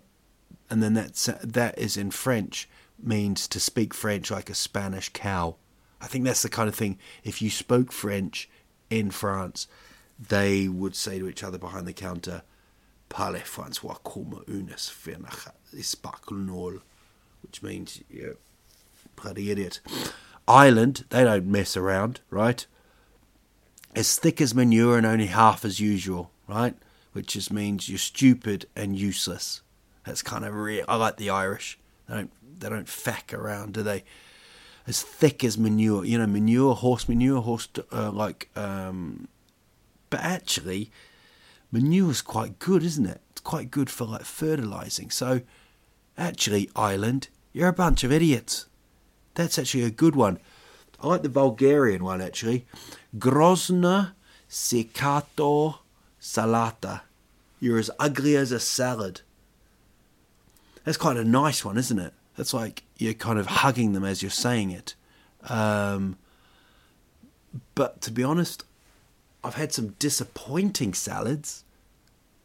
and 0.68 0.82
then 0.82 0.94
that's 0.94 1.26
that 1.42 1.78
is 1.78 1.96
in 1.96 2.10
French 2.10 2.68
means 3.02 3.46
to 3.48 3.60
speak 3.60 3.94
French 3.94 4.30
like 4.30 4.50
a 4.50 4.54
Spanish 4.54 5.10
cow. 5.10 5.56
I 6.00 6.06
think 6.06 6.24
that's 6.24 6.42
the 6.42 6.48
kind 6.48 6.68
of 6.68 6.74
thing. 6.74 6.98
If 7.24 7.40
you 7.40 7.50
spoke 7.50 7.92
French 7.92 8.48
in 8.90 9.10
France, 9.10 9.66
they 10.18 10.68
would 10.68 10.94
say 10.94 11.18
to 11.18 11.28
each 11.28 11.42
other 11.42 11.58
behind 11.58 11.86
the 11.86 11.92
counter, 11.92 12.42
"Parle 13.08 13.40
François 13.40 14.02
comme 14.02 14.42
une 14.48 14.68
espagnol," 14.68 16.80
which 17.42 17.62
means 17.62 18.02
you 18.10 18.22
know, 18.22 18.34
bloody 19.14 19.50
idiot. 19.50 19.80
Ireland, 20.48 21.04
they 21.10 21.24
don't 21.24 21.46
mess 21.46 21.76
around, 21.76 22.20
right? 22.30 22.66
as 23.96 24.18
thick 24.18 24.40
as 24.40 24.54
manure 24.54 24.98
and 24.98 25.06
only 25.06 25.26
half 25.26 25.64
as 25.64 25.80
usual, 25.80 26.30
right? 26.46 26.76
Which 27.16 27.28
just 27.28 27.50
means 27.50 27.88
you're 27.88 27.96
stupid 27.96 28.66
and 28.76 28.94
useless. 28.94 29.62
That's 30.04 30.20
kind 30.20 30.44
of 30.44 30.54
real. 30.54 30.84
I 30.86 30.96
like 30.96 31.16
the 31.16 31.30
Irish. 31.30 31.78
They 32.06 32.14
don't 32.14 32.60
they 32.60 32.68
don't 32.68 32.86
feck 32.86 33.32
around, 33.32 33.72
do 33.72 33.82
they? 33.82 34.04
As 34.86 35.00
thick 35.00 35.42
as 35.42 35.56
manure, 35.56 36.04
you 36.04 36.18
know, 36.18 36.26
manure, 36.26 36.74
horse 36.74 37.08
manure, 37.08 37.40
horse 37.40 37.70
uh, 37.90 38.10
like. 38.10 38.50
Um, 38.54 39.28
but 40.10 40.20
actually, 40.20 40.90
manure 41.72 42.10
is 42.10 42.20
quite 42.20 42.58
good, 42.58 42.82
isn't 42.82 43.06
it? 43.06 43.22
It's 43.30 43.40
quite 43.40 43.70
good 43.70 43.88
for 43.88 44.04
like 44.04 44.24
fertilizing. 44.24 45.08
So, 45.08 45.40
actually, 46.18 46.68
Ireland, 46.76 47.28
you're 47.54 47.68
a 47.68 47.72
bunch 47.72 48.04
of 48.04 48.12
idiots. 48.12 48.66
That's 49.36 49.58
actually 49.58 49.84
a 49.84 49.90
good 49.90 50.14
one. 50.14 50.38
I 51.00 51.06
like 51.06 51.22
the 51.22 51.30
Bulgarian 51.30 52.04
one 52.04 52.20
actually. 52.20 52.66
Grozna 53.16 54.12
secato 54.50 55.78
salata. 56.20 57.00
You're 57.66 57.80
as 57.80 57.90
ugly 57.98 58.36
as 58.36 58.52
a 58.52 58.60
salad. 58.60 59.22
That's 60.84 60.96
quite 60.96 61.16
a 61.16 61.24
nice 61.24 61.64
one, 61.64 61.76
isn't 61.76 61.98
it? 61.98 62.12
That's 62.36 62.54
like 62.54 62.84
you're 62.96 63.12
kind 63.12 63.40
of 63.40 63.46
hugging 63.46 63.92
them 63.92 64.04
as 64.04 64.22
you're 64.22 64.30
saying 64.30 64.70
it. 64.70 64.94
Um, 65.48 66.16
but 67.74 68.00
to 68.02 68.12
be 68.12 68.22
honest, 68.22 68.64
I've 69.42 69.56
had 69.56 69.72
some 69.72 69.96
disappointing 69.98 70.94
salads. 70.94 71.64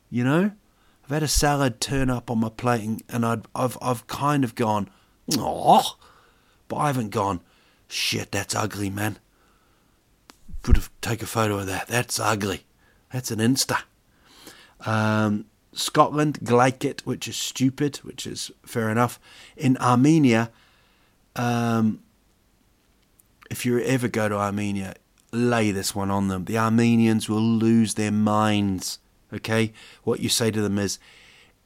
You 0.09 0.23
know, 0.23 0.53
I've 1.03 1.11
had 1.11 1.21
a 1.21 1.27
salad 1.27 1.79
turn 1.79 2.09
up 2.09 2.31
on 2.31 2.39
my 2.39 2.49
plate 2.49 3.03
and 3.07 3.23
i 3.23 3.37
have 3.55 3.77
I've 3.79 4.07
kind 4.07 4.43
of 4.43 4.55
gone, 4.55 4.89
oh, 5.37 5.97
but 6.67 6.77
I 6.77 6.87
haven't 6.87 7.09
gone, 7.09 7.41
Shit, 7.87 8.31
that's 8.31 8.55
ugly, 8.55 8.89
man. 8.89 9.19
Put 10.63 10.79
a, 10.79 10.89
take 10.99 11.21
a 11.21 11.27
photo 11.27 11.59
of 11.59 11.67
that. 11.67 11.87
That's 11.87 12.19
ugly. 12.19 12.65
That's 13.13 13.29
an 13.29 13.37
Insta. 13.37 13.83
Um, 14.85 15.45
Scotland, 15.73 16.39
Glaikit, 16.43 17.01
which 17.01 17.27
is 17.27 17.37
stupid, 17.37 17.97
which 17.97 18.27
is 18.27 18.51
fair 18.65 18.89
enough. 18.89 19.19
In 19.55 19.77
Armenia, 19.77 20.51
um, 21.35 22.01
if 23.49 23.65
you 23.65 23.79
ever 23.79 24.07
go 24.07 24.27
to 24.27 24.35
Armenia, 24.35 24.95
lay 25.31 25.71
this 25.71 25.95
one 25.95 26.11
on 26.11 26.27
them. 26.27 26.45
The 26.45 26.57
Armenians 26.57 27.29
will 27.29 27.41
lose 27.41 27.93
their 27.93 28.11
minds. 28.11 28.99
Okay? 29.33 29.71
What 30.03 30.19
you 30.19 30.29
say 30.29 30.51
to 30.51 30.61
them 30.61 30.77
is, 30.77 30.99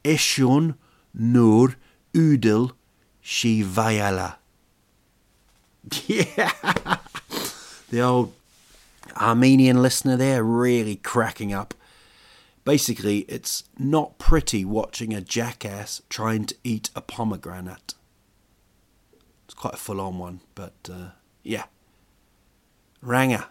Eshun 0.04 0.76
nur 1.12 1.76
udel 2.14 2.72
shivayala. 3.22 4.36
Yeah. 6.06 6.50
the 7.90 8.00
old 8.00 8.32
Armenian 9.16 9.80
listener 9.82 10.16
there 10.16 10.42
really 10.42 10.96
cracking 10.96 11.52
up. 11.52 11.74
Basically, 12.66 13.20
it's 13.28 13.62
not 13.78 14.18
pretty 14.18 14.64
watching 14.64 15.14
a 15.14 15.20
jackass 15.20 16.02
trying 16.08 16.46
to 16.46 16.56
eat 16.64 16.90
a 16.96 17.00
pomegranate. 17.00 17.94
It's 19.44 19.54
quite 19.54 19.74
a 19.74 19.76
full 19.76 20.00
on 20.00 20.18
one, 20.18 20.40
but 20.56 20.74
uh, 20.92 21.10
yeah. 21.44 21.66
Ranga. 23.00 23.50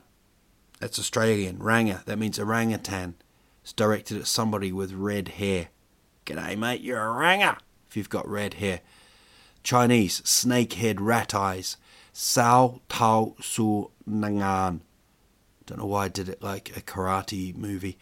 That's 0.82 0.99
Australian. 0.99 1.59
Ranga. 1.59 2.03
That 2.05 2.20
means 2.20 2.38
orangutan. 2.38 3.16
It's 3.63 3.72
directed 3.72 4.18
at 4.18 4.28
somebody 4.28 4.74
with 4.74 4.91
red 4.91 5.30
hair. 5.30 5.70
G'day, 6.26 6.57
mate. 6.57 6.82
You're 6.82 7.01
a 7.01 7.13
ranga 7.13 7.57
if 7.88 7.95
you've 7.95 8.09
got 8.09 8.28
red 8.28 8.55
hair. 8.55 8.82
Chinese. 9.63 10.20
Snakehead 10.24 10.97
rat 10.99 11.34
eyes. 11.34 11.78
Sao 12.11 12.82
Tao 12.89 13.36
Su 13.39 13.91
Nangan. 14.05 14.82
Don't 15.66 15.80
know 15.80 15.86
why 15.86 16.05
I 16.05 16.09
did 16.09 16.28
it 16.28 16.43
like 16.43 16.76
a 16.76 16.82
karate 16.82 17.55
movie, 17.55 17.97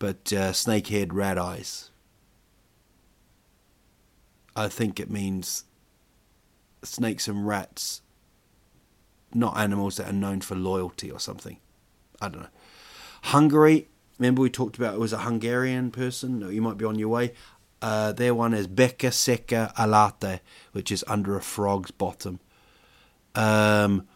but 0.00 0.32
uh, 0.32 0.50
snakehead 0.50 1.12
rat 1.12 1.38
eyes. 1.38 1.90
I 4.56 4.66
think 4.66 4.98
it 4.98 5.10
means 5.10 5.64
snakes 6.82 7.28
and 7.28 7.46
rats, 7.46 8.02
not 9.32 9.56
animals 9.56 9.98
that 9.98 10.08
are 10.08 10.12
known 10.12 10.40
for 10.40 10.56
loyalty 10.56 11.10
or 11.10 11.20
something. 11.20 11.58
I 12.20 12.28
don't 12.28 12.42
know. 12.42 12.48
Hungary, 13.24 13.88
remember 14.18 14.42
we 14.42 14.50
talked 14.50 14.76
about 14.76 14.94
it 14.94 15.00
was 15.00 15.12
a 15.12 15.18
Hungarian 15.18 15.90
person? 15.90 16.50
You 16.50 16.62
might 16.62 16.78
be 16.78 16.86
on 16.86 16.98
your 16.98 17.10
way. 17.10 17.34
Uh, 17.82 18.12
their 18.12 18.34
one 18.34 18.54
is 18.54 18.66
Beka 18.66 19.10
Seka 19.10 19.74
Alate, 19.74 20.40
which 20.72 20.90
is 20.90 21.04
under 21.08 21.36
a 21.36 21.42
frog's 21.42 21.90
bottom. 21.90 22.40
Um, 23.34 24.08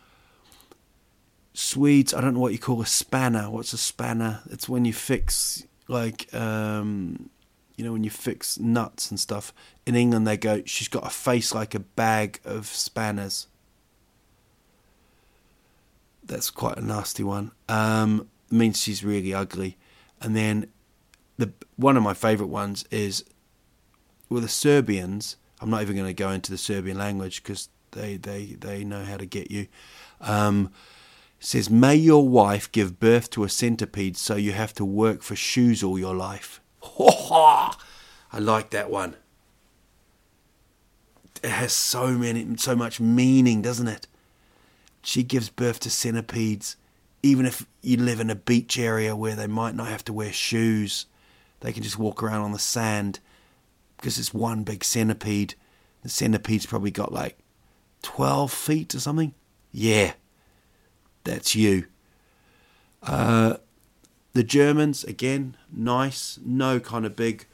Swedes, 1.52 2.14
I 2.14 2.22
don't 2.22 2.34
know 2.34 2.40
what 2.40 2.52
you 2.52 2.58
call 2.58 2.80
a 2.80 2.86
spanner. 2.86 3.50
What's 3.50 3.74
a 3.74 3.78
spanner? 3.78 4.40
It's 4.50 4.68
when 4.68 4.84
you 4.84 4.92
fix 4.92 5.64
like 5.88 6.32
um, 6.34 7.30
you 7.76 7.84
know, 7.84 7.92
when 7.92 8.04
you 8.04 8.10
fix 8.10 8.58
nuts 8.58 9.10
and 9.10 9.18
stuff. 9.18 9.52
In 9.86 9.94
England, 9.94 10.26
they 10.26 10.36
go, 10.36 10.62
she's 10.64 10.88
got 10.88 11.06
a 11.06 11.10
face 11.10 11.54
like 11.54 11.74
a 11.74 11.80
bag 11.80 12.40
of 12.44 12.66
spanners. 12.66 13.48
That's 16.22 16.50
quite 16.50 16.78
a 16.78 16.84
nasty 16.84 17.24
one. 17.24 17.50
Um, 17.68 18.28
means 18.50 18.80
she's 18.80 19.04
really 19.04 19.34
ugly. 19.34 19.76
And 20.20 20.34
then 20.34 20.68
the 21.36 21.52
one 21.76 21.96
of 21.96 22.02
my 22.02 22.14
favourite 22.14 22.50
ones 22.50 22.84
is 22.90 23.24
well, 24.30 24.40
the 24.40 24.48
Serbians. 24.48 25.36
I'm 25.60 25.70
not 25.70 25.82
even 25.82 25.96
going 25.96 26.08
to 26.08 26.14
go 26.14 26.30
into 26.30 26.50
the 26.50 26.58
Serbian 26.58 26.96
language 26.96 27.42
because 27.42 27.68
they, 27.92 28.16
they, 28.16 28.56
they 28.58 28.84
know 28.84 29.04
how 29.04 29.16
to 29.16 29.26
get 29.26 29.50
you. 29.50 29.66
Um, 30.20 30.70
says, 31.44 31.68
May 31.68 31.94
your 31.94 32.26
wife 32.26 32.72
give 32.72 32.98
birth 32.98 33.30
to 33.30 33.44
a 33.44 33.48
centipede 33.48 34.16
so 34.16 34.36
you 34.36 34.52
have 34.52 34.72
to 34.74 34.84
work 34.84 35.22
for 35.22 35.36
shoes 35.36 35.82
all 35.82 35.98
your 35.98 36.14
life. 36.14 36.60
I 37.00 37.76
like 38.38 38.70
that 38.70 38.90
one. 38.90 39.16
It 41.42 41.50
has 41.50 41.72
so 41.72 42.12
many, 42.12 42.56
so 42.56 42.74
much 42.74 43.00
meaning, 43.00 43.60
doesn't 43.60 43.88
it? 43.88 44.06
She 45.02 45.22
gives 45.22 45.50
birth 45.50 45.80
to 45.80 45.90
centipedes, 45.90 46.76
even 47.22 47.44
if 47.44 47.66
you 47.82 47.98
live 47.98 48.20
in 48.20 48.30
a 48.30 48.34
beach 48.34 48.78
area 48.78 49.14
where 49.14 49.36
they 49.36 49.46
might 49.46 49.74
not 49.74 49.88
have 49.88 50.04
to 50.06 50.14
wear 50.14 50.32
shoes. 50.32 51.04
They 51.60 51.72
can 51.72 51.82
just 51.82 51.98
walk 51.98 52.22
around 52.22 52.42
on 52.42 52.52
the 52.52 52.58
sand 52.58 53.20
because 53.98 54.18
it's 54.18 54.32
one 54.32 54.64
big 54.64 54.82
centipede. 54.82 55.54
The 56.02 56.08
centipede's 56.08 56.66
probably 56.66 56.90
got 56.90 57.12
like 57.12 57.38
12 58.02 58.50
feet 58.50 58.94
or 58.94 59.00
something. 59.00 59.34
Yeah, 59.70 60.14
that's 61.24 61.54
you. 61.54 61.86
Uh, 63.02 63.56
the 64.32 64.42
Germans, 64.42 65.04
again, 65.04 65.56
nice, 65.72 66.38
no 66.44 66.80
kind 66.80 67.06
of 67.06 67.16
big 67.16 67.46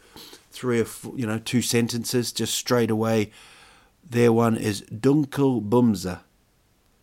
three 0.50 0.80
or 0.80 0.84
four, 0.84 1.16
you 1.16 1.26
know, 1.26 1.38
two 1.38 1.62
sentences, 1.62 2.32
just 2.32 2.54
straight 2.54 2.90
away. 2.90 3.30
Their 4.08 4.32
one 4.32 4.56
is 4.56 4.82
Dunkelbumser, 4.82 6.20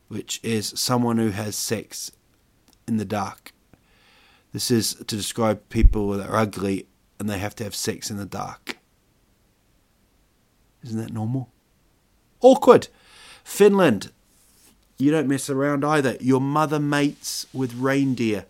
which 0.07 0.39
is 0.43 0.73
someone 0.75 1.17
who 1.17 1.29
has 1.29 1.55
sex 1.55 2.11
in 2.87 2.97
the 2.97 3.05
dark. 3.05 3.53
This 4.53 4.71
is 4.71 4.95
to 4.95 5.15
describe 5.15 5.69
people 5.69 6.09
that 6.11 6.29
are 6.29 6.37
ugly 6.37 6.87
and 7.19 7.29
they 7.29 7.39
have 7.39 7.55
to 7.55 7.63
have 7.63 7.75
sex 7.75 8.09
in 8.09 8.17
the 8.17 8.25
dark. 8.25 8.77
Isn't 10.83 10.99
that 10.99 11.13
normal? 11.13 11.49
Awkward. 12.41 12.87
Finland. 13.43 14.11
You 14.97 15.11
don't 15.11 15.27
mess 15.27 15.49
around 15.49 15.85
either. 15.85 16.17
Your 16.19 16.41
mother 16.41 16.79
mates 16.79 17.45
with 17.53 17.75
reindeer. 17.75 18.45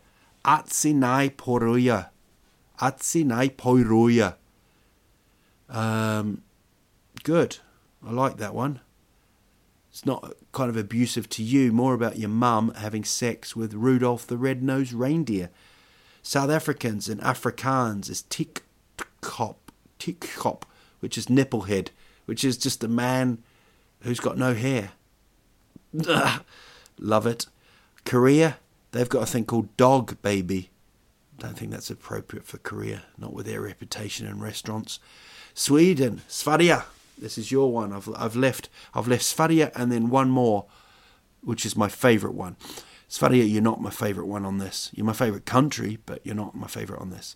Atsinai 0.45 1.31
poruja. 1.31 2.09
Atsinai 2.79 3.51
poruja. 3.51 4.35
Um, 5.69 6.43
good. 7.23 7.57
I 8.05 8.11
like 8.11 8.37
that 8.37 8.53
one. 8.53 8.79
It's 9.91 10.05
not 10.05 10.33
kind 10.51 10.69
of 10.69 10.77
abusive 10.77 11.27
to 11.29 11.43
you, 11.43 11.71
more 11.71 11.93
about 11.93 12.19
your 12.19 12.29
mum 12.29 12.71
having 12.75 13.03
sex 13.03 13.55
with 13.55 13.73
Rudolph 13.73 14.27
the 14.27 14.37
red-nosed 14.37 14.93
reindeer. 14.93 15.49
South 16.21 16.51
Africans 16.51 17.09
and 17.09 17.19
Afrikaans 17.21 18.09
is 18.09 18.23
tikkop, 18.29 19.55
tikkop, 19.99 20.63
which 20.99 21.17
is 21.17 21.25
nipplehead, 21.25 21.89
which 22.25 22.43
is 22.43 22.57
just 22.57 22.83
a 22.83 22.87
man 22.87 23.39
who's 24.01 24.19
got 24.19 24.37
no 24.37 24.53
hair. 24.53 24.91
Love 25.93 27.27
it. 27.27 27.47
Korea, 28.05 28.57
they've 28.91 29.09
got 29.09 29.23
a 29.23 29.25
thing 29.25 29.45
called 29.45 29.75
dog 29.77 30.21
baby. 30.21 30.69
Don't 31.37 31.57
think 31.57 31.71
that's 31.71 31.91
appropriate 31.91 32.45
for 32.45 32.57
Korea, 32.57 33.03
not 33.17 33.33
with 33.33 33.45
their 33.45 33.61
reputation 33.61 34.25
in 34.25 34.39
restaurants. 34.39 34.99
Sweden, 35.53 36.21
Sverige. 36.27 36.83
This 37.17 37.37
is 37.37 37.51
your 37.51 37.71
one. 37.71 37.93
I've 37.93 38.09
I've 38.15 38.35
left 38.35 38.69
I've 38.93 39.07
left 39.07 39.23
Sverige 39.23 39.71
and 39.75 39.91
then 39.91 40.09
one 40.09 40.29
more, 40.29 40.65
which 41.41 41.65
is 41.65 41.75
my 41.75 41.87
favourite 41.87 42.35
one. 42.35 42.55
Sverige, 43.07 43.45
you're 43.45 43.61
not 43.61 43.81
my 43.81 43.89
favourite 43.89 44.27
one 44.27 44.45
on 44.45 44.57
this. 44.57 44.91
You're 44.93 45.05
my 45.05 45.13
favourite 45.13 45.45
country, 45.45 45.97
but 46.05 46.25
you're 46.25 46.35
not 46.35 46.55
my 46.55 46.67
favourite 46.67 47.01
on 47.01 47.09
this. 47.09 47.35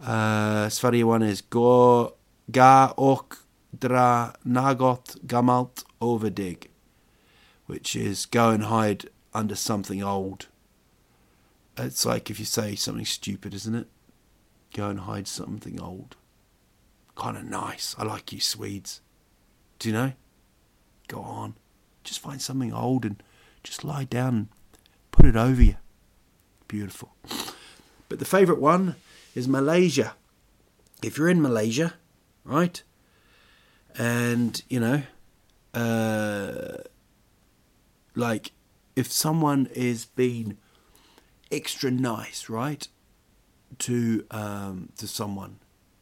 Uh, 0.00 0.70
one 0.80 1.22
is 1.22 1.40
Go 1.42 2.14
Ga 2.50 2.92
och 2.96 3.34
dra 3.70 4.32
nagot 4.42 5.16
gamalt 5.22 5.84
overdig, 5.98 6.70
which 7.68 7.94
is 7.94 8.24
go 8.24 8.48
and 8.48 8.64
hide 8.64 9.10
under 9.34 9.54
something 9.54 10.02
old. 10.02 10.46
It's 11.76 12.06
like 12.06 12.30
if 12.30 12.40
you 12.40 12.46
say 12.46 12.74
something 12.74 13.04
stupid, 13.04 13.52
isn't 13.52 13.74
it? 13.74 13.86
Go 14.74 14.88
and 14.88 15.00
hide 15.00 15.28
something 15.28 15.78
old. 15.78 16.16
Kind 17.14 17.36
of 17.36 17.44
nice. 17.44 17.94
I 17.98 18.04
like 18.04 18.32
you, 18.32 18.40
Swedes. 18.40 19.02
Do 19.78 19.90
you 19.90 19.92
know? 19.92 20.12
Go 21.08 21.20
on. 21.20 21.56
Just 22.04 22.20
find 22.20 22.40
something 22.40 22.72
old 22.72 23.04
and 23.04 23.22
just 23.62 23.84
lie 23.84 24.04
down 24.04 24.34
and 24.34 24.48
put 25.12 25.26
it 25.26 25.36
over 25.36 25.62
you. 25.62 25.76
Beautiful. 26.68 27.14
But 28.08 28.18
the 28.18 28.24
favourite 28.24 28.62
one 28.62 28.96
is 29.34 29.46
Malaysia. 29.46 30.14
If 31.02 31.18
you're 31.18 31.28
in 31.28 31.42
Malaysia, 31.42 31.94
right, 32.44 32.82
and 33.98 34.60
you 34.70 34.80
know, 34.80 35.02
uh, 35.74 36.78
like 38.18 38.52
if 38.96 39.10
someone 39.10 39.68
is 39.72 40.06
being 40.06 40.58
extra 41.50 41.90
nice, 41.90 42.48
right, 42.48 42.86
to 43.78 44.26
um, 44.30 44.90
to 44.98 45.06
someone, 45.06 45.58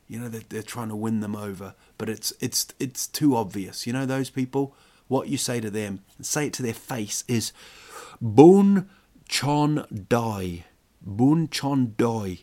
you 0.08 0.18
know, 0.18 0.28
they're, 0.28 0.42
they're 0.48 0.62
trying 0.62 0.88
to 0.88 0.96
win 0.96 1.20
them 1.20 1.36
over, 1.36 1.74
but 1.98 2.08
it's 2.08 2.32
it's 2.40 2.68
it's 2.80 3.06
too 3.06 3.36
obvious. 3.36 3.86
You 3.86 3.92
know, 3.92 4.06
those 4.06 4.30
people. 4.30 4.74
What 5.08 5.28
you 5.28 5.38
say 5.38 5.60
to 5.60 5.70
them, 5.70 6.00
say 6.20 6.48
it 6.48 6.52
to 6.54 6.64
their 6.64 6.74
face, 6.74 7.22
is 7.28 7.52
"Bun 8.20 8.88
Chon 9.28 9.86
Doi." 10.08 10.64
Bun 11.00 11.48
Chon 11.48 11.94
Doi 11.96 12.40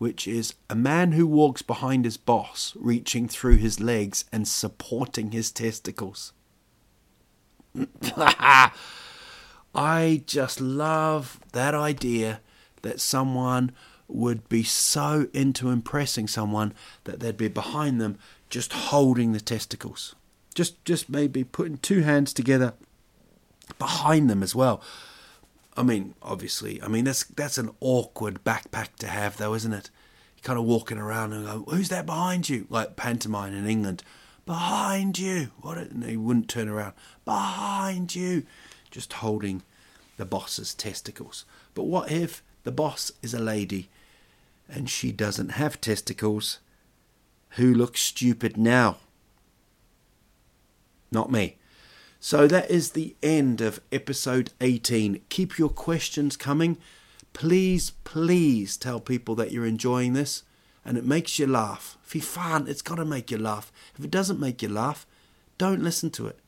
which 0.00 0.26
is 0.26 0.54
a 0.70 0.74
man 0.74 1.12
who 1.12 1.26
walks 1.26 1.60
behind 1.60 2.06
his 2.06 2.16
boss, 2.16 2.74
reaching 2.80 3.28
through 3.28 3.56
his 3.56 3.80
legs 3.80 4.24
and 4.32 4.48
supporting 4.48 5.30
his 5.30 5.52
testicles. 5.52 6.32
I 9.74 10.22
just 10.26 10.60
love 10.60 11.40
that 11.52 11.74
idea 11.74 12.40
that 12.82 13.00
someone 13.00 13.72
would 14.08 14.48
be 14.48 14.62
so 14.62 15.28
into 15.32 15.70
impressing 15.70 16.26
someone 16.26 16.74
that 17.04 17.20
they'd 17.20 17.36
be 17.36 17.48
behind 17.48 18.00
them 18.00 18.18
just 18.48 18.72
holding 18.72 19.32
the 19.32 19.40
testicles. 19.40 20.16
Just 20.54 20.84
just 20.84 21.08
maybe 21.08 21.44
putting 21.44 21.78
two 21.78 22.00
hands 22.00 22.32
together 22.32 22.74
behind 23.78 24.28
them 24.28 24.42
as 24.42 24.54
well. 24.54 24.82
I 25.76 25.84
mean, 25.84 26.14
obviously, 26.22 26.82
I 26.82 26.88
mean 26.88 27.04
that's 27.04 27.24
that's 27.24 27.58
an 27.58 27.70
awkward 27.80 28.42
backpack 28.42 28.96
to 28.98 29.06
have, 29.06 29.36
though, 29.36 29.54
isn't 29.54 29.72
it? 29.72 29.90
You're 30.36 30.42
kind 30.42 30.58
of 30.58 30.64
walking 30.64 30.98
around 30.98 31.32
and 31.32 31.46
go, 31.46 31.64
"Who's 31.68 31.88
that 31.90 32.06
behind 32.06 32.48
you?" 32.48 32.66
Like 32.68 32.96
pantomime 32.96 33.54
in 33.54 33.68
England, 33.68 34.02
behind 34.46 35.18
you. 35.18 35.50
What? 35.60 35.78
And 35.78 36.04
he 36.04 36.16
wouldn't 36.16 36.48
turn 36.48 36.68
around. 36.68 36.94
Behind 37.24 38.14
you, 38.14 38.44
just 38.90 39.14
holding 39.14 39.62
the 40.16 40.24
boss's 40.24 40.74
testicles. 40.74 41.44
But 41.74 41.84
what 41.84 42.10
if 42.10 42.42
the 42.64 42.72
boss 42.72 43.12
is 43.22 43.34
a 43.34 43.38
lady 43.38 43.88
and 44.68 44.88
she 44.88 45.12
doesn't 45.12 45.50
have 45.52 45.80
testicles? 45.80 46.58
Who 47.50 47.72
looks 47.74 48.00
stupid 48.00 48.56
now? 48.56 48.98
Not 51.10 51.32
me. 51.32 51.56
So 52.20 52.46
that 52.46 52.70
is 52.70 52.90
the 52.90 53.16
end 53.22 53.60
of 53.60 53.80
episode 53.90 54.52
18. 54.60 55.22
Keep 55.30 55.58
your 55.58 55.70
questions 55.70 56.36
coming. 56.36 56.76
Please, 57.32 57.92
please 58.04 58.76
tell 58.76 59.00
people 59.00 59.34
that 59.36 59.52
you're 59.52 59.66
enjoying 59.66 60.12
this 60.12 60.42
and 60.84 60.96
it 60.96 61.04
makes 61.04 61.38
you 61.38 61.46
laugh. 61.46 61.96
You 62.12 62.20
fun, 62.20 62.66
it's 62.66 62.82
got 62.82 62.96
to 62.96 63.04
make 63.04 63.30
you 63.30 63.38
laugh. 63.38 63.72
If 63.96 64.04
it 64.04 64.10
doesn't 64.10 64.40
make 64.40 64.62
you 64.62 64.68
laugh, 64.68 65.06
don't 65.58 65.82
listen 65.82 66.10
to 66.10 66.26
it. 66.26 66.38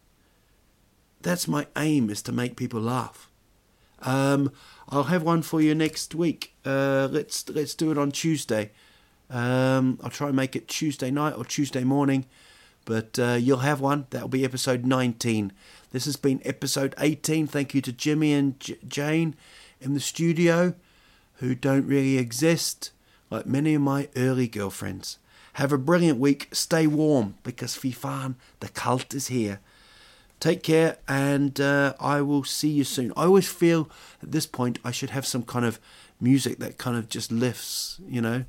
That's 1.21 1.47
my 1.47 1.67
aim 1.77 2.11
is 2.11 2.23
to 2.23 2.33
make 2.33 2.57
people 2.57 2.81
laugh. 2.81 3.31
Um, 4.01 4.51
I'll 4.89 5.05
have 5.05 5.23
one 5.23 5.43
for 5.43 5.61
you 5.61 5.75
next 5.75 6.15
week. 6.15 6.55
Uh, 6.65 7.09
let's 7.11 7.49
let's 7.49 7.75
do 7.75 7.93
it 7.93 7.99
on 7.99 8.11
Tuesday. 8.11 8.73
Um, 9.31 10.01
I'll 10.03 10.11
try 10.11 10.27
and 10.27 10.37
make 10.37 10.57
it 10.57 10.69
Tuesday 10.69 11.11
night 11.11 11.35
or 11.37 11.45
Tuesday 11.45 11.85
morning. 11.85 12.27
But 12.85 13.19
uh, 13.19 13.39
you'll 13.41 13.59
have 13.59 13.81
one. 13.81 14.07
That'll 14.11 14.29
be 14.29 14.45
episode 14.45 14.85
19. 14.85 15.53
This 15.93 16.05
has 16.07 16.17
been 16.17 16.43
episode 16.45 16.95
18. 16.99 17.47
Thank 17.47 17.75
you 17.75 17.81
to 17.83 17.93
Jimmy 17.93 18.33
and 18.33 18.59
J- 18.59 18.79
Jane 18.87 19.37
in 19.81 19.95
the 19.95 20.01
studio, 20.01 20.75
who 21.35 21.55
don't 21.55 21.87
really 21.87 22.19
exist, 22.19 22.91
like 23.33 23.47
many 23.47 23.75
of 23.75 23.83
my 23.83 24.09
early 24.17 24.47
girlfriends. 24.47 25.19
Have 25.55 25.73
a 25.73 25.79
brilliant 25.79 26.19
week. 26.19 26.49
Stay 26.53 26.87
warm 26.87 27.37
because 27.43 27.77
Fifan, 27.77 28.37
the 28.61 28.69
cult 28.69 29.15
is 29.15 29.29
here. 29.29 29.61
Take 30.41 30.63
care, 30.63 30.99
and 31.07 31.61
uh, 31.61 31.95
I 32.01 32.21
will 32.21 32.43
see 32.43 32.69
you 32.69 32.85
soon. 32.85 33.13
I 33.17 33.25
always 33.25 33.49
feel 33.49 33.89
at 34.23 34.33
this 34.33 34.47
point 34.47 34.79
I 34.85 34.91
should 34.91 35.11
have 35.11 35.27
some 35.27 35.45
kind 35.45 35.65
of 35.65 35.79
music 36.21 36.59
that 36.59 36.79
kind 36.79 36.97
of 36.97 37.09
just 37.09 37.31
lifts, 37.31 38.01
you 38.09 38.21
know, 38.21 38.45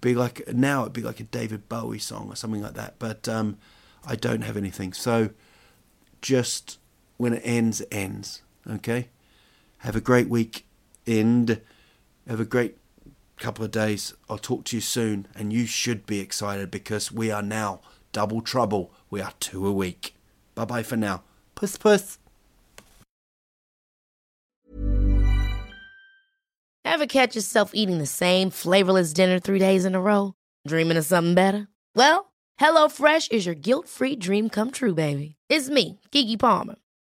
Be 0.00 0.14
like 0.14 0.52
now 0.52 0.82
it'd 0.82 0.92
be 0.92 1.02
like 1.02 1.20
a 1.20 1.24
David 1.24 1.68
Bowie 1.68 1.98
song 1.98 2.28
or 2.30 2.36
something 2.36 2.62
like 2.62 2.74
that. 2.74 2.96
But 2.98 3.28
um, 3.28 3.58
I 4.06 4.16
don't 4.16 4.42
have 4.42 4.56
anything. 4.56 4.92
So 4.92 5.30
just 6.20 6.78
when 7.16 7.32
it 7.32 7.42
ends, 7.44 7.80
it 7.80 7.88
ends. 7.92 8.42
Okay. 8.68 9.08
Have 9.78 9.96
a 9.96 10.00
great 10.00 10.28
week 10.28 10.66
and 11.06 11.60
have 12.26 12.40
a 12.40 12.44
great 12.44 12.76
couple 13.42 13.64
of 13.64 13.70
days. 13.70 14.14
I'll 14.28 14.38
talk 14.38 14.64
to 14.66 14.76
you 14.76 14.80
soon, 14.80 15.26
and 15.34 15.52
you 15.52 15.66
should 15.66 16.06
be 16.06 16.20
excited 16.20 16.70
because 16.70 17.12
we 17.12 17.30
are 17.30 17.42
now 17.42 17.80
double 18.12 18.40
trouble. 18.40 18.92
We 19.10 19.20
are 19.20 19.32
two 19.40 19.66
a 19.66 19.72
week. 19.72 20.14
Bye 20.54 20.64
bye 20.64 20.82
for 20.82 20.96
now. 20.96 21.22
Puss 21.54 21.76
puss. 21.76 22.18
Ever 26.84 27.06
catch 27.06 27.34
yourself 27.34 27.72
eating 27.74 27.98
the 27.98 28.06
same 28.06 28.50
flavorless 28.50 29.12
dinner 29.12 29.40
three 29.40 29.58
days 29.58 29.84
in 29.84 29.94
a 29.94 30.00
row? 30.00 30.34
Dreaming 30.68 30.96
of 30.96 31.04
something 31.04 31.34
better? 31.34 31.66
Well, 31.96 32.32
HelloFresh 32.60 33.32
is 33.32 33.46
your 33.46 33.56
guilt 33.56 33.88
free 33.88 34.14
dream 34.14 34.48
come 34.48 34.70
true, 34.70 34.94
baby. 34.94 35.34
It's 35.48 35.68
me, 35.68 36.00
Keke 36.12 36.38
Palmer. 36.38 36.76